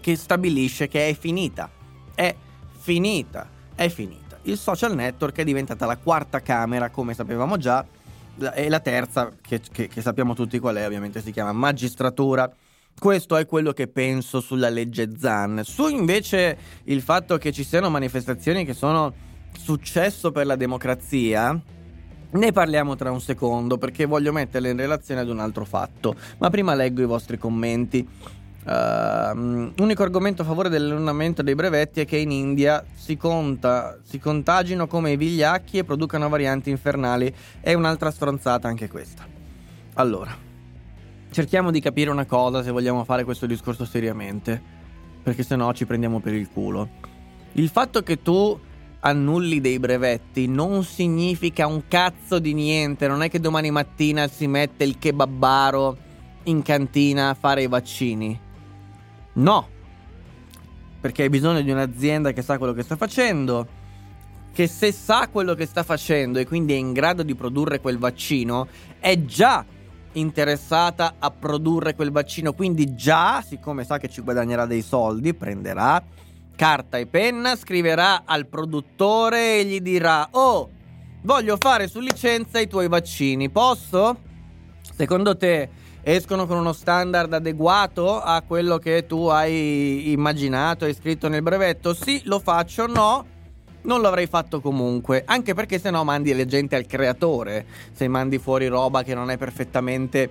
che 0.00 0.16
stabilisce 0.16 0.88
che 0.88 1.08
è 1.08 1.14
finita. 1.14 1.70
È 2.14 2.34
finita, 2.78 3.48
è 3.74 3.88
finita 3.88 4.25
il 4.46 4.58
social 4.58 4.94
network 4.94 5.36
è 5.38 5.44
diventata 5.44 5.86
la 5.86 5.96
quarta 5.96 6.40
camera, 6.40 6.90
come 6.90 7.14
sapevamo 7.14 7.56
già, 7.56 7.84
e 8.54 8.68
la 8.68 8.80
terza, 8.80 9.32
che, 9.40 9.60
che, 9.72 9.88
che 9.88 10.00
sappiamo 10.00 10.34
tutti 10.34 10.58
qual 10.58 10.76
è, 10.76 10.86
ovviamente 10.86 11.22
si 11.22 11.32
chiama 11.32 11.52
magistratura. 11.52 12.50
Questo 12.98 13.36
è 13.36 13.44
quello 13.44 13.72
che 13.72 13.88
penso 13.88 14.40
sulla 14.40 14.68
legge 14.68 15.16
Zan. 15.18 15.62
Su 15.64 15.88
invece 15.88 16.56
il 16.84 17.02
fatto 17.02 17.36
che 17.38 17.52
ci 17.52 17.62
siano 17.62 17.90
manifestazioni 17.90 18.64
che 18.64 18.72
sono 18.72 19.12
successo 19.58 20.32
per 20.32 20.46
la 20.46 20.56
democrazia, 20.56 21.58
ne 22.28 22.52
parliamo 22.52 22.96
tra 22.96 23.10
un 23.10 23.20
secondo 23.20 23.78
perché 23.78 24.06
voglio 24.06 24.32
metterle 24.32 24.70
in 24.70 24.76
relazione 24.76 25.20
ad 25.20 25.28
un 25.28 25.40
altro 25.40 25.64
fatto. 25.64 26.14
Ma 26.38 26.50
prima 26.50 26.74
leggo 26.74 27.02
i 27.02 27.06
vostri 27.06 27.38
commenti. 27.38 28.06
Uh, 28.66 29.72
unico 29.78 30.02
argomento 30.02 30.42
a 30.42 30.44
favore 30.44 30.68
dell'annullamento 30.68 31.40
dei 31.40 31.54
brevetti 31.54 32.00
è 32.00 32.04
che 32.04 32.16
in 32.16 32.32
India 32.32 32.84
si, 32.96 33.16
conta, 33.16 33.96
si 34.02 34.18
contagino 34.18 34.88
come 34.88 35.12
i 35.12 35.16
vigliacchi 35.16 35.78
e 35.78 35.84
producano 35.84 36.28
varianti 36.28 36.70
infernali. 36.70 37.32
È 37.60 37.72
un'altra 37.74 38.10
stronzata 38.10 38.66
anche 38.66 38.88
questa. 38.88 39.24
Allora, 39.94 40.36
cerchiamo 41.30 41.70
di 41.70 41.80
capire 41.80 42.10
una 42.10 42.26
cosa 42.26 42.64
se 42.64 42.72
vogliamo 42.72 43.04
fare 43.04 43.22
questo 43.22 43.46
discorso 43.46 43.84
seriamente, 43.84 44.60
perché 45.22 45.44
se 45.44 45.54
no 45.54 45.72
ci 45.72 45.86
prendiamo 45.86 46.18
per 46.18 46.34
il 46.34 46.48
culo. 46.48 46.88
Il 47.52 47.68
fatto 47.68 48.02
che 48.02 48.20
tu 48.20 48.58
annulli 48.98 49.60
dei 49.60 49.78
brevetti 49.78 50.48
non 50.48 50.82
significa 50.82 51.68
un 51.68 51.84
cazzo 51.86 52.40
di 52.40 52.52
niente, 52.52 53.06
non 53.06 53.22
è 53.22 53.30
che 53.30 53.38
domani 53.38 53.70
mattina 53.70 54.26
si 54.26 54.48
mette 54.48 54.82
il 54.82 54.98
kebabbaro 54.98 55.96
in 56.44 56.62
cantina 56.62 57.28
a 57.28 57.34
fare 57.34 57.62
i 57.62 57.68
vaccini 57.68 58.40
No, 59.36 59.68
perché 61.00 61.22
hai 61.22 61.28
bisogno 61.28 61.60
di 61.60 61.70
un'azienda 61.70 62.32
che 62.32 62.42
sa 62.42 62.56
quello 62.56 62.72
che 62.72 62.82
sta 62.82 62.96
facendo, 62.96 63.66
che 64.52 64.66
se 64.66 64.92
sa 64.92 65.28
quello 65.28 65.54
che 65.54 65.66
sta 65.66 65.82
facendo 65.82 66.38
e 66.38 66.46
quindi 66.46 66.72
è 66.72 66.76
in 66.76 66.94
grado 66.94 67.22
di 67.22 67.34
produrre 67.34 67.80
quel 67.80 67.98
vaccino, 67.98 68.66
è 68.98 69.24
già 69.24 69.64
interessata 70.12 71.16
a 71.18 71.30
produrre 71.30 71.94
quel 71.94 72.10
vaccino, 72.10 72.54
quindi 72.54 72.94
già, 72.94 73.42
siccome 73.42 73.84
sa 73.84 73.98
che 73.98 74.08
ci 74.08 74.22
guadagnerà 74.22 74.64
dei 74.64 74.80
soldi, 74.80 75.34
prenderà 75.34 76.02
carta 76.56 76.96
e 76.96 77.06
penna, 77.06 77.54
scriverà 77.56 78.22
al 78.24 78.46
produttore 78.46 79.58
e 79.58 79.64
gli 79.66 79.80
dirà: 79.80 80.28
"Oh, 80.30 80.70
voglio 81.24 81.58
fare 81.60 81.88
su 81.88 82.00
licenza 82.00 82.58
i 82.58 82.66
tuoi 82.68 82.88
vaccini, 82.88 83.50
posso?" 83.50 84.18
Secondo 84.96 85.36
te 85.36 85.68
escono 86.08 86.46
con 86.46 86.58
uno 86.58 86.72
standard 86.72 87.32
adeguato 87.32 88.20
a 88.22 88.40
quello 88.46 88.78
che 88.78 89.06
tu 89.06 89.26
hai 89.26 90.12
immaginato, 90.12 90.84
hai 90.84 90.94
scritto 90.94 91.26
nel 91.28 91.42
brevetto? 91.42 91.94
Sì, 91.94 92.20
lo 92.26 92.38
faccio, 92.38 92.86
no 92.86 93.26
non 93.82 94.00
l'avrei 94.00 94.26
fatto 94.26 94.60
comunque, 94.60 95.22
anche 95.24 95.54
perché 95.54 95.78
se 95.78 95.90
no 95.90 96.02
mandi 96.04 96.34
le 96.34 96.46
gente 96.46 96.74
al 96.74 96.86
creatore, 96.86 97.66
se 97.92 98.08
mandi 98.08 98.38
fuori 98.38 98.66
roba 98.66 99.04
che 99.04 99.14
non 99.14 99.30
è 99.30 99.38
perfettamente 99.38 100.28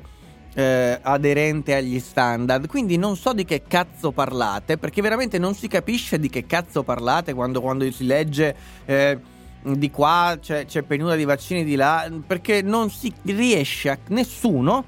eh, 0.54 1.00
aderente 1.02 1.74
agli 1.74 2.00
standard. 2.00 2.68
Quindi 2.68 2.98
non 2.98 3.16
so 3.16 3.32
di 3.32 3.46
che 3.46 3.64
cazzo 3.66 4.12
parlate, 4.12 4.78
perché 4.78 5.02
veramente 5.02 5.38
non 5.40 5.56
si 5.56 5.70
capisce 5.70 6.20
di 6.20 6.30
che 6.30 6.46
cazzo 6.46 6.84
parlate 6.84 7.34
quando, 7.34 7.62
quando 7.62 7.90
si 7.92 8.06
legge... 8.06 8.56
Eh, 8.86 9.20
di 9.66 9.90
qua 9.90 10.38
c'è, 10.40 10.66
c'è 10.66 10.84
penuria 10.84 11.16
di 11.16 11.24
vaccini 11.24 11.64
di 11.64 11.74
là 11.74 12.08
perché 12.28 12.62
non 12.62 12.92
si 12.92 13.12
riesce 13.24 13.90
a 13.90 13.98
nessuno 14.10 14.86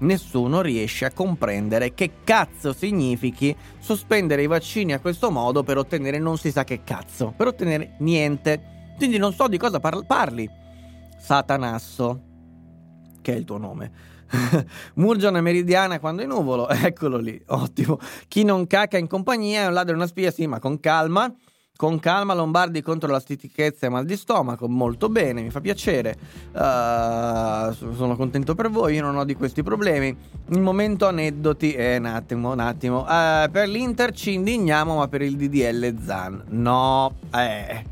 nessuno 0.00 0.60
riesce 0.60 1.04
a 1.04 1.12
comprendere 1.12 1.94
che 1.94 2.10
cazzo 2.24 2.72
significhi 2.72 3.54
sospendere 3.78 4.42
i 4.42 4.46
vaccini 4.46 4.92
a 4.92 5.00
questo 5.00 5.30
modo 5.30 5.62
per 5.62 5.78
ottenere 5.78 6.18
non 6.18 6.38
si 6.38 6.50
sa 6.50 6.64
che 6.64 6.82
cazzo, 6.84 7.32
per 7.36 7.48
ottenere 7.48 7.94
niente. 7.98 8.94
Quindi 8.96 9.16
non 9.16 9.32
so 9.32 9.48
di 9.48 9.56
cosa 9.56 9.80
par- 9.80 10.04
parli. 10.04 10.48
Satanasso, 11.18 12.22
che 13.20 13.32
è 13.32 13.36
il 13.36 13.44
tuo 13.44 13.58
nome. 13.58 13.92
Murgione 14.94 15.40
meridiana 15.40 15.98
quando 15.98 16.22
è 16.22 16.26
nuvolo, 16.26 16.68
eccolo 16.70 17.18
lì, 17.18 17.40
ottimo. 17.48 17.98
Chi 18.28 18.44
non 18.44 18.66
cacca 18.66 18.98
in 18.98 19.06
compagnia 19.06 19.62
è 19.62 19.66
un 19.66 19.72
ladro 19.72 19.92
e 19.92 19.96
una 19.96 20.06
spia, 20.06 20.30
sì, 20.30 20.46
ma 20.46 20.58
con 20.58 20.78
calma. 20.80 21.32
Con 21.80 21.98
calma 21.98 22.34
Lombardi 22.34 22.82
contro 22.82 23.10
la 23.10 23.20
stitichezza 23.20 23.86
e 23.86 23.88
mal 23.88 24.04
di 24.04 24.14
stomaco, 24.14 24.68
molto 24.68 25.08
bene, 25.08 25.40
mi 25.40 25.48
fa 25.48 25.62
piacere. 25.62 26.14
Uh, 26.52 27.72
sono 27.94 28.16
contento 28.16 28.54
per 28.54 28.68
voi, 28.68 28.96
io 28.96 29.02
non 29.02 29.16
ho 29.16 29.24
di 29.24 29.34
questi 29.34 29.62
problemi. 29.62 30.14
Il 30.48 30.60
momento 30.60 31.06
aneddoti, 31.06 31.72
eh, 31.72 31.96
un 31.96 32.04
attimo, 32.04 32.52
un 32.52 32.60
attimo. 32.60 33.06
Uh, 33.08 33.50
per 33.50 33.66
l'Inter 33.66 34.12
ci 34.12 34.34
indigniamo, 34.34 34.96
ma 34.96 35.08
per 35.08 35.22
il 35.22 35.36
DDL 35.38 35.96
Zan, 36.04 36.44
no, 36.48 37.14
eh. 37.34 37.82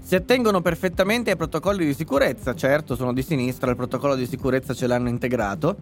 Si 0.00 0.14
attengono 0.14 0.62
perfettamente 0.62 1.32
ai 1.32 1.36
protocolli 1.36 1.84
di 1.84 1.92
sicurezza, 1.92 2.54
certo, 2.54 2.96
sono 2.96 3.12
di 3.12 3.20
sinistra, 3.20 3.68
il 3.68 3.76
protocollo 3.76 4.14
di 4.14 4.24
sicurezza 4.24 4.72
ce 4.72 4.86
l'hanno 4.86 5.10
integrato, 5.10 5.76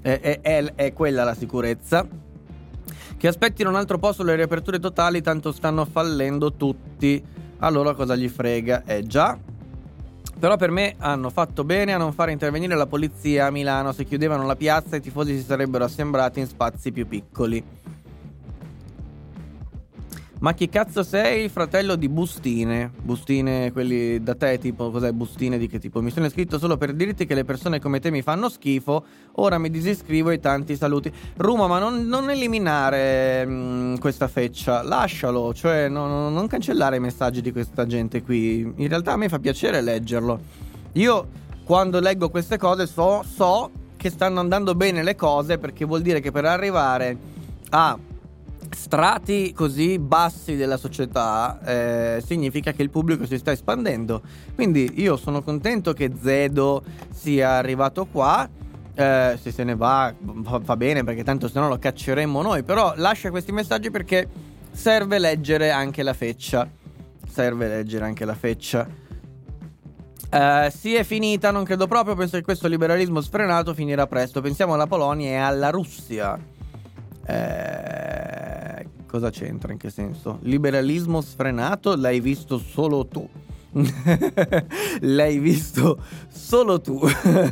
è, 0.00 0.20
è, 0.20 0.40
è, 0.40 0.72
è 0.76 0.92
quella 0.92 1.24
la 1.24 1.34
sicurezza 1.34 2.06
che 3.24 3.30
aspettino 3.30 3.70
un 3.70 3.76
altro 3.76 3.96
posto 3.96 4.22
le 4.22 4.34
riaperture 4.34 4.78
totali, 4.78 5.22
tanto 5.22 5.50
stanno 5.50 5.86
fallendo 5.86 6.52
tutti. 6.52 7.24
Allora 7.60 7.94
cosa 7.94 8.14
gli 8.16 8.28
frega? 8.28 8.82
Eh 8.84 9.06
già. 9.06 9.38
Però 10.38 10.58
per 10.58 10.70
me 10.70 10.94
hanno 10.98 11.30
fatto 11.30 11.64
bene 11.64 11.94
a 11.94 11.96
non 11.96 12.12
fare 12.12 12.32
intervenire 12.32 12.74
la 12.74 12.84
polizia 12.84 13.46
a 13.46 13.50
Milano. 13.50 13.92
Se 13.92 14.04
chiudevano 14.04 14.44
la 14.44 14.56
piazza 14.56 14.96
i 14.96 15.00
tifosi 15.00 15.38
si 15.38 15.42
sarebbero 15.42 15.84
assembrati 15.84 16.40
in 16.40 16.46
spazi 16.46 16.92
più 16.92 17.08
piccoli. 17.08 17.64
Ma 20.40 20.52
chi 20.52 20.68
cazzo 20.68 21.02
sei? 21.02 21.48
Fratello 21.48 21.94
di 21.94 22.08
Bustine. 22.08 22.90
Bustine, 23.00 23.72
quelli 23.72 24.22
da 24.22 24.34
te, 24.34 24.58
tipo, 24.58 24.90
cos'è 24.90 25.12
Bustine 25.12 25.56
di 25.58 25.68
che 25.68 25.78
tipo? 25.78 26.02
Mi 26.02 26.10
sono 26.10 26.26
iscritto 26.26 26.58
solo 26.58 26.76
per 26.76 26.92
dirti 26.92 27.24
che 27.24 27.34
le 27.34 27.44
persone 27.44 27.80
come 27.80 28.00
te 28.00 28.10
mi 28.10 28.20
fanno 28.20 28.48
schifo. 28.48 29.04
Ora 29.36 29.58
mi 29.58 29.70
disiscrivo 29.70 30.30
e 30.30 30.40
tanti 30.40 30.76
saluti. 30.76 31.10
Ruma, 31.36 31.66
ma 31.66 31.78
non, 31.78 32.06
non 32.06 32.28
eliminare 32.30 33.46
mh, 33.46 33.52
mm, 33.52 33.94
questa 33.96 34.28
feccia. 34.28 34.82
Lascialo, 34.82 35.54
cioè 35.54 35.88
no, 35.88 36.28
non 36.28 36.46
cancellare 36.46 36.96
i 36.96 37.00
messaggi 37.00 37.40
di 37.40 37.52
questa 37.52 37.86
gente 37.86 38.22
qui. 38.22 38.60
In 38.76 38.88
realtà 38.88 39.12
a 39.12 39.16
me 39.16 39.28
fa 39.28 39.38
piacere 39.38 39.80
leggerlo. 39.80 40.40
Io, 40.92 41.28
quando 41.64 42.00
leggo 42.00 42.28
queste 42.28 42.58
cose, 42.58 42.86
so, 42.86 43.24
so 43.26 43.70
che 43.96 44.10
stanno 44.10 44.40
andando 44.40 44.74
bene 44.74 45.02
le 45.02 45.14
cose 45.14 45.56
perché 45.56 45.86
vuol 45.86 46.02
dire 46.02 46.20
che 46.20 46.30
per 46.30 46.44
arrivare 46.44 47.16
a 47.70 47.98
strati 48.74 49.52
così 49.52 49.98
bassi 49.98 50.56
della 50.56 50.76
società 50.76 51.60
eh, 51.64 52.22
significa 52.24 52.72
che 52.72 52.82
il 52.82 52.90
pubblico 52.90 53.26
si 53.26 53.38
sta 53.38 53.52
espandendo. 53.52 54.22
Quindi 54.54 55.00
io 55.00 55.16
sono 55.16 55.42
contento 55.42 55.92
che 55.92 56.12
Zedo 56.20 56.82
sia 57.12 57.52
arrivato 57.52 58.06
qua. 58.06 58.48
Eh, 58.96 59.38
se 59.40 59.50
se 59.50 59.64
ne 59.64 59.74
va, 59.74 60.14
va, 60.20 60.76
bene 60.76 61.02
perché 61.02 61.24
tanto 61.24 61.48
se 61.48 61.58
no 61.58 61.68
lo 61.68 61.78
cacceremmo 61.78 62.42
noi. 62.42 62.62
Però 62.62 62.94
lascia 62.96 63.30
questi 63.30 63.52
messaggi 63.52 63.90
perché 63.90 64.28
serve 64.70 65.18
leggere 65.18 65.70
anche 65.70 66.02
la 66.02 66.12
feccia. 66.12 66.68
Serve 67.28 67.68
leggere 67.68 68.04
anche 68.04 68.24
la 68.24 68.34
feccia. 68.34 69.02
Uh, 70.30 70.68
sì, 70.68 70.96
è 70.96 71.04
finita, 71.04 71.50
non 71.50 71.64
credo 71.64 71.86
proprio. 71.86 72.14
Penso 72.14 72.36
che 72.36 72.42
questo 72.42 72.66
liberalismo 72.68 73.20
sfrenato 73.20 73.72
finirà 73.72 74.06
presto. 74.06 74.40
Pensiamo 74.40 74.74
alla 74.74 74.86
Polonia 74.86 75.30
e 75.30 75.36
alla 75.36 75.70
Russia. 75.70 76.38
Eh, 77.26 78.63
cosa 79.14 79.30
c'entra? 79.30 79.70
In 79.70 79.78
che 79.78 79.90
senso? 79.90 80.38
Liberalismo 80.42 81.20
sfrenato 81.20 81.94
l'hai 81.94 82.18
visto 82.18 82.58
solo 82.58 83.06
tu. 83.06 83.28
l'hai 85.02 85.38
visto 85.38 86.02
solo 86.28 86.80
tu. 86.80 87.00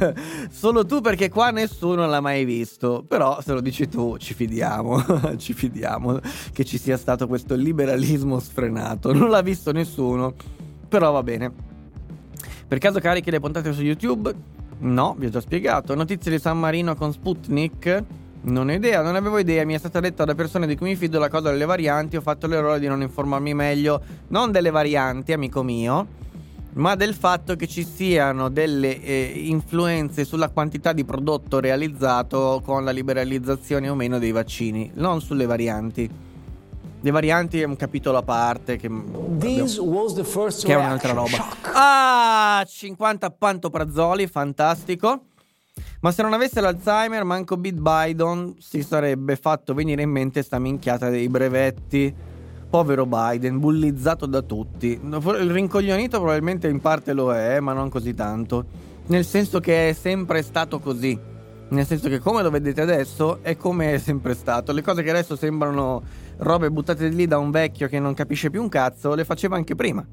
solo 0.51 0.85
tu 0.85 1.01
perché 1.01 1.29
qua 1.29 1.53
nessuno 1.53 2.05
l'ha 2.07 2.21
mai 2.21 2.45
visto. 2.45 3.05
Però 3.07 3.41
se 3.41 3.53
lo 3.53 3.61
dici 3.61 3.89
tu 3.89 4.17
ci 4.19 4.35
fidiamo. 4.35 5.37
ci 5.39 5.53
fidiamo 5.53 6.19
che 6.53 6.65
ci 6.65 6.79
sia 6.79 6.97
stato 6.97 7.29
questo 7.29 7.55
liberalismo 7.55 8.41
sfrenato. 8.41 9.13
Non 9.13 9.31
l'ha 9.31 9.43
visto 9.43 9.71
nessuno. 9.71 10.35
Però 10.89 11.13
va 11.13 11.23
bene. 11.23 11.53
Per 12.67 12.79
caso 12.79 12.99
carichi 12.99 13.31
le 13.31 13.39
puntate 13.39 13.73
su 13.73 13.83
YouTube? 13.83 14.35
No, 14.81 15.15
vi 15.17 15.27
ho 15.27 15.31
già 15.31 15.41
spiegato. 15.41 15.95
Notizie 15.95 16.33
di 16.33 16.41
San 16.41 16.59
Marino 16.59 16.97
con 16.97 17.13
Sputnik. 17.13 18.05
Non 18.45 18.69
ho 18.69 18.73
idea, 18.73 19.03
non 19.03 19.15
avevo 19.15 19.39
idea, 19.39 19.65
mi 19.65 19.75
è 19.75 19.79
stata 19.79 20.01
detta 20.01 20.25
da 20.25 20.35
persone 20.35 20.67
di 20.67 20.77
cui 20.77 20.89
mi 20.89 20.97
fido 20.97 21.21
la 21.21 21.29
cosa 21.29 21.51
delle 21.51 21.65
varianti, 21.65 22.17
ho 22.17 22.21
fatto 22.21 22.49
l'errore 22.49 22.81
di 22.81 22.89
non 22.89 23.01
informarmi 23.01 23.55
meglio, 23.55 24.03
non 24.29 24.51
delle 24.51 24.71
varianti, 24.71 25.33
amico 25.33 25.63
mio, 25.63 26.07
ma 26.75 26.97
del 26.97 27.15
fatto 27.15 27.55
che 27.55 27.69
ci 27.69 27.85
siano 27.85 28.49
delle 28.49 29.01
eh, 29.01 29.33
influenze 29.45 30.25
sulla 30.25 30.49
quantità 30.49 30.93
di 30.93 31.05
prodotto 31.05 31.61
realizzato 31.61 32.61
con 32.65 32.83
la 32.83 32.91
liberalizzazione 32.91 33.89
o 33.89 33.95
meno 33.95 34.19
dei 34.19 34.33
vaccini, 34.33 34.91
non 34.95 35.21
sulle 35.21 35.47
varianti. 35.47 36.11
Le 37.05 37.11
varianti 37.11 37.61
è 37.61 37.65
un 37.65 37.77
capitolo 37.77 38.19
a 38.19 38.23
parte 38.23 38.77
che, 38.77 38.89
che 40.67 40.73
è 40.73 40.77
un'altra 40.77 41.13
roba. 41.13 41.29
Shock. 41.29 41.71
Ah, 41.75 42.65
50 42.67 43.31
pantoprazoli, 43.31 44.27
fantastico. 44.27 45.27
Ma 46.01 46.11
se 46.11 46.23
non 46.23 46.33
avesse 46.33 46.61
l'Alzheimer, 46.61 47.23
manco 47.25 47.57
Beat 47.57 47.77
Biden 47.77 48.57
si 48.59 48.83
sarebbe 48.83 49.37
fatto 49.37 49.73
venire 49.73 50.03
in 50.03 50.11
mente 50.11 50.43
sta 50.43 50.59
minchiata 50.59 51.09
dei 51.09 51.29
brevetti. 51.29 52.13
Povero 52.69 53.07
Biden, 53.07 53.61
bullizzato 53.61 54.27
da 54.27 54.43
tutti. 54.43 54.99
Il 55.01 55.51
rincoglionito 55.51 56.19
probabilmente 56.19 56.69
in 56.69 56.81
parte 56.81 57.13
lo 57.13 57.33
è, 57.33 57.61
ma 57.61 57.73
non 57.73 57.89
così 57.89 58.15
tanto. 58.15 58.65
Nel 59.07 59.25
senso 59.25 59.61
che 59.61 59.91
è 59.91 59.93
sempre 59.93 60.43
stato 60.43 60.81
così. 60.81 61.17
Nel 61.69 61.87
senso 61.87 62.09
che 62.09 62.19
come 62.19 62.43
lo 62.43 62.51
vedete 62.51 62.81
adesso 62.81 63.39
è 63.43 63.57
come 63.57 63.95
è 63.95 63.99
sempre 63.99 64.35
stato. 64.35 64.73
Le 64.73 64.83
cose 64.83 65.03
che 65.03 65.11
adesso 65.11 65.37
sembrano 65.37 66.03
robe 66.39 66.71
buttate 66.71 67.09
lì 67.09 67.27
da 67.27 67.39
un 67.39 67.51
vecchio 67.51 67.89
che 67.89 68.01
non 68.01 68.15
capisce 68.15 68.51
più 68.51 68.61
un 68.61 68.69
cazzo, 68.69 69.15
le 69.15 69.25
faceva 69.25 69.57
anche 69.57 69.75
prima. 69.75 70.05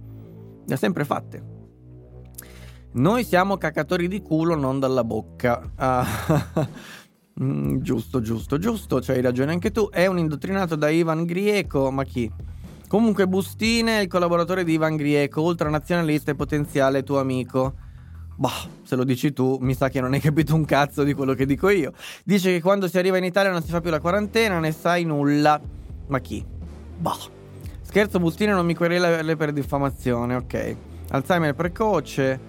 Le 0.65 0.73
ha 0.73 0.77
sempre 0.77 1.03
fatte. 1.03 1.58
Noi 2.91 3.23
siamo 3.23 3.57
cacatori 3.57 4.07
di 4.07 4.21
culo, 4.21 4.55
non 4.55 4.79
dalla 4.79 5.03
bocca. 5.03 5.61
Ah. 5.75 6.05
mm, 7.39 7.77
giusto, 7.81 8.19
giusto, 8.19 8.57
giusto, 8.57 8.99
c'hai 8.99 9.21
ragione 9.21 9.51
anche 9.51 9.71
tu. 9.71 9.89
È 9.89 10.07
un 10.07 10.17
indottrinato 10.17 10.75
da 10.75 10.89
Ivan 10.89 11.25
Grieco, 11.25 11.91
ma 11.91 12.03
chi? 12.03 12.31
Comunque 12.87 13.27
Bustine 13.27 13.99
è 13.99 14.01
il 14.01 14.07
collaboratore 14.07 14.63
di 14.63 14.73
Ivan 14.73 14.95
Grieco, 14.95 15.43
ultranazionalista 15.43 16.31
e 16.31 16.35
potenziale 16.35 17.03
tuo 17.03 17.19
amico. 17.19 17.75
Bah, 18.35 18.67
se 18.81 18.95
lo 18.95 19.03
dici 19.03 19.33
tu, 19.33 19.59
mi 19.61 19.75
sa 19.75 19.89
che 19.89 20.01
non 20.01 20.13
hai 20.13 20.19
capito 20.19 20.55
un 20.55 20.65
cazzo 20.65 21.03
di 21.03 21.13
quello 21.13 21.35
che 21.35 21.45
dico 21.45 21.69
io. 21.69 21.93
Dice 22.23 22.51
che 22.51 22.61
quando 22.61 22.87
si 22.87 22.97
arriva 22.97 23.17
in 23.17 23.23
Italia 23.23 23.51
non 23.51 23.61
si 23.61 23.69
fa 23.69 23.81
più 23.81 23.91
la 23.91 23.99
quarantena, 23.99 24.57
ne 24.57 24.71
sai 24.71 25.03
nulla. 25.03 25.61
Ma 26.07 26.19
chi? 26.19 26.43
Bah. 26.97 27.17
Scherzo, 27.81 28.17
Bustine 28.17 28.53
non 28.53 28.65
mi 28.65 28.73
querela 28.73 29.35
per 29.35 29.51
diffamazione, 29.51 30.33
ok. 30.33 30.75
Alzheimer 31.09 31.53
precoce. 31.53 32.48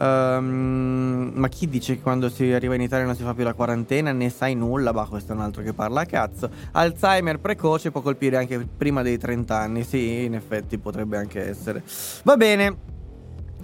Um, 0.00 1.32
ma 1.34 1.48
chi 1.48 1.68
dice 1.68 1.96
che 1.96 2.02
quando 2.02 2.28
si 2.28 2.52
arriva 2.52 2.76
in 2.76 2.82
Italia 2.82 3.04
non 3.04 3.16
si 3.16 3.24
fa 3.24 3.34
più 3.34 3.42
la 3.42 3.54
quarantena? 3.54 4.12
Ne 4.12 4.30
sai 4.30 4.54
nulla, 4.54 4.92
ma 4.92 5.04
questo 5.06 5.32
è 5.32 5.34
un 5.34 5.42
altro 5.42 5.62
che 5.62 5.72
parla 5.72 6.02
a 6.02 6.06
cazzo. 6.06 6.48
Alzheimer 6.72 7.40
precoce 7.40 7.90
può 7.90 8.00
colpire 8.00 8.36
anche 8.36 8.64
prima 8.76 9.02
dei 9.02 9.18
30 9.18 9.56
anni. 9.56 9.82
Sì, 9.82 10.24
in 10.24 10.34
effetti 10.34 10.78
potrebbe 10.78 11.16
anche 11.16 11.48
essere. 11.48 11.82
Va 12.22 12.36
bene. 12.36 12.76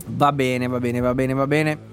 Va 0.07 0.33
bene, 0.33 0.67
va 0.67 0.81
bene, 0.81 1.01
va 1.01 1.15
bene, 1.15 1.35
va 1.35 1.47
bene. 1.47 1.93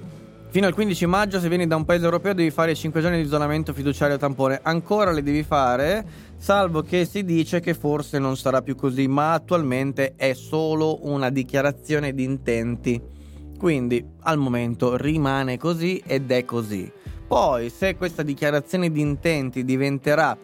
Fino 0.50 0.68
al 0.68 0.74
15 0.74 1.06
maggio, 1.06 1.40
se 1.40 1.48
vieni 1.48 1.66
da 1.66 1.78
un 1.78 1.86
paese 1.86 2.04
europeo, 2.04 2.34
devi 2.34 2.52
fare 2.52 2.76
5 2.76 3.00
giorni 3.00 3.18
di 3.18 3.24
isolamento 3.24 3.72
fiduciario 3.72 4.18
tampone. 4.18 4.60
Ancora 4.64 5.12
le 5.12 5.24
devi 5.24 5.44
fare, 5.44 6.04
salvo 6.36 6.82
che 6.82 7.06
si 7.06 7.24
dice 7.24 7.62
che 7.62 7.74
forse 7.74 8.20
non 8.20 8.36
sarà 8.36 8.62
più 8.62 8.76
così, 8.76 9.08
ma 9.08 9.32
attualmente 9.32 10.16
è 10.18 10.34
solo 10.34 11.08
una 11.08 11.30
dichiarazione 11.30 12.14
di 12.14 12.24
intenti. 12.24 13.02
Quindi 13.62 14.04
al 14.22 14.40
momento 14.40 14.98
rimane 14.98 15.60
così 15.60 16.02
ed 16.04 16.32
è 16.32 16.44
così. 16.46 16.92
Poi, 17.28 17.70
se 17.70 17.96
questa 17.96 18.24
dichiarazione 18.24 18.92
di 18.92 19.02
intenti 19.02 19.64
diventerà 19.64 20.36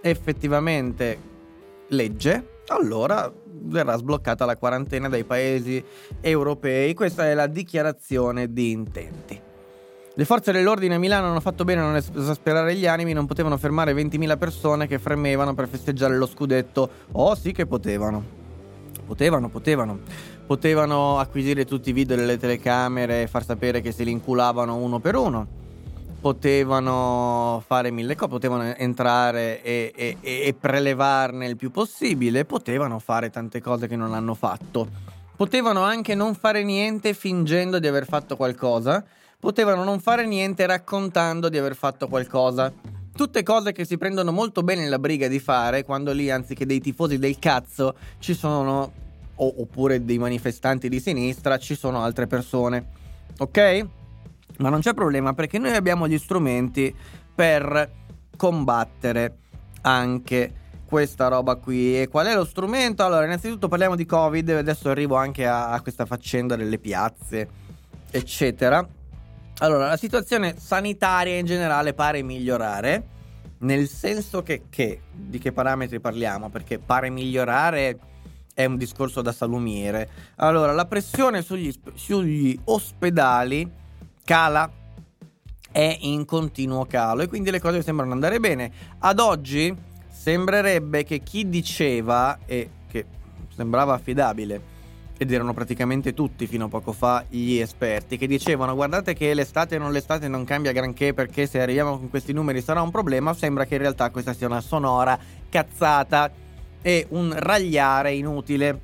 effettivamente 0.00 1.16
legge, 1.86 2.62
allora 2.66 3.32
verrà 3.62 3.96
sbloccata 3.96 4.44
la 4.44 4.56
quarantena 4.56 5.08
dai 5.08 5.22
paesi 5.22 5.80
europei. 6.20 6.92
Questa 6.92 7.28
è 7.28 7.34
la 7.34 7.46
dichiarazione 7.46 8.52
di 8.52 8.72
intenti. 8.72 9.40
Le 10.12 10.24
forze 10.24 10.50
dell'ordine 10.50 10.96
a 10.96 10.98
Milano 10.98 11.28
hanno 11.28 11.38
fatto 11.38 11.62
bene 11.62 11.82
a 11.82 11.84
non 11.84 11.94
esasperare 11.94 12.74
gli 12.74 12.88
animi, 12.88 13.12
non 13.12 13.26
potevano 13.26 13.58
fermare 13.58 13.92
20.000 13.92 14.36
persone 14.38 14.88
che 14.88 14.98
fremevano 14.98 15.54
per 15.54 15.68
festeggiare 15.68 16.16
lo 16.16 16.26
scudetto. 16.26 16.90
Oh 17.12 17.36
sì 17.36 17.52
che 17.52 17.64
potevano. 17.64 18.24
Potevano, 19.06 19.50
potevano. 19.50 20.00
Potevano 20.46 21.18
acquisire 21.18 21.64
tutti 21.64 21.90
i 21.90 21.92
video 21.92 22.16
delle 22.16 22.38
telecamere 22.38 23.22
e 23.22 23.26
far 23.26 23.44
sapere 23.44 23.80
che 23.80 23.92
se 23.92 24.04
li 24.04 24.12
inculavano 24.12 24.76
uno 24.76 25.00
per 25.00 25.16
uno 25.16 25.64
potevano 26.26 27.62
fare 27.64 27.92
mille 27.92 28.16
cose, 28.16 28.30
potevano 28.30 28.74
entrare 28.74 29.62
e, 29.62 29.92
e, 29.94 30.16
e, 30.20 30.54
prelevarne 30.58 31.46
il 31.46 31.56
più 31.56 31.70
possibile, 31.70 32.44
potevano 32.44 32.98
fare 32.98 33.30
tante 33.30 33.60
cose 33.60 33.86
che 33.86 33.94
non 33.94 34.12
hanno 34.12 34.34
fatto. 34.34 34.88
Potevano 35.36 35.82
anche 35.82 36.16
non 36.16 36.34
fare 36.34 36.64
niente 36.64 37.14
fingendo 37.14 37.78
di 37.78 37.86
aver 37.86 38.06
fatto 38.06 38.34
qualcosa, 38.36 39.04
potevano 39.38 39.84
non 39.84 40.00
fare 40.00 40.26
niente 40.26 40.66
raccontando 40.66 41.48
di 41.48 41.58
aver 41.58 41.76
fatto 41.76 42.08
qualcosa. 42.08 42.72
Tutte 43.14 43.42
cose 43.44 43.70
che 43.70 43.84
si 43.84 43.96
prendono 43.96 44.32
molto 44.32 44.62
bene 44.62 44.88
la 44.88 44.98
briga 44.98 45.28
di 45.28 45.38
fare 45.38 45.84
quando 45.84 46.12
lì, 46.12 46.28
anziché 46.28 46.66
dei 46.66 46.80
tifosi 46.80 47.18
del 47.18 47.38
cazzo, 47.38 47.94
ci 48.18 48.34
sono, 48.34 48.92
o, 49.36 49.54
oppure 49.58 50.04
dei 50.04 50.18
manifestanti 50.18 50.88
di 50.88 51.00
sinistra, 51.00 51.58
ci 51.58 51.74
sono 51.74 52.02
altre 52.02 52.26
persone. 52.26 52.86
Ok? 53.38 53.86
Ma 54.58 54.68
non 54.68 54.80
c'è 54.80 54.94
problema 54.94 55.34
perché 55.34 55.58
noi 55.58 55.74
abbiamo 55.74 56.08
gli 56.08 56.18
strumenti 56.18 56.94
per 57.34 57.90
combattere 58.36 59.36
anche 59.82 60.52
questa 60.86 61.28
roba 61.28 61.56
qui. 61.56 62.00
E 62.00 62.08
qual 62.08 62.26
è 62.26 62.34
lo 62.34 62.44
strumento? 62.44 63.04
Allora, 63.04 63.24
innanzitutto 63.24 63.68
parliamo 63.68 63.96
di 63.96 64.06
Covid, 64.06 64.48
adesso 64.50 64.88
arrivo 64.88 65.16
anche 65.16 65.46
a, 65.46 65.70
a 65.70 65.80
questa 65.82 66.06
faccenda 66.06 66.56
delle 66.56 66.78
piazze, 66.78 67.48
eccetera. 68.10 68.86
Allora, 69.58 69.88
la 69.88 69.96
situazione 69.96 70.54
sanitaria 70.58 71.36
in 71.36 71.46
generale 71.46 71.92
pare 71.94 72.22
migliorare, 72.22 73.14
nel 73.58 73.88
senso 73.88 74.42
che, 74.42 74.64
che 74.68 75.00
di 75.12 75.38
che 75.38 75.52
parametri 75.52 75.98
parliamo? 75.98 76.50
Perché 76.50 76.78
pare 76.78 77.10
migliorare 77.10 77.98
è 78.56 78.64
un 78.64 78.78
discorso 78.78 79.20
da 79.20 79.32
salumiere. 79.32 80.08
Allora, 80.36 80.72
la 80.72 80.86
pressione 80.86 81.42
sugli, 81.42 81.70
sugli 81.92 82.58
ospedali 82.64 83.70
cala, 84.24 84.72
è 85.70 85.98
in 86.00 86.24
continuo 86.24 86.86
calo 86.86 87.20
e 87.20 87.28
quindi 87.28 87.50
le 87.50 87.60
cose 87.60 87.82
sembrano 87.82 88.12
andare 88.12 88.40
bene. 88.40 88.72
Ad 89.00 89.18
oggi 89.18 89.76
sembrerebbe 90.08 91.04
che 91.04 91.18
chi 91.18 91.50
diceva 91.50 92.38
e 92.46 92.70
che 92.88 93.04
sembrava 93.54 93.92
affidabile 93.92 94.74
ed 95.18 95.30
erano 95.30 95.52
praticamente 95.52 96.14
tutti 96.14 96.46
fino 96.46 96.64
a 96.64 96.68
poco 96.68 96.92
fa 96.92 97.26
gli 97.28 97.56
esperti 97.56 98.16
che 98.16 98.26
dicevano 98.26 98.74
guardate 98.74 99.14
che 99.14 99.32
l'estate 99.34 99.78
non 99.78 99.92
l'estate 99.92 100.28
non 100.28 100.44
cambia 100.44 100.72
granché 100.72 101.14
perché 101.14 101.46
se 101.46 101.60
arriviamo 101.60 101.98
con 101.98 102.10
questi 102.10 102.32
numeri 102.32 102.62
sarà 102.62 102.80
un 102.80 102.90
problema, 102.90 103.34
sembra 103.34 103.66
che 103.66 103.74
in 103.74 103.80
realtà 103.80 104.08
questa 104.08 104.32
sia 104.32 104.46
una 104.46 104.62
sonora 104.62 105.18
cazzata 105.50 106.44
e 106.86 107.04
un 107.08 107.34
ragliare 107.36 108.12
inutile 108.12 108.80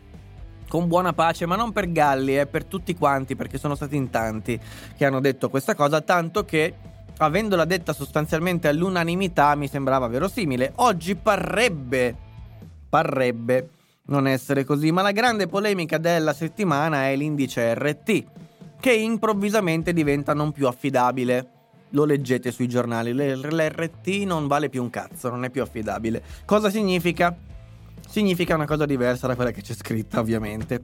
con 0.69 0.89
buona 0.89 1.13
pace, 1.13 1.47
ma 1.47 1.55
non 1.55 1.71
per 1.71 1.93
Galli, 1.93 2.37
eh, 2.37 2.47
per 2.47 2.65
tutti 2.65 2.97
quanti, 2.97 3.37
perché 3.37 3.59
sono 3.59 3.77
stati 3.77 3.95
in 3.95 4.11
tanti 4.11 4.59
che 4.97 5.05
hanno 5.05 5.21
detto 5.21 5.49
questa 5.49 5.77
cosa, 5.77 6.01
tanto 6.01 6.45
che 6.45 6.75
avendola 7.19 7.65
detta 7.65 7.93
sostanzialmente 7.93 8.67
all'unanimità 8.67 9.55
mi 9.55 9.69
sembrava 9.69 10.09
verosimile. 10.09 10.73
Oggi 10.77 11.15
parrebbe, 11.15 12.17
parrebbe 12.89 13.69
non 14.07 14.27
essere 14.27 14.65
così, 14.65 14.91
ma 14.91 15.03
la 15.03 15.13
grande 15.13 15.47
polemica 15.47 15.97
della 15.97 16.33
settimana 16.33 17.07
è 17.07 17.15
l'indice 17.15 17.73
RT, 17.73 18.25
che 18.81 18.93
improvvisamente 18.93 19.93
diventa 19.93 20.35
non 20.35 20.51
più 20.51 20.67
affidabile. 20.67 21.51
Lo 21.91 22.05
leggete 22.05 22.51
sui 22.51 22.67
giornali, 22.67 23.13
l'RT 23.13 24.09
non 24.25 24.49
vale 24.49 24.69
più 24.69 24.83
un 24.83 24.91
cazzo, 24.91 25.31
non 25.31 25.45
è 25.45 25.51
più 25.51 25.63
affidabile. 25.63 26.21
Cosa 26.45 26.69
significa? 26.69 27.37
Significa 28.13 28.55
una 28.55 28.67
cosa 28.67 28.85
diversa 28.85 29.27
da 29.27 29.35
quella 29.35 29.53
che 29.53 29.63
c'è 29.63 29.73
scritta, 29.73 30.21
ovviamente. 30.21 30.83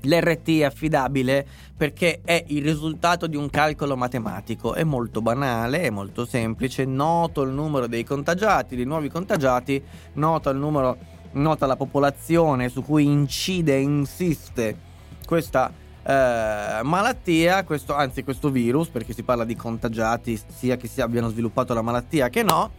L'RT 0.00 0.60
è 0.60 0.64
affidabile 0.64 1.46
perché 1.76 2.22
è 2.24 2.42
il 2.48 2.62
risultato 2.62 3.26
di 3.26 3.36
un 3.36 3.50
calcolo 3.50 3.98
matematico, 3.98 4.72
è 4.72 4.82
molto 4.82 5.20
banale, 5.20 5.82
è 5.82 5.90
molto 5.90 6.24
semplice, 6.24 6.86
noto 6.86 7.42
il 7.42 7.50
numero 7.50 7.86
dei 7.86 8.02
contagiati, 8.02 8.76
dei 8.76 8.86
nuovi 8.86 9.10
contagiati, 9.10 9.82
nota 10.14 10.48
il 10.48 10.56
numero, 10.56 10.96
nota 11.32 11.66
la 11.66 11.76
popolazione 11.76 12.70
su 12.70 12.82
cui 12.82 13.04
incide 13.04 13.74
e 13.74 13.80
insiste 13.80 14.78
questa 15.26 15.70
eh, 16.02 16.80
malattia, 16.82 17.62
questo, 17.64 17.94
anzi 17.94 18.24
questo 18.24 18.48
virus, 18.48 18.88
perché 18.88 19.12
si 19.12 19.22
parla 19.22 19.44
di 19.44 19.54
contagiati 19.54 20.40
sia 20.46 20.76
che 20.76 20.88
si 20.88 21.02
abbiano 21.02 21.28
sviluppato 21.28 21.74
la 21.74 21.82
malattia 21.82 22.30
che 22.30 22.42
no, 22.42 22.70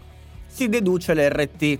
si 0.47 0.69
deduce 0.69 1.13
l'RT 1.13 1.79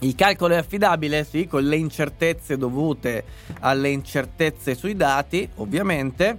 il 0.00 0.14
calcolo 0.14 0.54
è 0.54 0.58
affidabile? 0.58 1.24
Sì, 1.24 1.46
con 1.46 1.64
le 1.64 1.76
incertezze 1.76 2.56
dovute 2.56 3.24
alle 3.60 3.88
incertezze 3.88 4.74
sui 4.74 4.94
dati, 4.94 5.48
ovviamente, 5.56 6.36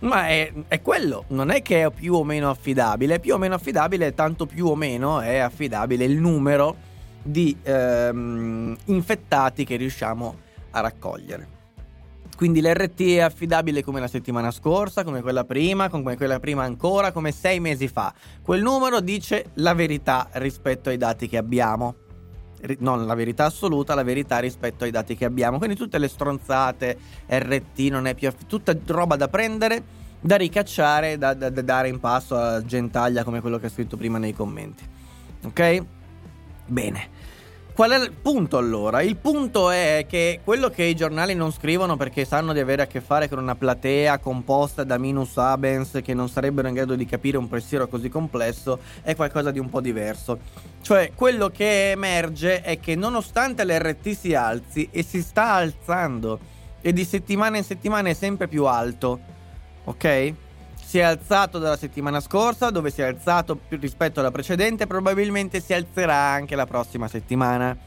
ma 0.00 0.28
è, 0.28 0.52
è, 0.68 0.80
quello, 0.80 1.24
non 1.28 1.50
è 1.50 1.60
che 1.60 1.84
è 1.84 1.90
più 1.90 2.14
o 2.14 2.24
meno 2.24 2.50
affidabile, 2.50 3.18
più 3.18 3.34
o 3.34 3.38
meno 3.38 3.54
affidabile, 3.54 4.14
tanto 4.14 4.46
più 4.46 4.66
o 4.66 4.76
meno 4.76 5.20
è 5.20 5.38
affidabile 5.38 6.04
il 6.04 6.16
numero 6.18 6.88
di 7.22 7.56
ehm, 7.62 8.76
infettati 8.84 9.64
che 9.64 9.76
riusciamo 9.76 10.36
a 10.70 10.80
raccogliere. 10.80 11.58
Quindi 12.36 12.62
l'RT 12.62 13.02
è 13.02 13.20
affidabile 13.20 13.82
come 13.82 14.00
la 14.00 14.08
settimana 14.08 14.50
scorsa, 14.50 15.04
come 15.04 15.20
quella 15.20 15.44
prima, 15.44 15.90
come 15.90 16.16
quella 16.16 16.40
prima 16.40 16.62
ancora, 16.62 17.12
come 17.12 17.32
sei 17.32 17.60
mesi 17.60 17.86
fa. 17.86 18.14
Quel 18.40 18.62
numero 18.62 19.00
dice 19.00 19.50
la 19.54 19.74
verità 19.74 20.28
rispetto 20.32 20.88
ai 20.88 20.96
dati 20.96 21.28
che 21.28 21.36
abbiamo 21.36 21.94
non 22.78 23.06
la 23.06 23.14
verità 23.14 23.46
assoluta, 23.46 23.94
la 23.94 24.02
verità 24.02 24.38
rispetto 24.38 24.84
ai 24.84 24.90
dati 24.90 25.16
che 25.16 25.24
abbiamo. 25.24 25.58
Quindi 25.58 25.76
tutte 25.76 25.98
le 25.98 26.08
stronzate, 26.08 26.98
RT 27.28 27.78
non 27.90 28.06
è 28.06 28.14
più 28.14 28.30
tutta 28.46 28.76
roba 28.86 29.16
da 29.16 29.28
prendere, 29.28 29.82
da 30.20 30.36
ricacciare, 30.36 31.18
da, 31.18 31.34
da, 31.34 31.50
da 31.50 31.62
dare 31.62 31.88
in 31.88 31.98
passo 32.00 32.36
a 32.36 32.64
gentaglia 32.64 33.24
come 33.24 33.40
quello 33.40 33.58
che 33.58 33.66
ha 33.66 33.70
scritto 33.70 33.96
prima 33.96 34.18
nei 34.18 34.34
commenti. 34.34 34.84
Ok? 35.44 35.84
Bene. 36.66 37.18
Qual 37.80 37.92
è 37.92 37.98
il 37.98 38.12
punto 38.12 38.58
allora? 38.58 39.00
Il 39.00 39.16
punto 39.16 39.70
è 39.70 40.04
che 40.06 40.40
quello 40.44 40.68
che 40.68 40.82
i 40.82 40.94
giornali 40.94 41.34
non 41.34 41.50
scrivono 41.50 41.96
perché 41.96 42.26
sanno 42.26 42.52
di 42.52 42.58
avere 42.58 42.82
a 42.82 42.86
che 42.86 43.00
fare 43.00 43.26
con 43.26 43.38
una 43.38 43.54
platea 43.54 44.18
composta 44.18 44.84
da 44.84 44.98
minus 44.98 45.38
abens 45.38 46.00
che 46.04 46.12
non 46.12 46.28
sarebbero 46.28 46.68
in 46.68 46.74
grado 46.74 46.94
di 46.94 47.06
capire 47.06 47.38
un 47.38 47.48
pensiero 47.48 47.88
così 47.88 48.10
complesso 48.10 48.80
è 49.00 49.16
qualcosa 49.16 49.50
di 49.50 49.58
un 49.58 49.70
po' 49.70 49.80
diverso. 49.80 50.40
Cioè, 50.82 51.12
quello 51.14 51.48
che 51.48 51.92
emerge 51.92 52.60
è 52.60 52.78
che 52.78 52.96
nonostante 52.96 53.64
l'RT 53.64 54.10
si 54.10 54.34
alzi 54.34 54.86
e 54.92 55.02
si 55.02 55.22
sta 55.22 55.52
alzando 55.52 56.38
e 56.82 56.92
di 56.92 57.06
settimana 57.06 57.56
in 57.56 57.64
settimana 57.64 58.10
è 58.10 58.12
sempre 58.12 58.46
più 58.46 58.66
alto, 58.66 59.20
ok? 59.84 60.34
Si 60.90 60.98
è 60.98 61.02
alzato 61.02 61.60
dalla 61.60 61.76
settimana 61.76 62.18
scorsa, 62.18 62.70
dove 62.70 62.90
si 62.90 63.00
è 63.00 63.04
alzato 63.04 63.54
più 63.54 63.78
rispetto 63.78 64.18
alla 64.18 64.32
precedente, 64.32 64.88
probabilmente 64.88 65.60
si 65.60 65.72
alzerà 65.72 66.16
anche 66.16 66.56
la 66.56 66.66
prossima 66.66 67.06
settimana. 67.06 67.78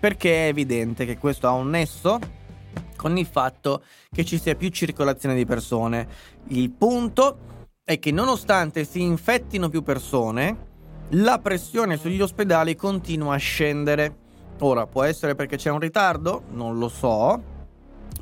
Perché 0.00 0.46
è 0.46 0.48
evidente 0.48 1.06
che 1.06 1.18
questo 1.18 1.46
ha 1.46 1.52
un 1.52 1.70
nesso 1.70 2.18
con 2.96 3.16
il 3.16 3.26
fatto 3.26 3.84
che 4.10 4.24
ci 4.24 4.40
sia 4.40 4.56
più 4.56 4.70
circolazione 4.70 5.36
di 5.36 5.46
persone. 5.46 6.08
Il 6.48 6.72
punto 6.72 7.38
è 7.84 8.00
che 8.00 8.10
nonostante 8.10 8.84
si 8.84 9.02
infettino 9.02 9.68
più 9.68 9.84
persone, 9.84 10.66
la 11.10 11.38
pressione 11.38 11.96
sugli 11.96 12.20
ospedali 12.20 12.74
continua 12.74 13.34
a 13.34 13.38
scendere. 13.38 14.16
Ora, 14.58 14.84
può 14.88 15.04
essere 15.04 15.36
perché 15.36 15.58
c'è 15.58 15.70
un 15.70 15.78
ritardo? 15.78 16.42
Non 16.50 16.76
lo 16.76 16.88
so 16.88 17.56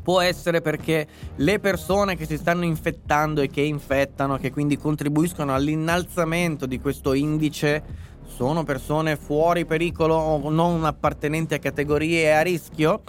Può 0.07 0.21
essere 0.21 0.61
perché 0.61 1.05
le 1.35 1.59
persone 1.59 2.15
che 2.15 2.27
si 2.27 2.37
stanno 2.37 2.63
infettando 2.63 3.41
e 3.41 3.49
che 3.49 3.63
infettano, 3.63 4.37
che 4.37 4.53
quindi 4.53 4.79
contribuiscono 4.79 5.53
all'innalzamento 5.53 6.65
di 6.65 6.79
questo 6.79 7.13
indice, 7.13 7.83
sono 8.25 8.63
persone 8.63 9.17
fuori 9.17 9.65
pericolo 9.65 10.15
o 10.15 10.49
non 10.49 10.85
appartenenti 10.85 11.55
a 11.55 11.59
categorie 11.59 12.33
a 12.33 12.43
rischio? 12.43 13.03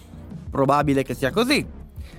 Probabile 0.49 1.03
che 1.03 1.13
sia 1.13 1.29
così. 1.29 1.63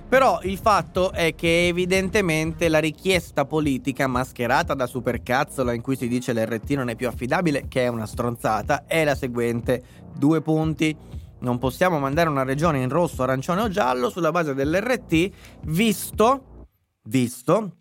Però 0.07 0.39
il 0.43 0.57
fatto 0.57 1.11
è 1.11 1.35
che 1.35 1.67
evidentemente 1.67 2.69
la 2.69 2.79
richiesta 2.79 3.43
politica 3.43 4.07
mascherata 4.07 4.75
da 4.75 4.87
supercazzola 4.87 5.73
in 5.73 5.81
cui 5.81 5.97
si 5.97 6.07
dice 6.07 6.31
l'RT 6.31 6.69
non 6.69 6.87
è 6.87 6.95
più 6.95 7.09
affidabile, 7.09 7.65
che 7.67 7.83
è 7.83 7.87
una 7.89 8.05
stronzata, 8.05 8.85
è 8.87 9.03
la 9.03 9.15
seguente. 9.15 9.83
Due 10.15 10.41
punti 10.41 10.95
non 11.39 11.57
possiamo 11.57 11.99
mandare 11.99 12.29
una 12.29 12.43
regione 12.43 12.81
in 12.81 12.89
rosso, 12.89 13.23
arancione 13.23 13.61
o 13.61 13.69
giallo 13.69 14.09
sulla 14.09 14.31
base 14.31 14.53
dell'RT, 14.53 15.29
visto, 15.61 16.67
visto 17.03 17.71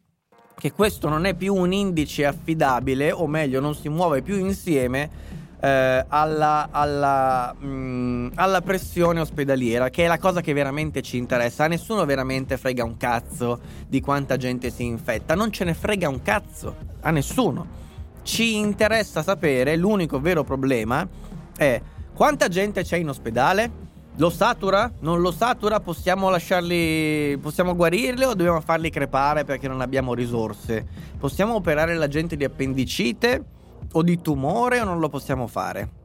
che 0.59 0.73
questo 0.73 1.09
non 1.09 1.25
è 1.25 1.35
più 1.35 1.55
un 1.55 1.73
indice 1.73 2.27
affidabile, 2.27 3.13
o 3.13 3.27
meglio, 3.27 3.61
non 3.61 3.75
si 3.75 3.89
muove 3.89 4.23
più 4.23 4.37
insieme 4.37 5.37
eh, 5.61 6.05
alla, 6.07 6.69
alla, 6.71 7.55
mh, 7.59 7.67
mm, 7.67 8.29
alla, 8.35 8.61
pressione 8.61 9.21
ospedaliera, 9.21 9.91
che 9.91 10.05
è 10.05 10.09
la 10.09 10.19
cosa 10.19 10.41
che 10.41 10.53
veramente 10.53 11.03
ci 11.03 11.17
interessa. 11.17 11.65
A 11.65 11.69
nessuno 11.69 12.05
veramente 12.05 12.57
frega 12.57 12.85
un 12.85 12.97
cazzo 12.97 13.61
di 13.87 14.01
quanta 14.01 14.37
gente 14.37 14.71
si 14.71 14.85
infetta, 14.85 15.35
non 15.35 15.53
ce 15.53 15.65
ne 15.65 15.75
frega 15.75 16.09
un 16.09 16.23
cazzo, 16.23 16.75
a 17.01 17.11
nessuno. 17.11 17.87
Ci 18.23 18.57
interessa 18.57 19.23
sapere, 19.23 19.77
l'unico 19.77 20.21
vero 20.21 20.45
problema 20.45 21.07
è 21.57 21.81
quanta 22.19 22.49
gente 22.49 22.83
c'è 22.83 22.97
in 22.97 23.09
ospedale? 23.09 23.87
Lo 24.17 24.29
satura? 24.29 24.93
Non 24.99 25.21
lo 25.21 25.31
satura? 25.31 25.79
Possiamo 25.79 26.29
lasciarli. 26.29 27.39
Possiamo 27.41 27.77
guarirli 27.77 28.25
o 28.25 28.35
dobbiamo 28.35 28.61
farli 28.61 28.91
crepare 28.91 29.45
perché 29.45 29.69
non 29.69 29.81
abbiamo 29.81 30.13
risorse? 30.13 30.85
Possiamo 31.17 31.55
operare 31.55 31.95
la 31.95 32.09
gente 32.09 32.37
di 32.37 32.43
appendicite? 32.43 33.57
o 33.93 34.03
di 34.03 34.21
tumore 34.21 34.81
o 34.81 34.85
non 34.85 34.99
lo 34.99 35.09
possiamo 35.09 35.47
fare? 35.47 35.97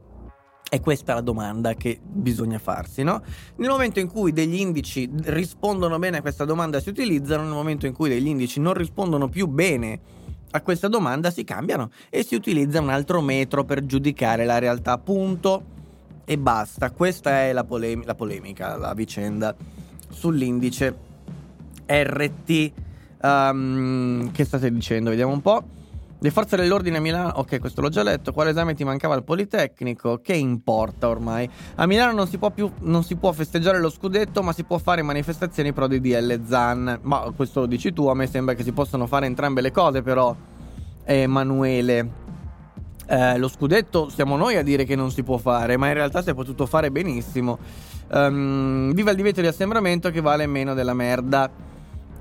È 0.68 0.80
questa 0.80 1.14
la 1.14 1.20
domanda 1.20 1.74
che 1.74 2.00
bisogna 2.02 2.58
farsi, 2.58 3.02
no? 3.02 3.22
Nel 3.56 3.68
momento 3.68 4.00
in 4.00 4.08
cui 4.08 4.32
degli 4.32 4.58
indici 4.58 5.08
rispondono 5.24 5.98
bene 5.98 6.18
a 6.18 6.20
questa 6.20 6.44
domanda 6.44 6.80
si 6.80 6.88
utilizzano, 6.88 7.42
nel 7.42 7.52
momento 7.52 7.86
in 7.86 7.92
cui 7.92 8.08
degli 8.08 8.26
indici 8.26 8.60
non 8.60 8.74
rispondono 8.74 9.28
più 9.28 9.46
bene 9.46 10.00
a 10.50 10.62
questa 10.62 10.88
domanda 10.88 11.30
si 11.30 11.44
cambiano 11.44 11.90
e 12.08 12.24
si 12.24 12.36
utilizza 12.36 12.80
un 12.80 12.88
altro 12.88 13.20
metro 13.20 13.64
per 13.64 13.84
giudicare 13.84 14.44
la 14.44 14.58
realtà, 14.58 14.98
punto 14.98 15.73
e 16.24 16.38
basta. 16.38 16.90
Questa 16.90 17.42
è 17.42 17.52
la, 17.52 17.64
polem- 17.64 18.04
la 18.04 18.14
polemica, 18.14 18.76
la 18.76 18.94
vicenda 18.94 19.54
sull'indice 20.08 20.96
RT. 21.86 22.72
Um, 23.22 24.30
che 24.32 24.44
state 24.44 24.70
dicendo? 24.70 25.10
Vediamo 25.10 25.32
un 25.32 25.40
po'. 25.40 25.64
Le 26.24 26.30
forze 26.30 26.56
dell'ordine 26.56 26.96
a 26.96 27.00
Milano, 27.00 27.32
ok, 27.34 27.60
questo 27.60 27.82
l'ho 27.82 27.90
già 27.90 28.02
letto. 28.02 28.32
Quale 28.32 28.50
esame 28.50 28.74
ti 28.74 28.82
mancava 28.82 29.14
al 29.14 29.24
Politecnico? 29.24 30.20
Che 30.22 30.32
importa 30.32 31.08
ormai? 31.08 31.46
A 31.74 31.86
Milano 31.86 32.12
non 32.12 32.26
si 32.26 32.38
può 32.38 32.50
più 32.50 32.70
non 32.80 33.04
si 33.04 33.16
può 33.16 33.30
festeggiare 33.32 33.78
lo 33.78 33.90
scudetto, 33.90 34.42
ma 34.42 34.54
si 34.54 34.64
può 34.64 34.78
fare 34.78 35.02
manifestazioni 35.02 35.74
pro 35.74 35.86
DDL 35.86 36.40
Zan. 36.46 37.00
Ma 37.02 37.30
questo 37.36 37.60
lo 37.60 37.66
dici 37.66 37.92
tu, 37.92 38.06
a 38.06 38.14
me 38.14 38.26
sembra 38.26 38.54
che 38.54 38.62
si 38.62 38.72
possano 38.72 39.06
fare 39.06 39.26
entrambe 39.26 39.60
le 39.60 39.70
cose, 39.70 40.00
però. 40.00 40.34
Emanuele. 41.04 42.23
Eh, 43.06 43.36
lo 43.38 43.48
scudetto 43.48 44.08
siamo 44.08 44.36
noi 44.36 44.56
a 44.56 44.62
dire 44.62 44.84
che 44.84 44.96
non 44.96 45.10
si 45.10 45.22
può 45.22 45.36
fare, 45.36 45.76
ma 45.76 45.88
in 45.88 45.94
realtà 45.94 46.22
si 46.22 46.30
è 46.30 46.34
potuto 46.34 46.66
fare 46.66 46.90
benissimo. 46.90 47.58
Um, 48.10 48.92
viva 48.92 49.10
il 49.10 49.16
divieto 49.16 49.40
di 49.40 49.46
assembramento 49.46 50.10
che 50.10 50.20
vale 50.20 50.46
meno 50.46 50.74
della 50.74 50.94
merda. 50.94 51.50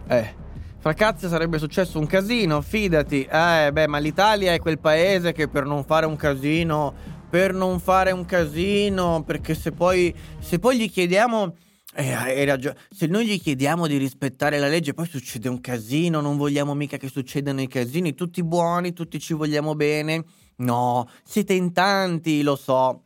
Eh. 0.07 0.41
Fra 0.79 0.93
cazzo 0.93 1.29
sarebbe 1.29 1.59
successo 1.59 1.97
un 1.97 2.07
casino, 2.07 2.61
fidati. 2.61 3.23
Eh, 3.23 3.69
beh, 3.71 3.87
ma 3.87 3.99
l'Italia 3.99 4.51
è 4.51 4.59
quel 4.59 4.79
paese 4.79 5.31
che 5.31 5.47
per 5.47 5.65
non 5.65 5.85
fare 5.85 6.05
un 6.05 6.17
casino, 6.17 6.93
per 7.29 7.53
non 7.53 7.79
fare 7.79 8.11
un 8.11 8.25
casino, 8.25 9.23
perché 9.25 9.55
se 9.55 9.71
poi, 9.71 10.13
se 10.39 10.59
poi 10.59 10.77
gli 10.77 10.91
chiediamo... 10.91 11.55
Eh, 11.95 12.43
ragione. 12.43 12.75
Se 12.89 13.05
noi 13.05 13.25
gli 13.25 13.39
chiediamo 13.39 13.87
di 13.87 13.97
rispettare 13.97 14.59
la 14.59 14.67
legge, 14.67 14.93
poi 14.93 15.07
succede 15.07 15.47
un 15.47 15.61
casino. 15.61 16.19
Non 16.19 16.35
vogliamo 16.35 16.73
mica 16.73 16.97
che 16.97 17.07
succedano 17.07 17.61
i 17.61 17.67
casini. 17.67 18.13
Tutti 18.13 18.43
buoni, 18.43 18.91
tutti 18.91 19.19
ci 19.19 19.33
vogliamo 19.33 19.75
bene. 19.75 20.25
No, 20.57 21.09
siete 21.23 21.53
in 21.53 21.73
tanti, 21.73 22.41
lo 22.43 22.55
so. 22.55 23.03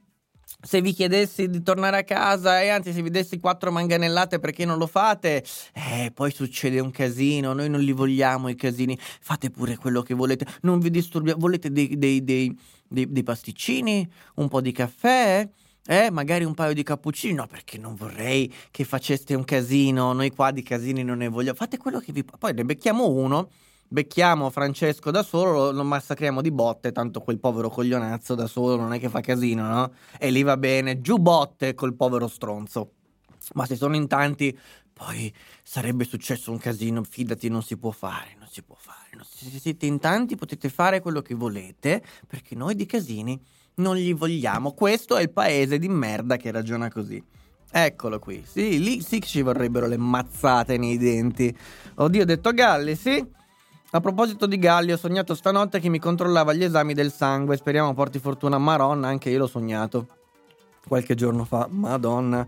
Se 0.59 0.81
vi 0.81 0.91
chiedessi 0.91 1.49
di 1.49 1.61
tornare 1.61 1.97
a 1.97 2.03
casa 2.03 2.61
e 2.61 2.69
anzi 2.69 2.91
se 2.91 3.01
vi 3.01 3.11
dessi 3.11 3.39
quattro 3.39 3.71
manganellate 3.71 4.39
perché 4.39 4.65
non 4.65 4.77
lo 4.79 4.87
fate, 4.87 5.43
eh, 5.73 6.11
poi 6.13 6.31
succede 6.31 6.79
un 6.79 6.89
casino, 6.89 7.53
noi 7.53 7.69
non 7.69 7.79
li 7.79 7.91
vogliamo 7.91 8.49
i 8.49 8.55
casini, 8.55 8.97
fate 8.99 9.51
pure 9.51 9.77
quello 9.77 10.01
che 10.01 10.15
volete, 10.15 10.45
non 10.61 10.79
vi 10.79 10.89
disturbiamo, 10.89 11.39
volete 11.39 11.71
dei, 11.71 11.97
dei, 11.97 12.23
dei, 12.23 12.57
dei, 12.87 13.23
pasticcini, 13.23 14.09
un 14.35 14.47
po' 14.49 14.59
di 14.59 14.71
caffè? 14.71 15.47
Eh, 15.85 16.09
magari 16.11 16.43
un 16.43 16.53
paio 16.53 16.73
di 16.73 16.83
cappuccini? 16.83 17.33
No, 17.33 17.45
perché 17.47 17.77
non 17.77 17.95
vorrei 17.95 18.51
che 18.71 18.83
faceste 18.83 19.35
un 19.35 19.45
casino, 19.45 20.11
noi 20.11 20.31
qua 20.31 20.51
di 20.51 20.63
casini 20.63 21.03
non 21.03 21.19
ne 21.19 21.27
vogliamo, 21.29 21.55
fate 21.55 21.77
quello 21.77 21.99
che 21.99 22.11
vi... 22.11 22.25
Poi 22.25 22.53
ne 22.53 22.65
becchiamo 22.65 23.07
uno 23.07 23.49
becchiamo 23.88 24.49
Francesco 24.49 25.11
da 25.11 25.23
solo, 25.23 25.51
lo, 25.51 25.71
lo, 25.71 25.83
massacriamo 25.83 26.41
di 26.41 26.51
botte, 26.51 26.91
tanto 26.91 27.21
quel 27.21 27.39
povero 27.39 27.69
coglionazzo 27.69 28.35
da 28.35 28.47
solo 28.47 28.75
non 28.75 28.93
è 28.93 28.99
che 28.99 29.09
fa 29.09 29.21
casino, 29.21 29.67
no? 29.67 29.93
E 30.19 30.29
lì 30.29 30.43
va 30.43 30.57
bene, 30.57 31.01
giù 31.01 31.17
botte 31.17 31.73
col 31.73 31.95
povero 31.95 32.27
stronzo. 32.27 32.91
Ma 33.53 33.65
se 33.65 33.75
sono 33.75 33.95
in 33.95 34.07
tanti, 34.07 34.57
poi 34.91 35.33
sarebbe 35.63 36.03
successo 36.03 36.51
un 36.51 36.57
casino, 36.57 37.03
fidati, 37.03 37.49
non 37.49 37.61
si 37.61 37.77
può 37.77 37.91
fare, 37.91 38.35
non 38.38 38.47
si 38.49 38.63
può 38.63 38.75
fare. 38.77 38.95
Se 39.23 39.59
siete 39.59 39.85
in 39.85 39.99
tanti 39.99 40.35
potete 40.35 40.69
fare 40.69 41.01
quello 41.01 41.21
che 41.21 41.33
volete, 41.33 42.03
perché 42.27 42.55
noi 42.55 42.75
di 42.75 42.85
casini 42.85 43.39
non 43.75 43.95
li 43.95 44.13
vogliamo. 44.13 44.73
Questo 44.73 45.15
è 45.15 45.21
il 45.21 45.31
paese 45.31 45.79
di 45.79 45.88
merda 45.88 46.38
che 46.38 46.51
ragiona 46.51 46.89
così. 46.89 47.23
Eccolo 47.69 48.19
qui, 48.19 48.43
sì, 48.45 48.81
lì 48.81 49.01
sì 49.01 49.19
che 49.19 49.27
ci 49.27 49.41
vorrebbero 49.41 49.88
le 49.88 49.97
mazzate 49.97 50.77
nei 50.77 50.97
denti. 50.97 51.55
Oddio, 51.95 52.21
ho 52.21 52.25
detto 52.25 52.51
Galli, 52.51 52.95
sì? 52.95 53.25
A 53.91 54.01
proposito 54.01 54.47
di 54.47 54.59
Galli, 54.59 54.91
ho 54.91 54.97
sognato 54.97 55.33
stanotte 55.33 55.79
che 55.79 55.88
mi 55.88 55.97
controllava 55.97 56.51
gli 56.51 56.63
esami 56.63 56.93
del 56.93 57.09
sangue. 57.09 57.55
Speriamo 57.55 57.93
porti 57.93 58.19
fortuna 58.19 58.57
a 58.57 58.59
Maronna, 58.59 59.07
anche 59.07 59.29
io 59.29 59.39
l'ho 59.39 59.47
sognato. 59.47 60.07
Qualche 60.85 61.15
giorno 61.15 61.45
fa, 61.45 61.69
madonna. 61.71 62.45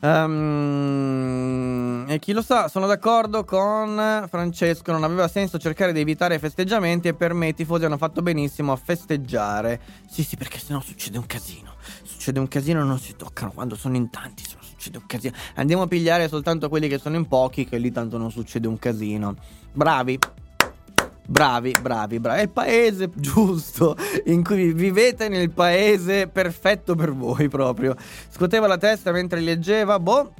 Um, 0.00 2.06
e 2.08 2.18
chi 2.18 2.32
lo 2.32 2.42
sa, 2.42 2.66
sono 2.66 2.88
d'accordo 2.88 3.44
con 3.44 4.26
Francesco. 4.28 4.90
Non 4.90 5.04
aveva 5.04 5.28
senso 5.28 5.58
cercare 5.58 5.92
di 5.92 6.00
evitare 6.00 6.40
festeggiamenti. 6.40 7.06
E 7.06 7.14
per 7.14 7.34
me 7.34 7.48
i 7.48 7.54
tifosi 7.54 7.84
hanno 7.84 7.96
fatto 7.96 8.20
benissimo 8.20 8.72
a 8.72 8.76
festeggiare. 8.76 9.80
Sì, 10.08 10.24
sì, 10.24 10.36
perché 10.36 10.58
sennò 10.58 10.80
succede 10.80 11.18
un 11.18 11.26
casino. 11.26 11.74
Succede 12.02 12.40
un 12.40 12.48
casino, 12.48 12.82
non 12.82 12.98
si 12.98 13.14
toccano 13.14 13.52
quando 13.52 13.76
sono 13.76 13.94
in 13.94 14.10
tanti. 14.10 14.42
Succede 14.44 14.98
un 14.98 15.06
casino. 15.06 15.36
Andiamo 15.54 15.84
a 15.84 15.86
pigliare 15.86 16.26
soltanto 16.26 16.68
quelli 16.68 16.88
che 16.88 16.98
sono 16.98 17.14
in 17.14 17.28
pochi, 17.28 17.64
che 17.64 17.78
lì 17.78 17.92
tanto 17.92 18.18
non 18.18 18.32
succede 18.32 18.66
un 18.66 18.76
casino. 18.76 19.36
Bravi. 19.72 20.18
Bravi, 21.26 21.74
bravi, 21.80 22.18
bravi. 22.18 22.40
È 22.40 22.42
il 22.42 22.50
paese 22.50 23.10
giusto 23.14 23.96
in 24.24 24.42
cui 24.42 24.72
vivete 24.72 25.28
nel 25.28 25.50
paese 25.50 26.28
perfetto 26.28 26.94
per 26.94 27.12
voi 27.14 27.48
proprio. 27.48 27.94
Scuoteva 28.28 28.66
la 28.66 28.78
testa 28.78 29.12
mentre 29.12 29.40
leggeva, 29.40 29.98
boh. 29.98 30.34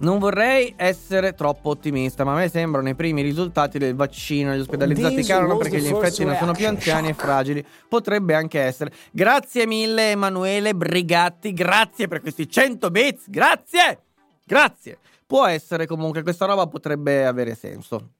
Non 0.00 0.18
vorrei 0.18 0.72
essere 0.76 1.34
troppo 1.34 1.68
ottimista, 1.68 2.24
ma 2.24 2.32
a 2.32 2.36
me 2.36 2.48
sembrano 2.48 2.88
i 2.88 2.94
primi 2.94 3.20
risultati 3.20 3.78
del 3.78 3.94
vaccino. 3.94 4.54
Gli 4.54 4.60
ospedalizzati 4.60 5.22
calano 5.24 5.58
perché 5.58 5.78
gli 5.78 5.88
infetti 5.88 6.24
non 6.24 6.36
sono 6.36 6.52
più 6.52 6.66
anziani 6.66 7.10
e 7.10 7.14
fragili. 7.14 7.62
Potrebbe 7.86 8.34
anche 8.34 8.60
essere. 8.60 8.92
Grazie 9.10 9.66
mille, 9.66 10.12
Emanuele 10.12 10.74
Brigatti. 10.74 11.52
Grazie 11.52 12.08
per 12.08 12.22
questi 12.22 12.48
100 12.48 12.90
bits. 12.90 13.24
Grazie. 13.28 14.00
Grazie. 14.46 14.98
Può 15.26 15.44
essere 15.46 15.86
comunque, 15.86 16.22
questa 16.22 16.46
roba 16.46 16.66
potrebbe 16.66 17.26
avere 17.26 17.54
senso. 17.54 18.19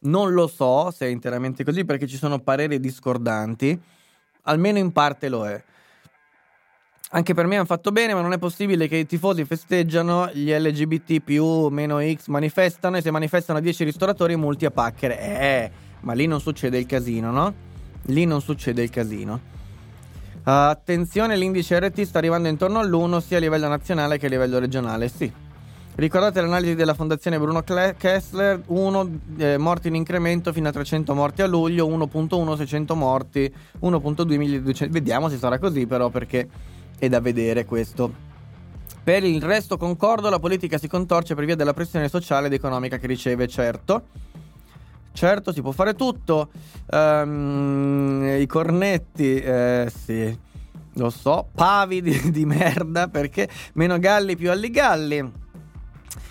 Non 0.00 0.32
lo 0.32 0.46
so 0.46 0.90
se 0.90 1.06
è 1.06 1.08
interamente 1.08 1.64
così 1.64 1.84
perché 1.84 2.06
ci 2.06 2.16
sono 2.16 2.38
pareri 2.38 2.78
discordanti, 2.78 3.80
almeno 4.42 4.78
in 4.78 4.92
parte 4.92 5.28
lo 5.28 5.46
è. 5.46 5.62
Anche 7.10 7.32
per 7.32 7.46
me 7.46 7.56
hanno 7.56 7.64
fatto 7.64 7.90
bene, 7.90 8.12
ma 8.12 8.20
non 8.20 8.34
è 8.34 8.38
possibile 8.38 8.86
che 8.86 8.96
i 8.96 9.06
tifosi 9.06 9.44
festeggiano, 9.46 10.30
gli 10.30 10.52
LGBT 10.52 11.20
più 11.20 11.68
meno 11.68 12.00
X 12.00 12.26
manifestano 12.26 12.98
e 12.98 13.02
se 13.02 13.10
manifestano 13.10 13.60
10 13.60 13.84
ristoratori 13.84 14.36
multi 14.36 14.66
a 14.66 14.70
pacchere. 14.70 15.18
Eh, 15.18 15.70
ma 16.00 16.12
lì 16.12 16.26
non 16.26 16.40
succede 16.40 16.78
il 16.78 16.84
casino, 16.84 17.30
no? 17.30 17.54
Lì 18.02 18.26
non 18.26 18.42
succede 18.42 18.82
il 18.82 18.90
casino. 18.90 19.40
Uh, 20.44 20.70
attenzione, 20.70 21.36
l'indice 21.36 21.78
RT 21.80 22.02
sta 22.02 22.18
arrivando 22.18 22.48
intorno 22.48 22.78
all'1 22.78 23.18
sia 23.18 23.38
a 23.38 23.40
livello 23.40 23.68
nazionale 23.68 24.18
che 24.18 24.26
a 24.26 24.28
livello 24.28 24.58
regionale, 24.58 25.08
sì. 25.08 25.32
Ricordate 25.98 26.40
l'analisi 26.40 26.76
della 26.76 26.94
fondazione 26.94 27.40
Bruno 27.40 27.64
Kessler, 27.64 28.62
1 28.64 29.20
eh, 29.38 29.58
morti 29.58 29.88
in 29.88 29.96
incremento 29.96 30.52
fino 30.52 30.68
a 30.68 30.70
300 30.70 31.12
morti 31.12 31.42
a 31.42 31.48
luglio, 31.48 31.88
1.1 31.88 32.56
600 32.56 32.94
morti, 32.94 33.52
1.2 33.80 34.36
1200. 34.36 34.92
Vediamo 34.92 35.28
se 35.28 35.38
sarà 35.38 35.58
così 35.58 35.88
però 35.88 36.08
perché 36.08 36.48
è 37.00 37.08
da 37.08 37.18
vedere 37.18 37.64
questo. 37.64 38.14
Per 39.02 39.24
il 39.24 39.42
resto 39.42 39.76
concordo, 39.76 40.30
la 40.30 40.38
politica 40.38 40.78
si 40.78 40.86
contorce 40.86 41.34
per 41.34 41.44
via 41.44 41.56
della 41.56 41.74
pressione 41.74 42.08
sociale 42.08 42.46
ed 42.46 42.52
economica 42.52 42.96
che 42.98 43.08
riceve, 43.08 43.48
certo. 43.48 44.04
Certo, 45.12 45.52
si 45.52 45.62
può 45.62 45.72
fare 45.72 45.94
tutto. 45.96 46.50
Um, 46.92 48.36
I 48.38 48.46
cornetti, 48.46 49.34
eh, 49.34 49.90
sì, 49.92 50.38
lo 50.92 51.10
so. 51.10 51.48
Pavi 51.52 52.02
di, 52.30 52.44
merda 52.44 53.08
perché 53.08 53.48
meno 53.72 53.98
galli 53.98 54.36
più 54.36 54.52
alligalli. 54.52 55.46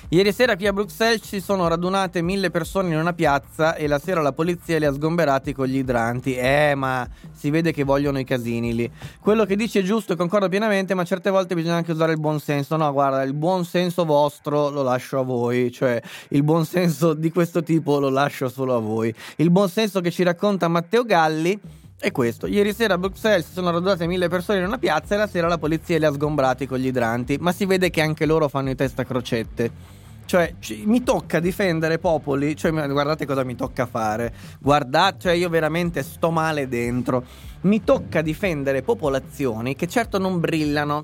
Ieri 0.10 0.32
sera 0.32 0.55
qui 0.55 0.66
a 0.68 0.72
Bruxelles 0.72 1.22
si 1.22 1.41
sono 1.41 1.68
radunate 1.68 2.22
mille 2.22 2.49
persone 2.49 2.93
in 2.93 2.97
una 2.97 3.12
piazza 3.12 3.76
e 3.76 3.88
la 3.88 3.99
sera 3.99 4.22
la 4.22 4.32
polizia 4.32 4.80
li 4.80 4.86
ha 4.86 4.93
sgomberati 4.93 5.51
con 5.51 5.68
gli 5.68 5.76
idranti. 5.76 6.34
Eh, 6.34 6.76
ma 6.78 7.05
si 7.34 7.49
vede 7.49 7.74
che 7.74 7.84
vogliono 7.84 8.18
i 8.18 8.24
casini 8.24 8.74
lì. 8.74 8.89
Quello 9.20 9.43
che 9.43 9.58
dici 9.58 9.80
è 9.80 9.84
giusto 9.84 10.14
e 10.14 10.16
concordo 10.16 10.47
pienamente, 10.47 10.93
ma 10.93 11.03
certe 11.03 11.30
volte 11.30 11.55
bisogna 11.55 11.76
anche 11.76 11.91
usare 11.91 12.14
il 12.14 12.22
buon 12.22 12.39
senso. 12.39 12.78
No, 12.78 12.89
guarda, 12.93 13.22
il 13.24 13.34
buon 13.34 13.66
senso 13.66 14.05
vostro 14.05 14.70
lo 14.70 14.82
lascio 14.82 15.20
a 15.20 15.24
voi, 15.24 15.74
cioè 15.74 16.01
il 16.30 16.41
buon 16.41 16.64
senso 16.64 17.14
di 17.14 17.30
questo 17.30 17.62
tipo 17.62 17.99
lo 17.99 18.08
lascio 18.08 18.47
solo 18.47 18.78
a 18.78 18.80
voi. 18.80 19.14
Il 19.36 19.51
buon 19.51 19.68
senso 19.68 19.99
che 19.99 20.10
ci 20.10 20.24
racconta 20.24 20.70
Matteo 20.70 21.03
Galli 21.03 21.60
è 21.99 22.12
questo. 22.12 22.47
Ieri 22.47 22.74
sera 22.74 22.93
a 22.93 22.97
Bruxelles 22.97 23.45
si 23.45 23.51
sono 23.51 23.72
radunate 23.72 24.08
mille 24.08 24.30
persone 24.30 24.60
in 24.60 24.66
una 24.68 24.78
piazza 24.78 25.16
e 25.16 25.18
la 25.18 25.28
sera 25.28 25.49
la 25.49 25.58
polizia 25.58 25.97
li 25.97 26.05
ha 26.05 26.14
sgombrati 26.14 26.66
con 26.66 26.78
gli 26.78 26.88
idranti. 26.88 27.36
Ma 27.41 27.51
si 27.51 27.66
vede 27.66 27.89
che 27.89 27.99
anche 27.99 28.26
loro 28.26 28.47
fanno 28.47 28.70
i 28.70 28.76
testa 28.76 29.03
crocette. 29.03 29.97
Cioè, 30.28 30.55
ci, 30.59 30.84
mi 30.86 31.03
tocca 31.03 31.39
difendere 31.39 31.99
popoli. 31.99 32.53
Cioè, 32.53 32.71
guardate 32.89 33.25
cosa 33.25 33.45
mi 33.45 33.55
tocca 33.55 33.86
fare. 33.86 34.34
Guardate, 34.59 35.19
cioè, 35.19 35.32
io 35.32 35.47
veramente 35.47 36.03
sto 36.03 36.32
male 36.32 36.67
dentro. 36.67 37.23
Mi 37.61 37.82
tocca 37.82 38.21
difendere 38.21 38.82
popolazioni 38.82 39.75
che 39.75 39.88
certo 39.88 40.17
non 40.19 40.39
brillano 40.39 41.03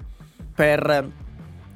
per. 0.53 1.07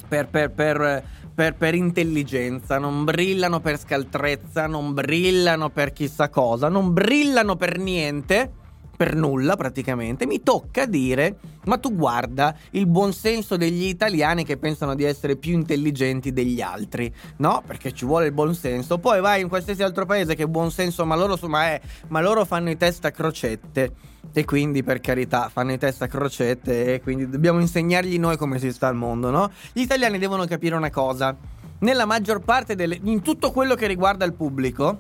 per. 0.08 0.28
per. 0.28 0.52
per 0.52 1.04
per, 1.38 1.54
per, 1.54 1.76
intelligenza, 1.76 2.80
non 2.80 3.04
brillano 3.04 3.60
per 3.60 3.78
scaltrezza, 3.78 4.66
non 4.66 4.96
brillano 4.96 5.70
per 5.70 5.94
chissà 5.94 6.30
cosa, 6.30 6.68
non 6.68 6.94
brillano 6.94 7.56
per 7.56 7.78
niente 7.78 8.52
per 8.98 9.16
nulla 9.16 9.56
praticamente, 9.56 10.26
mi 10.26 10.42
tocca 10.42 10.88
dire, 10.88 11.38
ma 11.68 11.78
tu 11.78 11.94
guarda 11.96 12.56
il 12.72 12.88
buonsenso 12.88 13.56
degli 13.56 13.84
italiani 13.84 14.44
che 14.44 14.58
pensano 14.58 14.96
di 14.96 15.04
essere 15.04 15.36
più 15.36 15.54
intelligenti 15.54 16.34
degli 16.34 16.62
altri, 16.62 17.14
no? 17.38 17.64
Perché 17.66 17.92
ci 17.94 18.06
vuole 18.06 18.28
il 18.28 18.32
buonsenso, 18.32 18.98
poi 18.98 19.22
vai 19.22 19.42
in 19.42 19.50
qualsiasi 19.50 19.84
altro 19.84 20.06
paese 20.06 20.36
che 20.36 20.48
buonsenso, 20.48 21.06
ma 21.06 21.16
loro, 21.16 21.38
ma, 21.48 21.66
è, 21.66 21.82
ma 22.08 22.22
loro 22.22 22.46
fanno 22.46 22.70
i 22.70 22.78
test 22.78 23.06
a 23.06 23.12
crocette. 23.12 24.16
E 24.34 24.44
quindi, 24.44 24.84
per 24.84 25.00
carità, 25.00 25.50
fanno 25.50 25.72
i 25.72 25.78
test 25.78 26.02
a 26.02 26.08
crocette 26.08 26.96
e 26.96 27.02
quindi 27.02 27.30
dobbiamo 27.30 27.60
insegnargli 27.60 28.20
noi 28.20 28.36
come 28.36 28.60
si 28.60 28.72
sta 28.74 28.88
al 28.88 28.96
mondo, 28.96 29.30
no? 29.30 29.52
Gli 29.72 29.82
italiani 29.82 30.18
devono 30.18 30.46
capire 30.46 30.76
una 30.76 30.90
cosa. 30.90 31.36
Nella 31.80 32.06
maggior 32.06 32.42
parte 32.42 32.76
delle... 32.76 33.00
in 33.04 33.22
tutto 33.22 33.52
quello 33.52 33.76
che 33.76 33.88
riguarda 33.88 34.26
il 34.26 34.34
pubblico, 34.34 35.00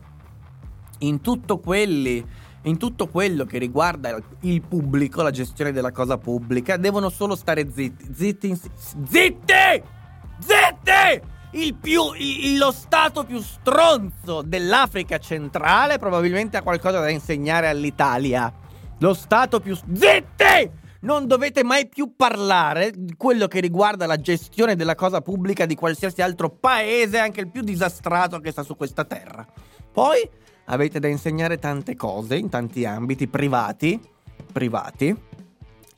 in 0.99 1.21
tutto 1.21 1.59
quelli 1.59 2.25
in 2.67 2.77
tutto 2.77 3.07
quello 3.07 3.45
che 3.45 3.57
riguarda 3.57 4.17
il 4.41 4.61
pubblico, 4.61 5.21
la 5.21 5.31
gestione 5.31 5.71
della 5.71 5.91
cosa 5.91 6.17
pubblica, 6.17 6.77
devono 6.77 7.09
solo 7.09 7.35
stare 7.35 7.71
zitti. 7.71 8.13
Zitti! 8.13 8.59
Zitti! 9.05 9.83
Zitti! 10.39 11.35
Il 11.51 11.75
più, 11.75 12.11
il, 12.17 12.57
lo 12.57 12.71
stato 12.71 13.23
più 13.23 13.39
stronzo 13.39 14.41
dell'Africa 14.41 15.17
centrale 15.17 15.97
probabilmente 15.97 16.57
ha 16.57 16.61
qualcosa 16.61 16.99
da 16.99 17.09
insegnare 17.09 17.67
all'Italia. 17.67 18.53
Lo 18.99 19.13
stato 19.13 19.59
più... 19.59 19.75
Zitti! 19.75 20.85
Non 20.99 21.27
dovete 21.27 21.63
mai 21.63 21.87
più 21.87 22.15
parlare 22.15 22.91
di 22.93 23.15
quello 23.15 23.47
che 23.47 23.59
riguarda 23.59 24.07
la 24.07 24.17
gestione 24.17 24.75
della 24.75 24.95
cosa 24.95 25.21
pubblica 25.21 25.65
di 25.65 25.75
qualsiasi 25.75 26.21
altro 26.21 26.49
paese, 26.49 27.19
anche 27.19 27.39
il 27.39 27.49
più 27.49 27.61
disastrato 27.61 28.39
che 28.39 28.51
sta 28.51 28.63
su 28.63 28.75
questa 28.75 29.05
terra. 29.05 29.45
Poi 29.91 30.27
avete 30.67 30.99
da 30.99 31.07
insegnare 31.07 31.59
tante 31.59 31.95
cose 31.95 32.35
in 32.35 32.49
tanti 32.49 32.85
ambiti 32.85 33.27
privati, 33.27 33.99
privati, 34.51 35.15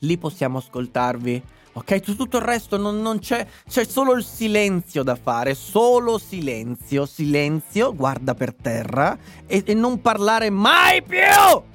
lì 0.00 0.18
possiamo 0.18 0.58
ascoltarvi. 0.58 1.42
Ok, 1.72 2.00
su 2.02 2.16
tutto 2.16 2.38
il 2.38 2.42
resto 2.42 2.76
non, 2.76 3.00
non, 3.00 3.20
c'è, 3.20 3.46
c'è 3.68 3.84
solo 3.84 4.14
il 4.14 4.24
silenzio 4.24 5.04
da 5.04 5.14
fare, 5.14 5.54
solo 5.54 6.18
silenzio, 6.18 7.06
silenzio, 7.06 7.94
guarda 7.94 8.34
per 8.34 8.52
terra 8.54 9.16
e, 9.46 9.62
e 9.64 9.74
non 9.74 10.00
parlare 10.00 10.50
mai 10.50 11.02
più! 11.02 11.68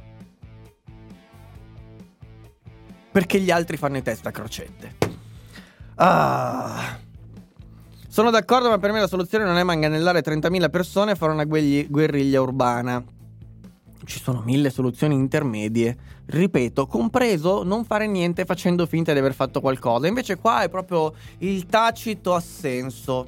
Perché 3.12 3.40
gli 3.40 3.52
altri 3.52 3.78
fanno 3.78 3.96
i 3.98 4.02
testa 4.02 4.30
a 4.30 4.32
crocette. 4.34 4.96
Ah. 5.96 7.04
Sono 8.16 8.32
d'accordo, 8.32 8.70
ma 8.70 8.78
per 8.78 8.94
me 8.94 9.02
la 9.02 9.10
soluzione 9.10 9.44
non 9.44 9.58
è 9.58 9.64
manganellare 9.64 10.22
30.000 10.22 10.70
persone 10.70 11.12
e 11.12 11.16
fare 11.16 11.34
una 11.34 11.44
guerriglia 11.44 12.40
urbana. 12.40 13.04
Ci 14.06 14.22
sono 14.22 14.42
mille 14.46 14.70
soluzioni 14.70 15.16
intermedie. 15.16 15.98
Ripeto, 16.26 16.88
compreso 16.88 17.64
non 17.64 17.84
fare 17.84 18.08
niente 18.08 18.46
facendo 18.46 18.86
finta 18.86 19.12
di 19.12 19.20
aver 19.20 19.34
fatto 19.34 19.60
qualcosa. 19.60 20.08
Invece 20.08 20.38
qua 20.38 20.64
è 20.64 20.70
proprio 20.70 21.14
il 21.40 21.66
tacito 21.66 22.34
assenso. 22.34 23.28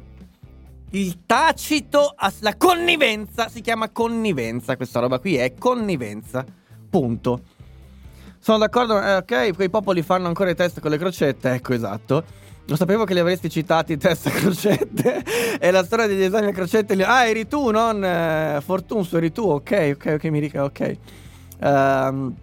Il 0.92 1.26
tacito 1.26 2.14
ass- 2.16 2.40
la 2.40 2.56
connivenza 2.56 3.50
si 3.50 3.60
chiama 3.60 3.90
connivenza, 3.90 4.78
questa 4.78 5.02
roba 5.02 5.20
qui 5.20 5.36
è 5.36 5.54
connivenza. 5.54 6.46
Punto. 6.90 7.42
Sono 8.40 8.60
d'accordo, 8.60 9.02
eh, 9.02 9.16
ok, 9.18 9.54
quei 9.54 9.70
popoli 9.70 10.02
fanno 10.02 10.28
ancora 10.28 10.50
i 10.50 10.56
test 10.56 10.80
con 10.80 10.92
le 10.92 10.98
crocette, 10.98 11.56
ecco 11.56 11.74
esatto. 11.74 12.46
Lo 12.70 12.76
sapevo 12.76 13.06
che 13.06 13.14
li 13.14 13.20
avresti 13.20 13.50
citati 13.50 13.96
testa 13.96 14.30
crocette 14.30 15.24
e 15.58 15.72
la 15.72 15.86
storia 15.86 16.06
degli 16.06 16.24
esami 16.24 16.48
a 16.48 16.52
crocette. 16.52 16.96
Li... 16.96 17.04
Ah, 17.04 17.26
eri 17.26 17.48
tu, 17.48 17.70
non 17.70 18.04
eh, 18.04 18.60
Fortunso, 18.62 19.16
eri 19.18 19.32
tu. 19.32 19.44
Ok, 19.44 19.94
ok, 19.96 20.14
ok, 20.16 20.24
mi 20.26 20.40
ricordo, 20.40 20.68
ok. 20.68 20.98
Um, 21.60 22.36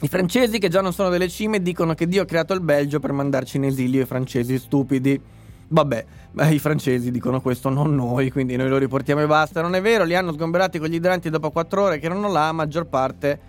I 0.00 0.08
francesi 0.08 0.58
che 0.58 0.68
già 0.68 0.80
non 0.80 0.92
sono 0.92 1.08
delle 1.08 1.28
cime 1.28 1.60
dicono 1.60 1.94
che 1.94 2.06
Dio 2.06 2.22
ha 2.22 2.24
creato 2.24 2.54
il 2.54 2.60
Belgio 2.60 3.00
per 3.00 3.10
mandarci 3.10 3.56
in 3.56 3.64
esilio 3.64 4.02
i 4.02 4.06
francesi 4.06 4.58
stupidi. 4.58 5.20
Vabbè, 5.66 6.04
i 6.50 6.58
francesi 6.60 7.10
dicono 7.10 7.40
questo, 7.40 7.68
non 7.68 7.96
noi, 7.96 8.30
quindi 8.30 8.54
noi 8.54 8.68
lo 8.68 8.78
riportiamo 8.78 9.22
e 9.22 9.26
basta. 9.26 9.60
Non 9.60 9.74
è 9.74 9.82
vero, 9.82 10.04
li 10.04 10.14
hanno 10.14 10.32
sgomberati 10.32 10.78
con 10.78 10.88
gli 10.88 10.94
idranti 10.94 11.30
dopo 11.30 11.50
quattro 11.50 11.82
ore 11.82 11.98
che 11.98 12.06
erano 12.06 12.30
là, 12.30 12.52
maggior 12.52 12.86
parte 12.86 13.40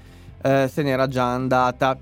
eh, 0.41 0.67
se 0.71 0.81
n'era 0.81 1.07
già 1.07 1.31
andata. 1.31 1.95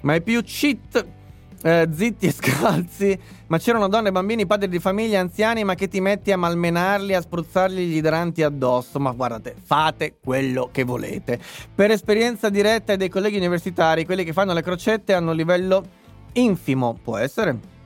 Ma 0.00 0.14
è 0.14 0.22
più 0.22 0.40
cheat 0.42 1.16
eh, 1.62 1.88
zitti 1.92 2.26
e 2.26 2.32
scalzi, 2.32 3.18
ma 3.48 3.58
c'erano 3.58 3.88
donne, 3.88 4.12
bambini, 4.12 4.46
padri 4.46 4.68
di 4.68 4.78
famiglia, 4.78 5.20
anziani, 5.20 5.64
ma 5.64 5.74
che 5.74 5.88
ti 5.88 6.00
metti 6.00 6.32
a 6.32 6.36
malmenarli, 6.36 7.14
a 7.14 7.20
spruzzargli 7.20 7.80
gli 7.80 7.96
idranti 7.96 8.42
addosso. 8.42 8.98
Ma 8.98 9.10
guardate, 9.12 9.54
fate 9.62 10.16
quello 10.22 10.68
che 10.72 10.84
volete. 10.84 11.38
Per 11.74 11.90
esperienza 11.90 12.48
diretta 12.48 12.96
dei 12.96 13.08
colleghi 13.08 13.36
universitari, 13.36 14.04
quelli 14.04 14.24
che 14.24 14.32
fanno 14.32 14.52
le 14.52 14.62
crocette 14.62 15.12
hanno 15.12 15.30
un 15.30 15.36
livello 15.36 15.84
infimo, 16.32 16.98
può 17.02 17.16
essere 17.16 17.76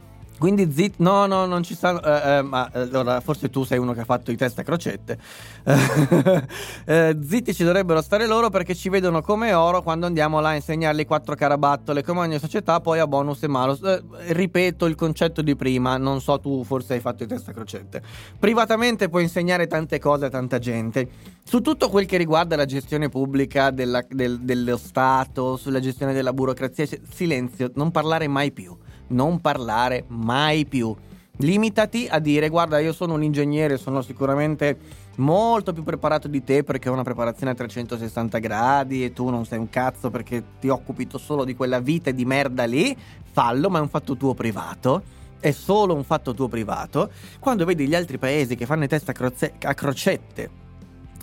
quindi 0.42 0.72
zit, 0.72 0.94
no, 0.96 1.26
no, 1.26 1.46
non 1.46 1.62
ci 1.62 1.72
stanno. 1.72 2.02
Eh, 2.02 2.38
eh, 2.38 2.42
ma 2.42 2.68
allora, 2.72 3.20
forse 3.20 3.48
tu 3.48 3.62
sei 3.62 3.78
uno 3.78 3.92
che 3.92 4.00
ha 4.00 4.04
fatto 4.04 4.32
i 4.32 4.36
test 4.36 4.58
a 4.58 4.64
crocette. 4.64 5.16
eh, 6.84 7.16
zitti 7.22 7.54
ci 7.54 7.62
dovrebbero 7.62 8.02
stare 8.02 8.26
loro 8.26 8.50
perché 8.50 8.74
ci 8.74 8.88
vedono 8.88 9.22
come 9.22 9.52
oro 9.52 9.82
quando 9.82 10.06
andiamo 10.06 10.40
là 10.40 10.48
a 10.48 10.54
insegnarli 10.56 11.06
quattro 11.06 11.36
carabattole 11.36 12.02
come 12.02 12.18
ogni 12.18 12.40
società, 12.40 12.80
poi 12.80 12.98
a 12.98 13.06
bonus 13.06 13.44
e 13.44 13.46
malus. 13.46 13.82
Eh, 13.82 14.02
ripeto 14.32 14.86
il 14.86 14.96
concetto 14.96 15.42
di 15.42 15.54
prima, 15.54 15.96
non 15.96 16.20
so, 16.20 16.40
tu 16.40 16.64
forse 16.64 16.94
hai 16.94 17.00
fatto 17.00 17.22
i 17.22 17.28
test 17.28 17.46
a 17.46 17.52
crocette. 17.52 18.02
Privatamente 18.36 19.08
puoi 19.08 19.22
insegnare 19.22 19.68
tante 19.68 20.00
cose 20.00 20.24
a 20.24 20.28
tanta 20.28 20.58
gente. 20.58 21.08
Su 21.44 21.60
tutto 21.60 21.88
quel 21.88 22.06
che 22.06 22.16
riguarda 22.16 22.56
la 22.56 22.64
gestione 22.64 23.08
pubblica 23.08 23.70
della, 23.70 24.04
del, 24.08 24.40
dello 24.40 24.76
Stato, 24.76 25.56
sulla 25.56 25.78
gestione 25.78 26.12
della 26.12 26.32
burocrazia, 26.32 26.88
silenzio, 27.08 27.70
non 27.74 27.92
parlare 27.92 28.26
mai 28.26 28.50
più 28.50 28.76
non 29.12 29.40
parlare 29.40 30.04
mai 30.08 30.66
più. 30.66 30.94
Limitati 31.38 32.06
a 32.08 32.18
dire 32.18 32.48
guarda 32.48 32.78
io 32.78 32.92
sono 32.92 33.14
un 33.14 33.22
ingegnere, 33.22 33.78
sono 33.78 34.02
sicuramente 34.02 34.78
molto 35.16 35.72
più 35.72 35.82
preparato 35.82 36.28
di 36.28 36.44
te 36.44 36.62
perché 36.62 36.88
ho 36.88 36.92
una 36.92 37.02
preparazione 37.02 37.52
a 37.52 37.54
360 37.54 38.38
gradi 38.38 39.04
e 39.04 39.12
tu 39.12 39.28
non 39.30 39.46
sei 39.46 39.58
un 39.58 39.68
cazzo 39.68 40.10
perché 40.10 40.42
ti 40.60 40.68
occupi 40.68 41.08
solo 41.16 41.44
di 41.44 41.54
quella 41.54 41.80
vita 41.80 42.10
di 42.10 42.24
merda 42.24 42.64
lì, 42.64 42.96
fallo 43.32 43.70
ma 43.70 43.78
è 43.78 43.82
un 43.82 43.88
fatto 43.88 44.16
tuo 44.16 44.34
privato 44.34 45.20
è 45.42 45.50
solo 45.50 45.92
un 45.92 46.04
fatto 46.04 46.34
tuo 46.34 46.46
privato. 46.46 47.10
Quando 47.40 47.64
vedi 47.64 47.88
gli 47.88 47.96
altri 47.96 48.16
paesi 48.16 48.54
che 48.54 48.64
fanno 48.64 48.84
i 48.84 48.88
test 48.88 49.08
a, 49.08 49.12
croce- 49.12 49.54
a 49.60 49.74
crocette 49.74 50.50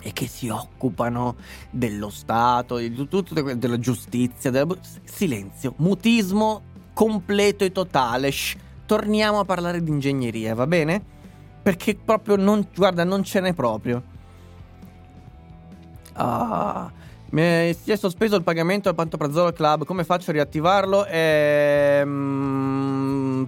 e 0.02 0.12
che 0.12 0.26
si 0.26 0.48
occupano 0.48 1.36
dello 1.70 2.10
Stato, 2.10 2.76
di 2.76 2.92
tutto, 3.08 3.54
della 3.54 3.78
giustizia, 3.78 4.50
della... 4.50 4.76
silenzio, 5.04 5.72
mutismo 5.78 6.62
completo 7.00 7.64
e 7.64 7.72
totale. 7.72 8.30
Shh, 8.30 8.58
torniamo 8.84 9.40
a 9.40 9.46
parlare 9.46 9.82
di 9.82 9.88
ingegneria, 9.88 10.54
va 10.54 10.66
bene? 10.66 11.02
Perché 11.62 11.94
proprio 11.96 12.36
non. 12.36 12.66
Guarda, 12.74 13.04
non 13.04 13.24
ce 13.24 13.40
n'è 13.40 13.54
proprio. 13.54 14.02
Ah. 16.12 16.92
Mi 17.30 17.74
si 17.80 17.90
è 17.92 17.96
sospeso 17.96 18.36
il 18.36 18.42
pagamento 18.42 18.90
al 18.90 18.94
Pantoprazolo 18.94 19.50
Club. 19.52 19.86
Come 19.86 20.04
faccio 20.04 20.28
a 20.28 20.34
riattivarlo? 20.34 21.06
Ehm, 21.06 22.26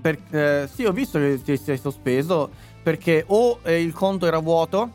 per, 0.00 0.16
eh, 0.30 0.66
sì, 0.72 0.86
ho 0.86 0.92
visto 0.92 1.18
che 1.18 1.58
si 1.58 1.72
è 1.72 1.76
sospeso. 1.76 2.48
Perché 2.82 3.24
o 3.26 3.58
eh, 3.64 3.82
il 3.82 3.92
conto 3.92 4.24
era 4.26 4.38
vuoto, 4.38 4.90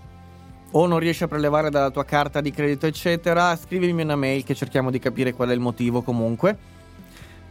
o 0.72 0.88
non 0.88 0.97
riesci 0.97 1.24
a 1.24 1.28
prelevare 1.28 1.70
dalla 1.70 1.91
tua 1.91 2.05
carta 2.05 2.41
di 2.41 2.49
credito, 2.49 2.88
eccetera. 2.88 3.55
Scrivimi 3.55 4.01
una 4.01 4.16
mail 4.16 4.43
che 4.43 4.55
cerchiamo 4.55 4.89
di 4.89 4.97
capire 4.97 5.34
qual 5.34 5.49
è 5.49 5.53
il 5.53 5.60
motivo 5.60 6.01
comunque. 6.01 6.76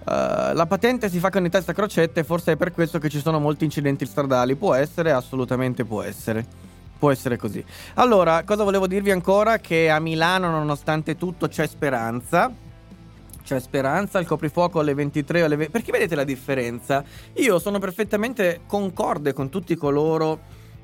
Uh, 0.07 0.55
la 0.55 0.67
patente 0.69 1.11
si 1.11 1.19
fa 1.19 1.31
con 1.31 1.45
i 1.45 1.51
testa 1.51 1.73
crocette, 1.73 2.23
forse 2.23 2.53
è 2.53 2.57
per 2.57 2.71
questo 2.71 3.01
che 3.01 3.09
ci 3.09 3.19
sono 3.19 3.41
molti 3.41 3.65
incidenti 3.65 4.07
stradali. 4.07 4.55
Può 4.55 4.73
essere, 4.73 5.11
assolutamente 5.11 5.85
può 5.85 6.01
essere. 6.03 6.47
Può 6.97 7.11
essere 7.11 7.37
così. 7.37 7.63
Allora, 7.95 8.45
cosa 8.45 8.63
volevo 8.63 8.87
dirvi 8.87 9.11
ancora? 9.11 9.59
Che 9.59 9.91
a 9.91 9.99
Milano, 9.99 10.49
nonostante 10.49 11.17
tutto, 11.17 11.49
c'è 11.49 11.67
speranza. 11.67 12.53
C'è 13.43 13.59
speranza, 13.61 14.21
il 14.21 14.27
coprifuoco 14.27 14.79
alle 14.79 14.95
23 14.95 15.43
o 15.43 15.45
alle 15.47 15.57
20. 15.57 15.73
Perché 15.73 15.91
vedete 15.91 16.15
la 16.15 16.25
differenza? 16.25 17.03
Io 17.35 17.59
sono 17.59 17.81
perfettamente 17.81 18.61
concorde 18.67 19.33
con 19.33 19.51
tutti 19.51 19.75
coloro 19.75 20.41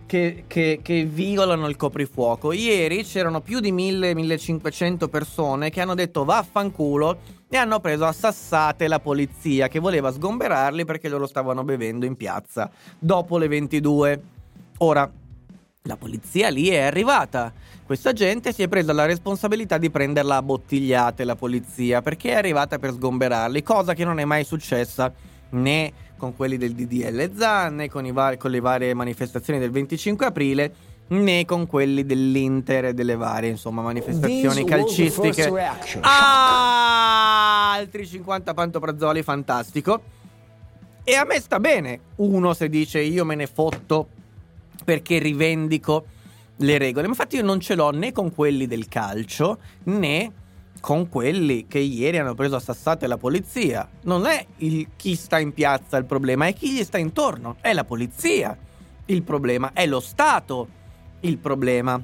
che, 0.07 0.45
che, 0.47 0.81
che, 0.83 1.05
violano 1.05 1.69
il 1.69 1.77
coprifuoco. 1.77 2.53
Ieri 2.53 3.05
c'erano 3.05 3.41
più 3.41 3.61
di 3.61 3.73
1000-1500 3.73 5.09
persone 5.09 5.71
che 5.71 5.81
hanno 5.81 5.95
detto 5.95 6.25
vaffanculo 6.25 7.19
e 7.49 7.57
hanno 7.57 7.81
preso 7.81 8.05
a 8.05 8.13
sassate 8.13 8.89
la 8.89 8.99
polizia 8.99 9.69
che 9.69 9.79
voleva 9.79 10.11
sgomberarli 10.11 10.85
perché 10.85 11.09
loro 11.09 11.27
stavano 11.27 11.65
bevendo 11.65 12.07
in 12.07 12.17
piazza 12.17 12.71
dopo 12.99 13.39
le 13.39 13.49
22. 13.49 14.23
Ora, 14.79 15.11
la 15.83 15.97
polizia 15.97 16.49
lì 16.49 16.69
è 16.69 16.81
arrivata. 16.81 17.53
Questa 17.85 18.13
gente 18.13 18.53
si 18.53 18.63
è 18.63 18.69
presa 18.69 18.93
la 18.93 19.05
responsabilità 19.05 19.79
di 19.79 19.91
prenderla 19.91 20.37
a 20.37 20.43
bottigliate 20.43 21.25
la 21.25 21.37
polizia 21.37 22.01
perché 22.01 22.31
è 22.31 22.37
arrivata 22.37 22.79
per 22.79 22.93
sgomberarli, 22.93 23.63
cosa 23.63 23.93
che 23.93 24.05
non 24.05 24.19
è 24.19 24.25
mai 24.25 24.45
successa 24.45 25.13
né 25.51 25.93
con 26.23 26.37
quelli 26.37 26.57
del 26.57 26.75
DDL 26.75 27.35
ZAN, 27.35 27.75
né 27.75 27.91
con, 27.91 28.09
var- 28.13 28.37
con 28.37 28.53
le 28.53 28.61
varie 28.61 28.95
manifestazioni 28.95 29.59
del 29.59 29.73
25 29.73 30.27
aprile, 30.27 30.75
né 31.09 31.45
con 31.45 31.67
quelli 31.67 32.07
dell'Inter 32.07 32.85
e 32.85 32.95
delle 32.95 33.17
varie 33.17 33.51
insomma, 33.51 33.83
manifestazioni 33.83 34.65
calcistiche. 34.65 35.51
Ah, 36.01 37.73
altri 37.73 38.07
50 38.07 38.55
pantoprazzoli, 38.55 39.25
fantastico. 39.25 40.01
E 41.03 41.15
a 41.17 41.25
me 41.25 41.41
sta 41.41 41.59
bene 41.59 41.99
uno 42.17 42.55
se 42.55 42.69
dice 42.69 43.01
io 43.01 43.25
me 43.25 43.35
ne 43.35 43.49
fotto 43.49 44.07
perché 44.85 45.19
rivendico 45.19 46.05
le 46.59 46.79
regole. 46.79 47.07
Ma 47.07 47.15
infatti 47.15 47.35
io 47.35 47.43
non 47.43 47.59
ce 47.59 47.75
l'ho 47.75 47.91
né 47.91 48.13
con 48.13 48.33
quelli 48.33 48.69
del 48.69 48.87
calcio 48.87 49.59
né 49.85 50.31
con 50.83 51.09
quelli 51.09 51.69
che 51.69 51.79
ieri 51.79 52.19
hanno 52.19 52.35
preso 52.35 52.57
a 52.57 52.61
sassate 52.61 53.07
la 53.07 53.17
polizia. 53.17 53.89
Non 54.03 54.27
è 54.27 54.45
il 54.59 54.89
chi 54.97 55.15
sta 55.15 55.39
in 55.39 55.55
piazza 55.55 55.97
il 55.97 56.07
problema, 56.07 56.47
è 56.47 56.55
chi 56.55 56.73
gli 56.73 56.83
sta 56.83 56.99
intorno. 56.99 57.55
È 57.61 57.73
la 57.73 57.85
polizia 57.85 58.59
il 59.07 59.23
problema, 59.23 59.71
è 59.75 59.87
lo 59.87 60.01
Stato 60.01 60.67
il 61.21 61.39
problema. 61.39 62.03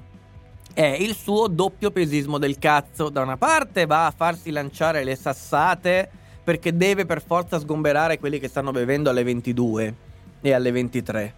È 0.72 0.86
il 0.86 1.16
suo 1.16 1.48
doppio 1.48 1.90
pesismo 1.90 2.38
del 2.38 2.56
cazzo. 2.60 3.08
Da 3.08 3.20
una 3.20 3.36
parte 3.36 3.84
va 3.84 4.06
a 4.06 4.14
farsi 4.16 4.52
lanciare 4.52 5.02
le 5.02 5.16
sassate 5.16 6.08
perché 6.44 6.76
deve 6.76 7.04
per 7.04 7.20
forza 7.20 7.58
sgomberare 7.58 8.20
quelli 8.20 8.38
che 8.38 8.46
stanno 8.46 8.70
bevendo 8.70 9.10
alle 9.10 9.24
22 9.24 9.94
e 10.40 10.52
alle 10.52 10.70
23. 10.70 11.34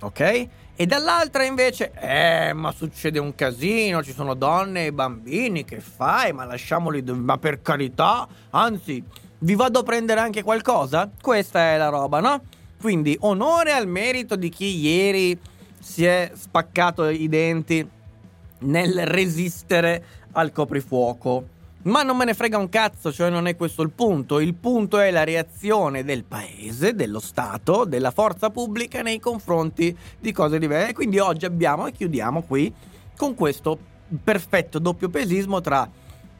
Ok? 0.00 0.48
E 0.80 0.86
dall'altra 0.86 1.42
invece, 1.42 1.90
eh, 1.98 2.52
ma 2.52 2.70
succede 2.70 3.18
un 3.18 3.34
casino, 3.34 4.00
ci 4.00 4.12
sono 4.12 4.34
donne 4.34 4.86
e 4.86 4.92
bambini, 4.92 5.64
che 5.64 5.80
fai? 5.80 6.32
Ma 6.32 6.44
lasciamoli, 6.44 7.02
ma 7.02 7.36
per 7.36 7.62
carità, 7.62 8.28
anzi, 8.50 9.02
vi 9.38 9.56
vado 9.56 9.80
a 9.80 9.82
prendere 9.82 10.20
anche 10.20 10.44
qualcosa? 10.44 11.10
Questa 11.20 11.72
è 11.72 11.78
la 11.78 11.88
roba, 11.88 12.20
no? 12.20 12.42
Quindi 12.80 13.16
onore 13.22 13.72
al 13.72 13.88
merito 13.88 14.36
di 14.36 14.50
chi 14.50 14.78
ieri 14.78 15.36
si 15.80 16.04
è 16.04 16.30
spaccato 16.32 17.08
i 17.08 17.28
denti 17.28 17.84
nel 18.60 19.04
resistere 19.04 20.04
al 20.30 20.52
coprifuoco 20.52 21.56
ma 21.88 22.02
non 22.02 22.16
me 22.16 22.24
ne 22.24 22.34
frega 22.34 22.58
un 22.58 22.68
cazzo, 22.68 23.12
cioè 23.12 23.30
non 23.30 23.46
è 23.46 23.56
questo 23.56 23.82
il 23.82 23.90
punto. 23.90 24.40
Il 24.40 24.54
punto 24.54 24.98
è 24.98 25.10
la 25.10 25.24
reazione 25.24 26.04
del 26.04 26.24
paese, 26.24 26.94
dello 26.94 27.20
Stato, 27.20 27.84
della 27.84 28.10
forza 28.10 28.50
pubblica 28.50 29.02
nei 29.02 29.18
confronti 29.18 29.96
di 30.18 30.32
cose 30.32 30.58
diverse. 30.58 30.90
E 30.90 30.94
quindi 30.94 31.18
oggi 31.18 31.46
abbiamo 31.46 31.86
e 31.86 31.92
chiudiamo 31.92 32.42
qui 32.42 32.72
con 33.16 33.34
questo 33.34 33.78
perfetto 34.22 34.78
doppio 34.78 35.08
pesismo 35.08 35.60
tra 35.60 35.90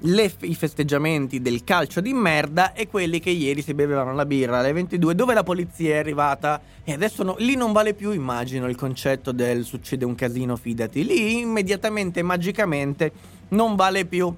le, 0.02 0.32
i 0.40 0.54
festeggiamenti 0.54 1.40
del 1.40 1.64
calcio 1.64 2.00
di 2.00 2.12
merda 2.12 2.72
e 2.72 2.86
quelli 2.86 3.18
che 3.18 3.30
ieri 3.30 3.62
si 3.62 3.74
bevevano 3.74 4.14
la 4.14 4.24
birra 4.24 4.58
alle 4.58 4.72
22 4.72 5.14
dove 5.14 5.34
la 5.34 5.42
polizia 5.42 5.94
è 5.94 5.98
arrivata 5.98 6.60
e 6.84 6.92
adesso 6.92 7.24
no, 7.24 7.34
lì 7.38 7.56
non 7.56 7.72
vale 7.72 7.94
più 7.94 8.12
immagino 8.12 8.68
il 8.68 8.76
concetto 8.76 9.32
del 9.32 9.64
succede 9.64 10.04
un 10.04 10.14
casino 10.14 10.54
fidati 10.54 11.04
lì 11.04 11.40
immediatamente 11.40 12.22
magicamente 12.22 13.12
non 13.48 13.74
vale 13.74 14.04
più 14.04 14.32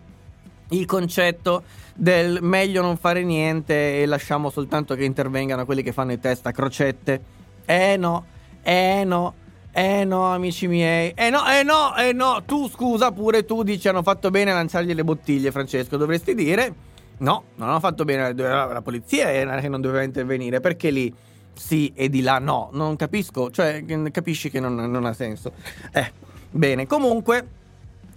il 0.70 0.86
concetto 0.86 1.62
del 1.94 2.38
meglio 2.42 2.82
non 2.82 2.96
fare 2.96 3.22
niente 3.22 4.02
e 4.02 4.06
lasciamo 4.06 4.50
soltanto 4.50 4.94
che 4.94 5.04
intervengano 5.04 5.64
quelli 5.64 5.82
che 5.82 5.92
fanno 5.92 6.12
i 6.12 6.18
test 6.18 6.46
a 6.46 6.52
crocette. 6.52 7.22
Eh 7.64 7.96
no, 7.96 8.24
eh 8.62 9.04
no, 9.04 9.34
eh 9.72 10.04
no, 10.04 10.32
amici 10.32 10.66
miei. 10.66 11.12
Eh 11.14 11.30
no, 11.30 11.46
eh 11.46 11.62
no, 11.62 11.94
eh 11.96 12.12
no. 12.12 12.42
Tu 12.44 12.68
scusa 12.68 13.12
pure, 13.12 13.44
tu 13.44 13.62
dici 13.62 13.88
hanno 13.88 14.02
fatto 14.02 14.30
bene 14.30 14.50
a 14.50 14.54
lanciargli 14.54 14.94
le 14.94 15.04
bottiglie, 15.04 15.50
Francesco. 15.50 15.96
Dovresti 15.96 16.34
dire 16.34 16.74
no, 17.18 17.44
non 17.56 17.68
hanno 17.68 17.80
fatto 17.80 18.04
bene. 18.04 18.34
La 18.34 18.80
polizia 18.82 19.30
era 19.30 19.60
che 19.60 19.68
non 19.68 19.80
doveva 19.80 20.02
intervenire. 20.02 20.60
Perché 20.60 20.90
lì 20.90 21.14
sì 21.52 21.92
e 21.94 22.08
di 22.08 22.22
là 22.22 22.38
no? 22.38 22.70
Non 22.72 22.96
capisco. 22.96 23.50
Cioè, 23.50 23.84
capisci 24.10 24.50
che 24.50 24.60
non, 24.60 24.74
non 24.74 25.04
ha 25.04 25.12
senso. 25.12 25.52
Eh, 25.92 26.12
bene. 26.50 26.86
Comunque. 26.86 27.58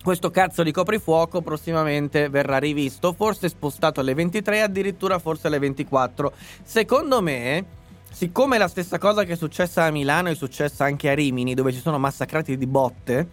Questo 0.04 0.32
cazzo 0.32 0.64
di 0.64 0.74
coprifuoco 0.74 1.42
prossimamente 1.42 2.28
verrà 2.28 2.58
rivisto, 2.58 3.14
forse 3.14 3.48
spostato 3.48 4.02
alle 4.02 4.14
23, 4.14 4.60
addirittura 4.60 5.18
forse 5.18 5.48
alle 5.48 5.60
24. 5.60 6.34
Secondo 6.62 7.22
me, 7.22 7.64
siccome 8.12 8.58
la 8.58 8.68
stessa 8.68 8.98
cosa 8.98 9.24
che 9.24 9.32
è 9.32 9.36
successa 9.38 9.86
a 9.86 9.92
Milano 9.92 10.28
è 10.28 10.36
successa 10.36 10.84
anche 10.84 11.10
a 11.10 11.14
Rimini, 11.14 11.54
dove 11.54 11.72
ci 11.72 11.80
sono 11.80 11.98
massacrati 12.00 12.58
di 12.58 12.68
botte 12.68 13.28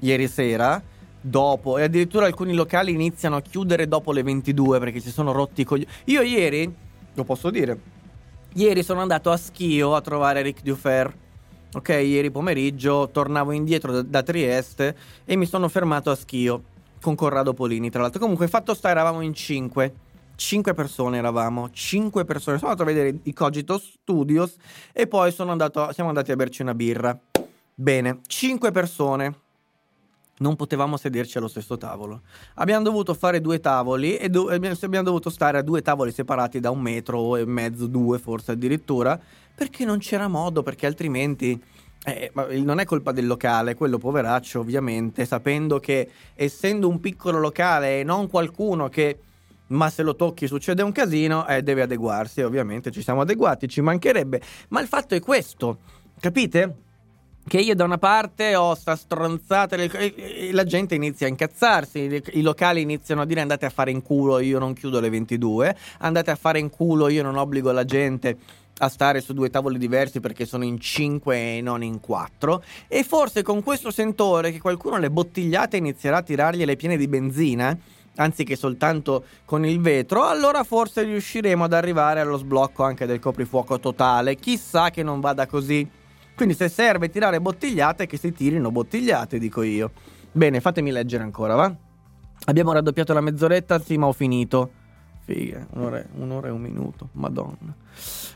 ieri 0.00 0.28
sera, 0.28 0.82
dopo, 1.18 1.78
e 1.78 1.84
addirittura 1.84 2.26
alcuni 2.26 2.52
locali 2.52 2.92
iniziano 2.92 3.36
a 3.36 3.40
chiudere 3.40 3.88
dopo 3.88 4.12
le 4.12 4.22
22 4.22 4.78
perché 4.78 5.00
si 5.00 5.10
sono 5.10 5.32
rotti 5.32 5.62
i 5.62 5.64
coglioni. 5.64 5.90
Io 6.04 6.20
ieri, 6.20 6.70
lo 7.14 7.24
posso 7.24 7.48
dire, 7.48 7.80
ieri 8.52 8.82
sono 8.82 9.00
andato 9.00 9.30
a 9.30 9.38
Schio 9.38 9.94
a 9.94 10.02
trovare 10.02 10.42
Rick 10.42 10.60
Dufer 10.60 11.16
Ok, 11.72 11.88
ieri 11.90 12.32
pomeriggio 12.32 13.10
tornavo 13.12 13.52
indietro 13.52 13.92
da, 13.92 14.02
da 14.02 14.22
Trieste 14.24 14.96
e 15.24 15.36
mi 15.36 15.46
sono 15.46 15.68
fermato 15.68 16.10
a 16.10 16.16
Schio 16.16 16.64
con 17.00 17.14
Corrado 17.14 17.54
Polini, 17.54 17.90
tra 17.90 18.02
l'altro. 18.02 18.18
Comunque, 18.18 18.48
fatto 18.48 18.74
sta, 18.74 18.90
eravamo 18.90 19.20
in 19.20 19.32
cinque. 19.34 19.94
Cinque 20.34 20.74
persone 20.74 21.18
eravamo, 21.18 21.70
cinque 21.70 22.24
persone. 22.24 22.58
Sono 22.58 22.72
andato 22.72 22.90
a 22.90 22.92
vedere 22.92 23.20
i 23.22 23.32
Cogito 23.32 23.78
Studios 23.78 24.56
e 24.92 25.06
poi 25.06 25.32
andato, 25.52 25.92
siamo 25.92 26.08
andati 26.08 26.32
a 26.32 26.36
berci 26.36 26.62
una 26.62 26.74
birra. 26.74 27.16
Bene, 27.72 28.18
cinque 28.26 28.72
persone. 28.72 29.36
Non 30.38 30.56
potevamo 30.56 30.96
sederci 30.96 31.38
allo 31.38 31.48
stesso 31.48 31.76
tavolo. 31.76 32.22
Abbiamo 32.54 32.82
dovuto 32.82 33.14
fare 33.14 33.40
due 33.40 33.60
tavoli 33.60 34.16
e 34.16 34.28
do- 34.28 34.48
abbiamo 34.48 35.04
dovuto 35.04 35.28
stare 35.30 35.58
a 35.58 35.62
due 35.62 35.82
tavoli 35.82 36.10
separati 36.10 36.58
da 36.58 36.70
un 36.70 36.80
metro 36.80 37.36
e 37.36 37.44
mezzo, 37.44 37.86
due 37.86 38.18
forse 38.18 38.52
addirittura 38.52 39.20
perché 39.60 39.84
non 39.84 39.98
c'era 39.98 40.26
modo, 40.26 40.62
perché 40.62 40.86
altrimenti... 40.86 41.60
Eh, 42.02 42.32
non 42.62 42.78
è 42.78 42.86
colpa 42.86 43.12
del 43.12 43.26
locale, 43.26 43.74
quello 43.74 43.98
poveraccio 43.98 44.58
ovviamente, 44.58 45.26
sapendo 45.26 45.78
che 45.78 46.08
essendo 46.34 46.88
un 46.88 46.98
piccolo 46.98 47.38
locale 47.38 48.00
e 48.00 48.02
non 48.02 48.26
qualcuno 48.26 48.88
che 48.88 49.18
ma 49.66 49.90
se 49.90 50.02
lo 50.02 50.16
tocchi 50.16 50.46
succede 50.46 50.80
un 50.82 50.92
casino, 50.92 51.46
eh, 51.46 51.62
deve 51.62 51.82
adeguarsi, 51.82 52.40
ovviamente 52.40 52.90
ci 52.90 53.02
siamo 53.02 53.20
adeguati, 53.20 53.68
ci 53.68 53.82
mancherebbe, 53.82 54.40
ma 54.68 54.80
il 54.80 54.88
fatto 54.88 55.14
è 55.14 55.20
questo, 55.20 55.80
capite? 56.18 56.76
Che 57.46 57.58
io 57.58 57.74
da 57.74 57.84
una 57.84 57.98
parte 57.98 58.56
ho 58.56 58.74
sta 58.74 58.96
stronzata, 58.96 59.76
la 59.76 60.64
gente 60.64 60.94
inizia 60.94 61.26
a 61.26 61.30
incazzarsi, 61.30 62.22
i 62.32 62.40
locali 62.40 62.80
iniziano 62.80 63.20
a 63.20 63.26
dire 63.26 63.42
andate 63.42 63.66
a 63.66 63.70
fare 63.70 63.90
in 63.90 64.00
culo, 64.00 64.38
io 64.38 64.58
non 64.58 64.72
chiudo 64.72 65.00
le 65.00 65.10
22, 65.10 65.76
andate 65.98 66.30
a 66.30 66.36
fare 66.36 66.58
in 66.58 66.70
culo, 66.70 67.08
io 67.08 67.22
non 67.22 67.36
obbligo 67.36 67.70
la 67.72 67.84
gente 67.84 68.38
a 68.82 68.88
stare 68.88 69.20
su 69.20 69.32
due 69.32 69.50
tavoli 69.50 69.78
diversi 69.78 70.20
perché 70.20 70.46
sono 70.46 70.64
in 70.64 70.80
cinque 70.80 71.56
e 71.56 71.60
non 71.60 71.82
in 71.82 72.00
quattro. 72.00 72.62
E 72.88 73.04
forse 73.04 73.42
con 73.42 73.62
questo 73.62 73.90
sentore 73.90 74.52
che 74.52 74.60
qualcuno 74.60 74.98
le 74.98 75.10
bottigliate 75.10 75.76
inizierà 75.76 76.18
a 76.18 76.22
tirargliele 76.22 76.76
piene 76.76 76.96
di 76.96 77.08
benzina, 77.08 77.76
anziché 78.16 78.56
soltanto 78.56 79.24
con 79.44 79.64
il 79.64 79.80
vetro, 79.80 80.26
allora 80.26 80.64
forse 80.64 81.02
riusciremo 81.02 81.64
ad 81.64 81.72
arrivare 81.72 82.20
allo 82.20 82.36
sblocco 82.36 82.82
anche 82.82 83.06
del 83.06 83.18
coprifuoco 83.18 83.78
totale. 83.78 84.36
Chissà 84.36 84.90
che 84.90 85.02
non 85.02 85.20
vada 85.20 85.46
così. 85.46 85.88
Quindi 86.34 86.54
se 86.54 86.70
serve 86.70 87.10
tirare 87.10 87.38
bottigliate, 87.38 88.06
che 88.06 88.16
si 88.16 88.32
tirino 88.32 88.70
bottigliate, 88.70 89.38
dico 89.38 89.62
io. 89.62 89.90
Bene, 90.32 90.60
fatemi 90.60 90.90
leggere 90.90 91.22
ancora, 91.22 91.54
va? 91.54 91.74
Abbiamo 92.46 92.72
raddoppiato 92.72 93.12
la 93.12 93.20
mezz'oretta, 93.20 93.78
sì, 93.78 93.98
ma 93.98 94.06
ho 94.06 94.12
finito. 94.12 94.70
Figa, 95.32 95.64
un'ora, 95.74 96.04
un'ora 96.16 96.48
e 96.48 96.50
un 96.50 96.60
minuto, 96.60 97.10
madonna. 97.12 97.72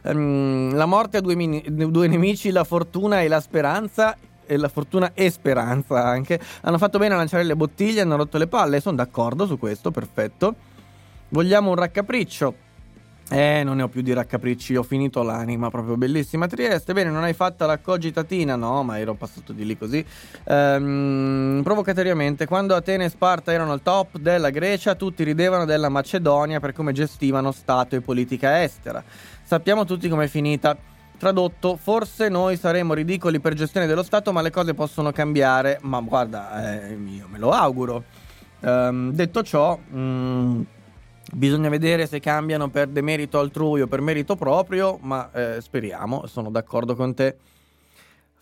Um, 0.03 0.72
la 0.76 0.86
morte 0.86 1.16
ha 1.16 1.20
due, 1.20 1.34
mini- 1.34 1.64
due 1.66 2.07
nemici, 2.07 2.53
la 2.53 2.62
fortuna 2.62 3.20
e 3.20 3.26
la 3.26 3.40
speranza 3.40 4.16
e 4.47 4.57
la 4.57 4.68
fortuna 4.68 5.11
e 5.12 5.28
speranza 5.28 6.05
anche. 6.05 6.38
Hanno 6.61 6.78
fatto 6.78 6.99
bene 6.99 7.14
a 7.14 7.16
lanciare 7.16 7.42
le 7.42 7.57
bottiglie 7.57 8.03
hanno 8.03 8.14
rotto 8.14 8.38
le 8.38 8.47
palle 8.47 8.80
sono 8.80 8.95
d'accordo 8.95 9.45
su 9.45 9.59
questo 9.59 9.90
perfetto. 9.90 10.55
Vogliamo 11.30 11.70
un 11.70 11.74
raccapriccio 11.74 12.55
Eh, 13.31 13.62
non 13.64 13.77
ne 13.77 13.83
ho 13.83 13.89
più 13.89 14.03
di 14.03 14.12
raccapricci, 14.12 14.77
ho 14.77 14.83
finito 14.83 15.22
l'anima, 15.22 15.70
proprio 15.70 15.97
bellissima 15.97 16.47
Trieste. 16.47 16.93
Bene, 16.93 17.11
non 17.11 17.22
hai 17.22 17.33
fatto 17.33 17.64
la 17.64 17.79
cogitatina? 17.79 18.55
No, 18.55 18.83
ma 18.83 18.99
ero 18.99 19.14
passato 19.14 19.55
di 19.55 19.64
lì 19.64 19.79
così. 19.79 20.05
Ehm, 20.45 21.62
provocatoriamente, 21.64 22.47
quando 22.47 22.75
Atene 22.75 23.07
e 23.07 23.09
Sparta 23.09 23.51
erano 23.51 23.72
al 23.72 23.83
top 23.83 24.18
della 24.18 24.51
Grecia, 24.51 24.95
tutti 24.95 25.25
ridevano 25.25 25.64
della 25.64 25.89
Macedonia 25.89 26.61
per 26.61 26.75
come 26.75 26.93
gestivano 26.93 27.51
Stato 27.51 27.97
e 27.97 28.03
politica 28.03 28.62
estera. 28.62 29.03
Sappiamo 29.43 29.87
tutti 29.87 30.09
com'è 30.09 30.29
finita. 30.29 30.77
Tradotto, 31.16 31.77
forse 31.77 32.29
noi 32.29 32.59
saremo 32.59 32.93
ridicoli 32.93 33.41
per 33.41 33.55
gestione 33.55 33.87
dello 33.87 34.03
Stato, 34.03 34.33
ma 34.33 34.43
le 34.43 34.51
cose 34.51 34.75
possono 34.75 35.12
cambiare. 35.12 35.79
Ma 35.81 36.01
guarda, 36.01 36.83
eh, 36.83 36.93
io 36.93 37.27
me 37.29 37.39
lo 37.39 37.53
auguro. 37.53 38.05
Ehm, 38.61 39.12
detto 39.12 39.43
ciò... 39.43 39.79
Mm, 39.95 40.62
Bisogna 41.33 41.68
vedere 41.68 42.07
se 42.07 42.20
cambiano 42.20 42.68
per 42.68 42.89
demerito 42.89 43.39
altrui 43.39 43.81
o 43.81 43.87
per 43.87 44.01
merito 44.01 44.37
proprio, 44.37 44.99
ma 45.01 45.31
eh, 45.33 45.61
speriamo, 45.61 46.27
sono 46.27 46.51
d'accordo 46.51 46.95
con 46.95 47.14
te. 47.14 47.37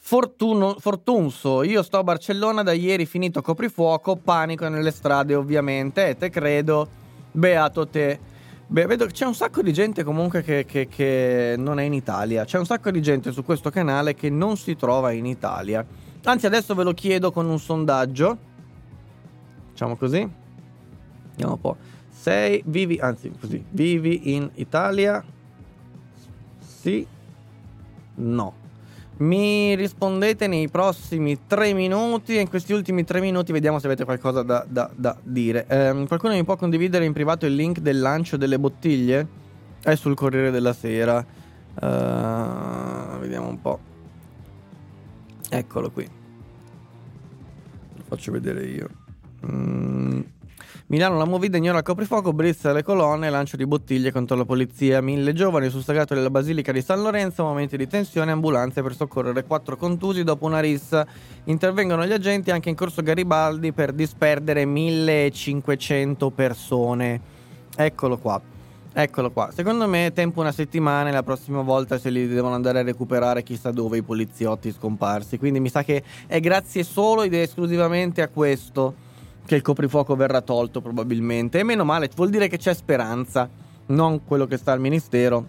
Fortuno, 0.04 0.74
Fortunso, 0.78 1.62
io 1.62 1.82
sto 1.84 1.98
a 1.98 2.02
Barcellona 2.02 2.64
da 2.64 2.72
ieri 2.72 3.06
finito 3.06 3.40
coprifuoco, 3.40 4.16
panico 4.16 4.68
nelle 4.68 4.90
strade 4.90 5.36
ovviamente, 5.36 6.08
e 6.08 6.16
te 6.16 6.28
credo, 6.28 6.88
beato 7.30 7.86
te. 7.86 8.18
Beh, 8.66 8.86
vedo 8.86 9.06
che 9.06 9.12
c'è 9.12 9.26
un 9.26 9.34
sacco 9.34 9.62
di 9.62 9.72
gente 9.72 10.02
comunque 10.02 10.42
che, 10.42 10.64
che, 10.64 10.88
che 10.88 11.54
non 11.56 11.78
è 11.78 11.84
in 11.84 11.92
Italia, 11.92 12.44
c'è 12.44 12.58
un 12.58 12.66
sacco 12.66 12.90
di 12.90 13.00
gente 13.00 13.30
su 13.30 13.44
questo 13.44 13.70
canale 13.70 14.14
che 14.14 14.28
non 14.28 14.56
si 14.56 14.74
trova 14.74 15.12
in 15.12 15.24
Italia. 15.24 15.86
Anzi 16.24 16.46
adesso 16.46 16.74
ve 16.74 16.82
lo 16.82 16.94
chiedo 16.94 17.30
con 17.30 17.46
un 17.48 17.60
sondaggio, 17.60 18.36
facciamo 19.70 19.96
così, 19.96 20.28
vediamo 21.30 21.52
un 21.52 21.60
po'. 21.60 21.76
Sei, 22.22 22.62
vivi, 22.66 23.00
anzi 23.00 23.32
così, 23.36 23.64
vivi 23.70 24.32
in 24.32 24.48
Italia? 24.54 25.24
Sì? 26.60 27.04
No. 28.14 28.54
Mi 29.16 29.74
rispondete 29.74 30.46
nei 30.46 30.68
prossimi 30.68 31.36
tre 31.48 31.72
minuti 31.72 32.36
e 32.36 32.42
in 32.42 32.48
questi 32.48 32.74
ultimi 32.74 33.02
tre 33.02 33.20
minuti 33.20 33.50
vediamo 33.50 33.80
se 33.80 33.86
avete 33.86 34.04
qualcosa 34.04 34.44
da, 34.44 34.64
da, 34.68 34.88
da 34.94 35.18
dire. 35.20 35.66
Eh, 35.66 36.04
qualcuno 36.06 36.34
mi 36.34 36.44
può 36.44 36.54
condividere 36.54 37.04
in 37.04 37.12
privato 37.12 37.44
il 37.44 37.56
link 37.56 37.80
del 37.80 37.98
lancio 37.98 38.36
delle 38.36 38.60
bottiglie? 38.60 39.26
È 39.82 39.96
sul 39.96 40.14
Corriere 40.14 40.52
della 40.52 40.74
Sera. 40.74 41.18
Uh, 41.18 43.18
vediamo 43.18 43.48
un 43.48 43.60
po'. 43.60 43.80
Eccolo 45.50 45.90
qui. 45.90 46.08
Lo 47.96 48.02
faccio 48.06 48.30
vedere 48.30 48.64
io. 48.64 48.88
Mm. 49.44 50.20
Milano 50.92 51.16
la 51.16 51.24
movida 51.24 51.56
ignora 51.56 51.78
il 51.78 51.84
coprifuoco, 51.84 52.34
brizza 52.34 52.70
le 52.70 52.82
colonne, 52.82 53.30
lancio 53.30 53.56
di 53.56 53.66
bottiglie 53.66 54.12
contro 54.12 54.36
la 54.36 54.44
polizia. 54.44 55.00
Mille 55.00 55.32
giovani 55.32 55.70
sul 55.70 55.82
sagrato 55.82 56.12
della 56.12 56.28
Basilica 56.28 56.70
di 56.70 56.82
San 56.82 57.00
Lorenzo, 57.00 57.44
momenti 57.44 57.78
di 57.78 57.86
tensione, 57.86 58.30
ambulanze 58.30 58.82
per 58.82 58.94
soccorrere 58.94 59.44
quattro 59.44 59.78
contusi 59.78 60.22
dopo 60.22 60.44
una 60.44 60.60
rissa. 60.60 61.06
Intervengono 61.44 62.04
gli 62.04 62.12
agenti 62.12 62.50
anche 62.50 62.68
in 62.68 62.74
corso 62.74 63.00
Garibaldi 63.00 63.72
per 63.72 63.94
disperdere 63.94 64.66
1500 64.66 66.28
persone. 66.28 67.20
Eccolo 67.74 68.18
qua. 68.18 68.38
Eccolo 68.92 69.30
qua. 69.30 69.48
Secondo 69.50 69.88
me 69.88 70.12
tempo 70.12 70.40
una 70.40 70.52
settimana 70.52 71.08
e 71.08 71.12
la 71.12 71.22
prossima 71.22 71.62
volta 71.62 71.96
se 71.96 72.10
li 72.10 72.28
devono 72.28 72.54
andare 72.54 72.80
a 72.80 72.82
recuperare 72.82 73.42
chissà 73.42 73.70
dove 73.70 73.96
i 73.96 74.02
poliziotti 74.02 74.70
scomparsi. 74.70 75.38
Quindi 75.38 75.58
mi 75.58 75.70
sa 75.70 75.82
che 75.82 76.02
è 76.26 76.38
grazie 76.38 76.84
solo 76.84 77.22
ed 77.22 77.32
esclusivamente 77.32 78.20
a 78.20 78.28
questo 78.28 79.08
che 79.44 79.54
il 79.56 79.62
coprifuoco 79.62 80.14
verrà 80.16 80.40
tolto 80.40 80.80
probabilmente. 80.80 81.58
E 81.58 81.62
meno 81.62 81.84
male, 81.84 82.10
vuol 82.14 82.30
dire 82.30 82.48
che 82.48 82.58
c'è 82.58 82.74
speranza, 82.74 83.48
non 83.86 84.24
quello 84.24 84.46
che 84.46 84.56
sta 84.56 84.72
al 84.72 84.80
ministero, 84.80 85.46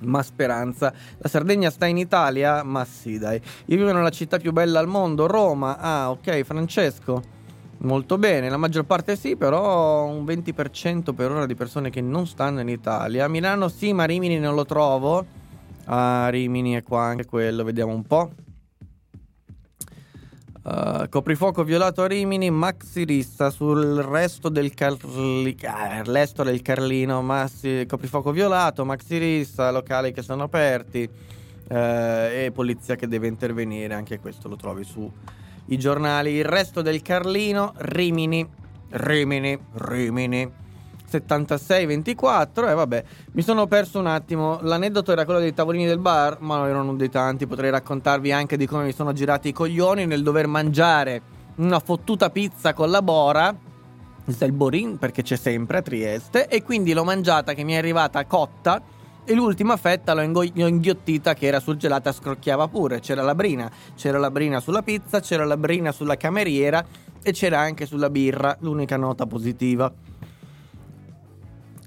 ma 0.00 0.22
speranza. 0.22 0.92
La 1.18 1.28
Sardegna 1.28 1.70
sta 1.70 1.86
in 1.86 1.96
Italia? 1.96 2.62
Ma 2.62 2.84
sì, 2.84 3.18
dai. 3.18 3.40
Io 3.66 3.76
vivo 3.76 3.92
nella 3.92 4.10
città 4.10 4.38
più 4.38 4.52
bella 4.52 4.78
al 4.78 4.88
mondo, 4.88 5.26
Roma. 5.26 5.78
Ah, 5.78 6.10
ok, 6.10 6.42
Francesco. 6.42 7.32
Molto 7.78 8.16
bene, 8.16 8.48
la 8.48 8.56
maggior 8.56 8.84
parte 8.84 9.14
sì, 9.14 9.36
però 9.36 10.06
un 10.06 10.24
20% 10.24 11.12
per 11.12 11.30
ora 11.30 11.44
di 11.44 11.54
persone 11.54 11.90
che 11.90 12.00
non 12.00 12.26
stanno 12.26 12.60
in 12.60 12.68
Italia. 12.68 13.28
Milano 13.28 13.68
sì, 13.68 13.92
ma 13.92 14.04
Rimini 14.04 14.38
non 14.38 14.54
lo 14.54 14.64
trovo. 14.64 15.26
Ah, 15.86 16.28
Rimini 16.30 16.74
è 16.74 16.82
qua 16.82 17.02
anche 17.02 17.26
quello, 17.26 17.62
vediamo 17.62 17.92
un 17.92 18.02
po'. 18.04 18.30
Uh, 20.64 21.10
coprifuoco 21.10 21.62
violato 21.62 22.00
a 22.00 22.06
Rimini, 22.06 22.48
maxi 22.48 23.04
rissa 23.04 23.50
sul 23.50 23.96
resto 23.96 24.48
del, 24.48 24.72
Carli- 24.72 25.58
ah, 25.66 26.02
resto 26.02 26.42
del 26.42 26.62
Carlino, 26.62 27.20
massi, 27.20 27.84
coprifuoco 27.86 28.30
violato, 28.30 28.82
maxi 28.86 29.18
rissa, 29.18 29.70
locali 29.70 30.10
che 30.10 30.22
sono 30.22 30.44
aperti 30.44 31.02
uh, 31.02 31.74
e 31.74 32.50
polizia 32.54 32.96
che 32.96 33.06
deve 33.06 33.26
intervenire, 33.26 33.92
anche 33.92 34.18
questo 34.18 34.48
lo 34.48 34.56
trovi 34.56 34.84
sui 34.84 35.10
giornali. 35.76 36.30
Il 36.32 36.46
resto 36.46 36.80
del 36.80 37.02
Carlino, 37.02 37.74
Rimini, 37.76 38.48
Rimini, 38.88 39.58
Rimini. 39.74 40.50
76-24 41.10 42.68
e 42.68 42.74
vabbè 42.74 43.04
mi 43.32 43.42
sono 43.42 43.66
perso 43.66 43.98
un 43.98 44.06
attimo. 44.06 44.58
L'aneddoto 44.62 45.12
era 45.12 45.24
quello 45.24 45.40
dei 45.40 45.54
tavolini 45.54 45.86
del 45.86 45.98
bar 45.98 46.38
ma 46.40 46.66
erano 46.68 46.94
dei 46.94 47.10
tanti. 47.10 47.46
Potrei 47.46 47.70
raccontarvi 47.70 48.32
anche 48.32 48.56
di 48.56 48.66
come 48.66 48.84
mi 48.84 48.92
sono 48.92 49.12
girati 49.12 49.48
i 49.48 49.52
coglioni 49.52 50.06
nel 50.06 50.22
dover 50.22 50.46
mangiare 50.46 51.22
una 51.56 51.80
fottuta 51.80 52.30
pizza 52.30 52.72
con 52.72 52.90
la 52.90 53.02
bora. 53.02 53.54
Il 54.26 54.52
borin 54.52 54.96
perché 54.98 55.22
c'è 55.22 55.36
sempre 55.36 55.78
a 55.78 55.82
Trieste 55.82 56.48
e 56.48 56.62
quindi 56.62 56.94
l'ho 56.94 57.04
mangiata 57.04 57.52
che 57.52 57.62
mi 57.62 57.74
è 57.74 57.76
arrivata 57.76 58.24
cotta 58.24 58.80
e 59.26 59.34
l'ultima 59.34 59.76
fetta 59.76 60.14
l'ho, 60.14 60.22
ingo- 60.22 60.42
inghiottita 60.42 61.34
che 61.34 61.46
era 61.46 61.60
surgelata 61.60 62.10
scrocchiava 62.10 62.68
pure. 62.68 63.00
C'era 63.00 63.22
la 63.22 63.34
brina 63.34 63.70
c'era 63.94 64.18
la 64.18 64.30
brina 64.30 64.60
sulla 64.60 64.82
pizza 64.82 65.20
c'era 65.20 65.44
la 65.44 65.58
brina 65.58 65.92
sulla 65.92 66.16
cameriera 66.16 66.84
e 67.22 67.32
c'era 67.32 67.58
anche 67.58 67.86
sulla 67.86 68.10
birra 68.10 68.56
l'unica 68.60 68.96
nota 68.96 69.26
positiva 69.26 69.90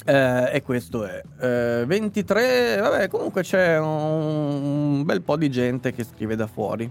eh, 0.08 0.52
e 0.54 0.62
questo 0.62 1.06
è. 1.06 1.22
Eh, 1.42 1.84
23, 1.86 2.78
vabbè, 2.80 3.10
comunque 3.10 3.42
c'è 3.42 3.78
un, 3.78 3.88
un 3.88 5.04
bel 5.04 5.22
po' 5.22 5.36
di 5.36 5.50
gente 5.50 5.92
che 5.94 6.06
scrive 6.06 6.38
da 6.38 6.48
fuori. 6.48 6.90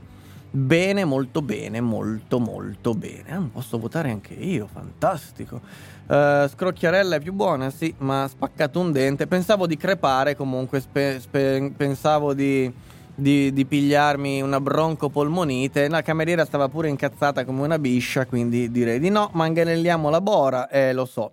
Bene, 0.51 1.05
molto 1.05 1.41
bene, 1.41 1.81
molto 1.81 2.39
molto 2.39 2.93
bene. 2.93 3.35
Ah, 3.35 3.43
posso 3.51 3.79
votare 3.79 4.11
anche 4.11 4.35
io, 4.35 4.69
fantastico. 4.71 5.61
Uh, 6.07 6.47
scrocchiarella 6.47 7.17
è 7.17 7.21
più 7.21 7.33
buona, 7.33 7.71
sì, 7.71 7.93
ma 7.99 8.25
ha 8.25 8.29
spaccato 8.29 8.81
un 8.81 8.93
dente. 8.93 9.27
Pensavo 9.27 9.67
di 9.67 9.77
crepare 9.77 10.37
comunque, 10.37 10.81
spe, 10.81 11.19
spe, 11.19 11.73
pensavo 11.77 12.33
di, 12.33 12.73
di, 13.15 13.53
di, 13.53 13.65
pigliarmi 13.65 14.43
una 14.43 14.61
broncopolmonite. 14.61 15.89
La 15.89 16.03
cameriera 16.03 16.45
stava 16.45 16.69
pure 16.69 16.89
incazzata 16.89 17.45
come 17.45 17.63
una 17.63 17.79
biscia, 17.79 18.27
quindi 18.27 18.71
direi 18.71 18.99
di 18.99 19.09
no, 19.09 19.31
manganelliamo 19.33 20.11
la 20.11 20.21
bora, 20.21 20.69
eh, 20.69 20.93
lo 20.93 21.07
so. 21.07 21.33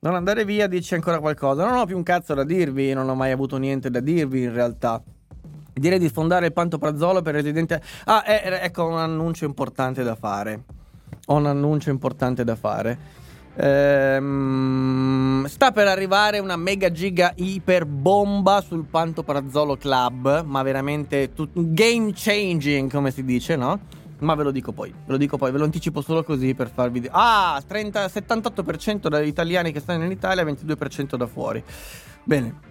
Non 0.00 0.14
andare 0.14 0.44
via, 0.44 0.68
dici 0.68 0.94
ancora 0.94 1.18
qualcosa. 1.18 1.66
Non 1.66 1.76
ho 1.76 1.84
più 1.84 1.96
un 1.96 2.04
cazzo 2.04 2.32
da 2.32 2.44
dirvi, 2.44 2.92
non 2.92 3.08
ho 3.08 3.16
mai 3.16 3.32
avuto 3.32 3.56
niente 3.56 3.90
da 3.90 3.98
dirvi 3.98 4.42
in 4.42 4.52
realtà. 4.52 5.02
Direi 5.74 5.98
di 5.98 6.06
sfondare 6.06 6.46
il 6.46 6.52
pantoprazzolo 6.52 7.20
per 7.20 7.34
residenti. 7.34 7.74
Ah, 8.04 8.22
eh, 8.24 8.42
eh, 8.44 8.60
ecco 8.62 8.86
un 8.86 8.96
annuncio 8.96 9.44
importante 9.44 10.04
da 10.04 10.14
fare. 10.14 10.62
Ho 11.26 11.34
un 11.34 11.46
annuncio 11.46 11.90
importante 11.90 12.44
da 12.44 12.54
fare. 12.54 12.98
Ehm, 13.56 15.44
sta 15.46 15.72
per 15.72 15.88
arrivare 15.88 16.38
una 16.38 16.56
mega 16.56 16.92
giga 16.92 17.32
iper 17.34 17.84
bomba 17.84 18.60
sul 18.60 18.84
Pantoprazzolo 18.84 19.76
Club, 19.76 20.44
ma 20.44 20.62
veramente 20.62 21.32
tut- 21.32 21.50
game 21.54 22.12
changing, 22.14 22.88
come 22.88 23.10
si 23.10 23.24
dice, 23.24 23.56
no? 23.56 23.80
Ma 24.20 24.34
ve 24.34 24.42
lo 24.42 24.50
dico 24.50 24.72
poi, 24.72 24.90
ve 24.90 25.12
lo 25.12 25.16
dico 25.16 25.36
poi, 25.36 25.52
ve 25.52 25.58
lo 25.58 25.64
anticipo 25.64 26.00
solo 26.00 26.24
così 26.24 26.54
per 26.54 26.70
farvi... 26.70 27.00
Di- 27.00 27.08
ah, 27.10 27.62
30, 27.64 28.06
78% 28.06 29.08
dagli 29.08 29.28
italiani 29.28 29.70
che 29.70 29.80
stanno 29.80 30.04
in 30.04 30.10
Italia, 30.10 30.44
22% 30.44 31.16
da 31.16 31.26
fuori. 31.26 31.62
Bene. 32.24 32.66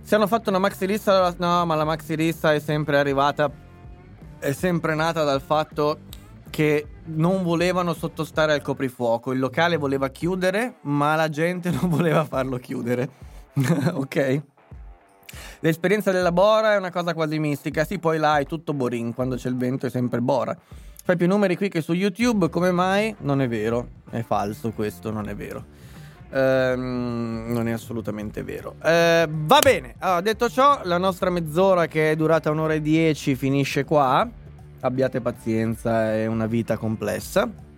Se 0.00 0.14
hanno 0.14 0.26
fatto 0.26 0.50
una 0.50 0.58
maxi 0.58 0.86
lista, 0.86 1.34
no, 1.38 1.66
ma 1.66 1.74
la 1.74 1.84
maxi 1.84 2.16
lista 2.16 2.54
è 2.54 2.60
sempre 2.60 2.98
arrivata, 2.98 3.50
è 4.38 4.52
sempre 4.52 4.94
nata 4.94 5.24
dal 5.24 5.40
fatto 5.40 5.98
che 6.50 6.86
non 7.06 7.42
volevano 7.42 7.94
sottostare 7.94 8.52
al 8.52 8.62
coprifuoco. 8.62 9.32
Il 9.32 9.38
locale 9.38 9.76
voleva 9.76 10.08
chiudere, 10.08 10.76
ma 10.82 11.14
la 11.14 11.28
gente 11.28 11.70
non 11.80 11.88
voleva 11.88 12.24
farlo 12.24 12.58
chiudere. 12.58 13.08
ok? 13.92 14.42
L'esperienza 15.60 16.10
della 16.10 16.32
Bora 16.32 16.74
è 16.74 16.76
una 16.76 16.90
cosa 16.90 17.14
quasi 17.14 17.38
mistica. 17.38 17.84
Sì, 17.84 17.98
poi 17.98 18.18
là 18.18 18.38
è 18.38 18.46
tutto 18.46 18.72
Borin, 18.72 19.14
quando 19.14 19.36
c'è 19.36 19.48
il 19.48 19.56
vento 19.56 19.86
è 19.86 19.90
sempre 19.90 20.20
Bora. 20.20 20.56
Fai 21.02 21.16
più 21.16 21.26
numeri 21.26 21.56
qui 21.56 21.68
che 21.68 21.80
su 21.80 21.92
YouTube, 21.92 22.48
come 22.50 22.70
mai? 22.70 23.14
Non 23.20 23.40
è 23.40 23.48
vero, 23.48 23.88
è 24.10 24.22
falso 24.22 24.70
questo, 24.70 25.10
non 25.10 25.28
è 25.28 25.34
vero. 25.34 25.64
Ehm, 26.32 27.46
non 27.48 27.68
è 27.68 27.72
assolutamente 27.72 28.42
vero. 28.42 28.76
Ehm, 28.82 29.46
va 29.46 29.58
bene, 29.58 29.94
allora, 29.98 30.20
detto 30.20 30.48
ciò, 30.48 30.80
la 30.84 30.98
nostra 30.98 31.30
mezz'ora 31.30 31.86
che 31.86 32.12
è 32.12 32.16
durata 32.16 32.50
un'ora 32.50 32.74
e 32.74 32.80
dieci 32.80 33.34
finisce 33.34 33.84
qua. 33.84 34.28
Abbiate 34.82 35.20
pazienza, 35.20 36.14
è 36.14 36.26
una 36.26 36.46
vita 36.46 36.76
complessa. 36.76 37.68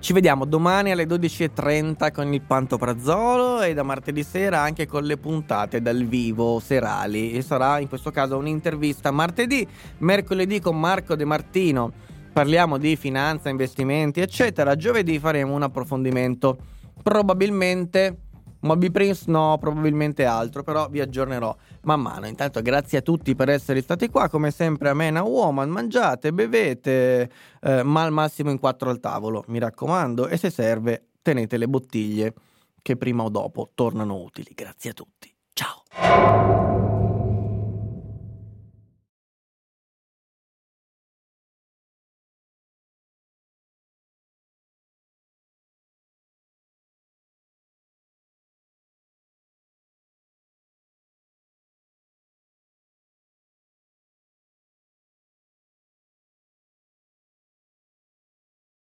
Ci 0.00 0.12
vediamo 0.12 0.44
domani 0.44 0.92
alle 0.92 1.06
12.30 1.06 2.12
con 2.12 2.32
il 2.32 2.40
Pantoprazzolo 2.40 3.62
e 3.62 3.74
da 3.74 3.82
martedì 3.82 4.22
sera 4.22 4.60
anche 4.60 4.86
con 4.86 5.02
le 5.02 5.16
puntate 5.16 5.82
dal 5.82 6.04
vivo 6.04 6.60
serali. 6.60 7.32
E 7.32 7.42
sarà 7.42 7.80
in 7.80 7.88
questo 7.88 8.12
caso 8.12 8.36
un'intervista 8.36 9.10
martedì, 9.10 9.66
mercoledì 9.98 10.60
con 10.60 10.78
Marco 10.78 11.16
De 11.16 11.24
Martino. 11.24 11.92
Parliamo 12.32 12.78
di 12.78 12.94
finanza, 12.94 13.48
investimenti, 13.48 14.20
eccetera. 14.20 14.76
Giovedì 14.76 15.18
faremo 15.18 15.52
un 15.52 15.64
approfondimento. 15.64 16.56
Probabilmente 17.02 18.27
Moby 18.60 18.90
Prince 18.90 19.24
no, 19.26 19.56
probabilmente 19.58 20.24
altro, 20.24 20.62
però 20.62 20.88
vi 20.88 21.00
aggiornerò 21.00 21.54
man 21.82 22.00
mano. 22.00 22.26
Intanto 22.26 22.60
grazie 22.62 22.98
a 22.98 23.02
tutti 23.02 23.34
per 23.34 23.48
essere 23.48 23.80
stati 23.80 24.08
qua, 24.08 24.28
come 24.28 24.50
sempre 24.50 24.88
a 24.88 24.94
Mena 24.94 25.22
Woman, 25.22 25.68
mangiate, 25.70 26.32
bevete, 26.32 27.30
eh, 27.60 27.82
ma 27.82 28.02
al 28.02 28.12
massimo 28.12 28.50
in 28.50 28.58
quattro 28.58 28.90
al 28.90 29.00
tavolo, 29.00 29.44
mi 29.48 29.58
raccomando, 29.58 30.26
e 30.28 30.36
se 30.36 30.50
serve 30.50 31.08
tenete 31.22 31.56
le 31.56 31.68
bottiglie 31.68 32.34
che 32.82 32.96
prima 32.96 33.22
o 33.22 33.28
dopo 33.28 33.70
tornano 33.74 34.16
utili. 34.16 34.52
Grazie 34.54 34.90
a 34.90 34.92
tutti. 34.94 35.32
Ciao. 35.52 36.97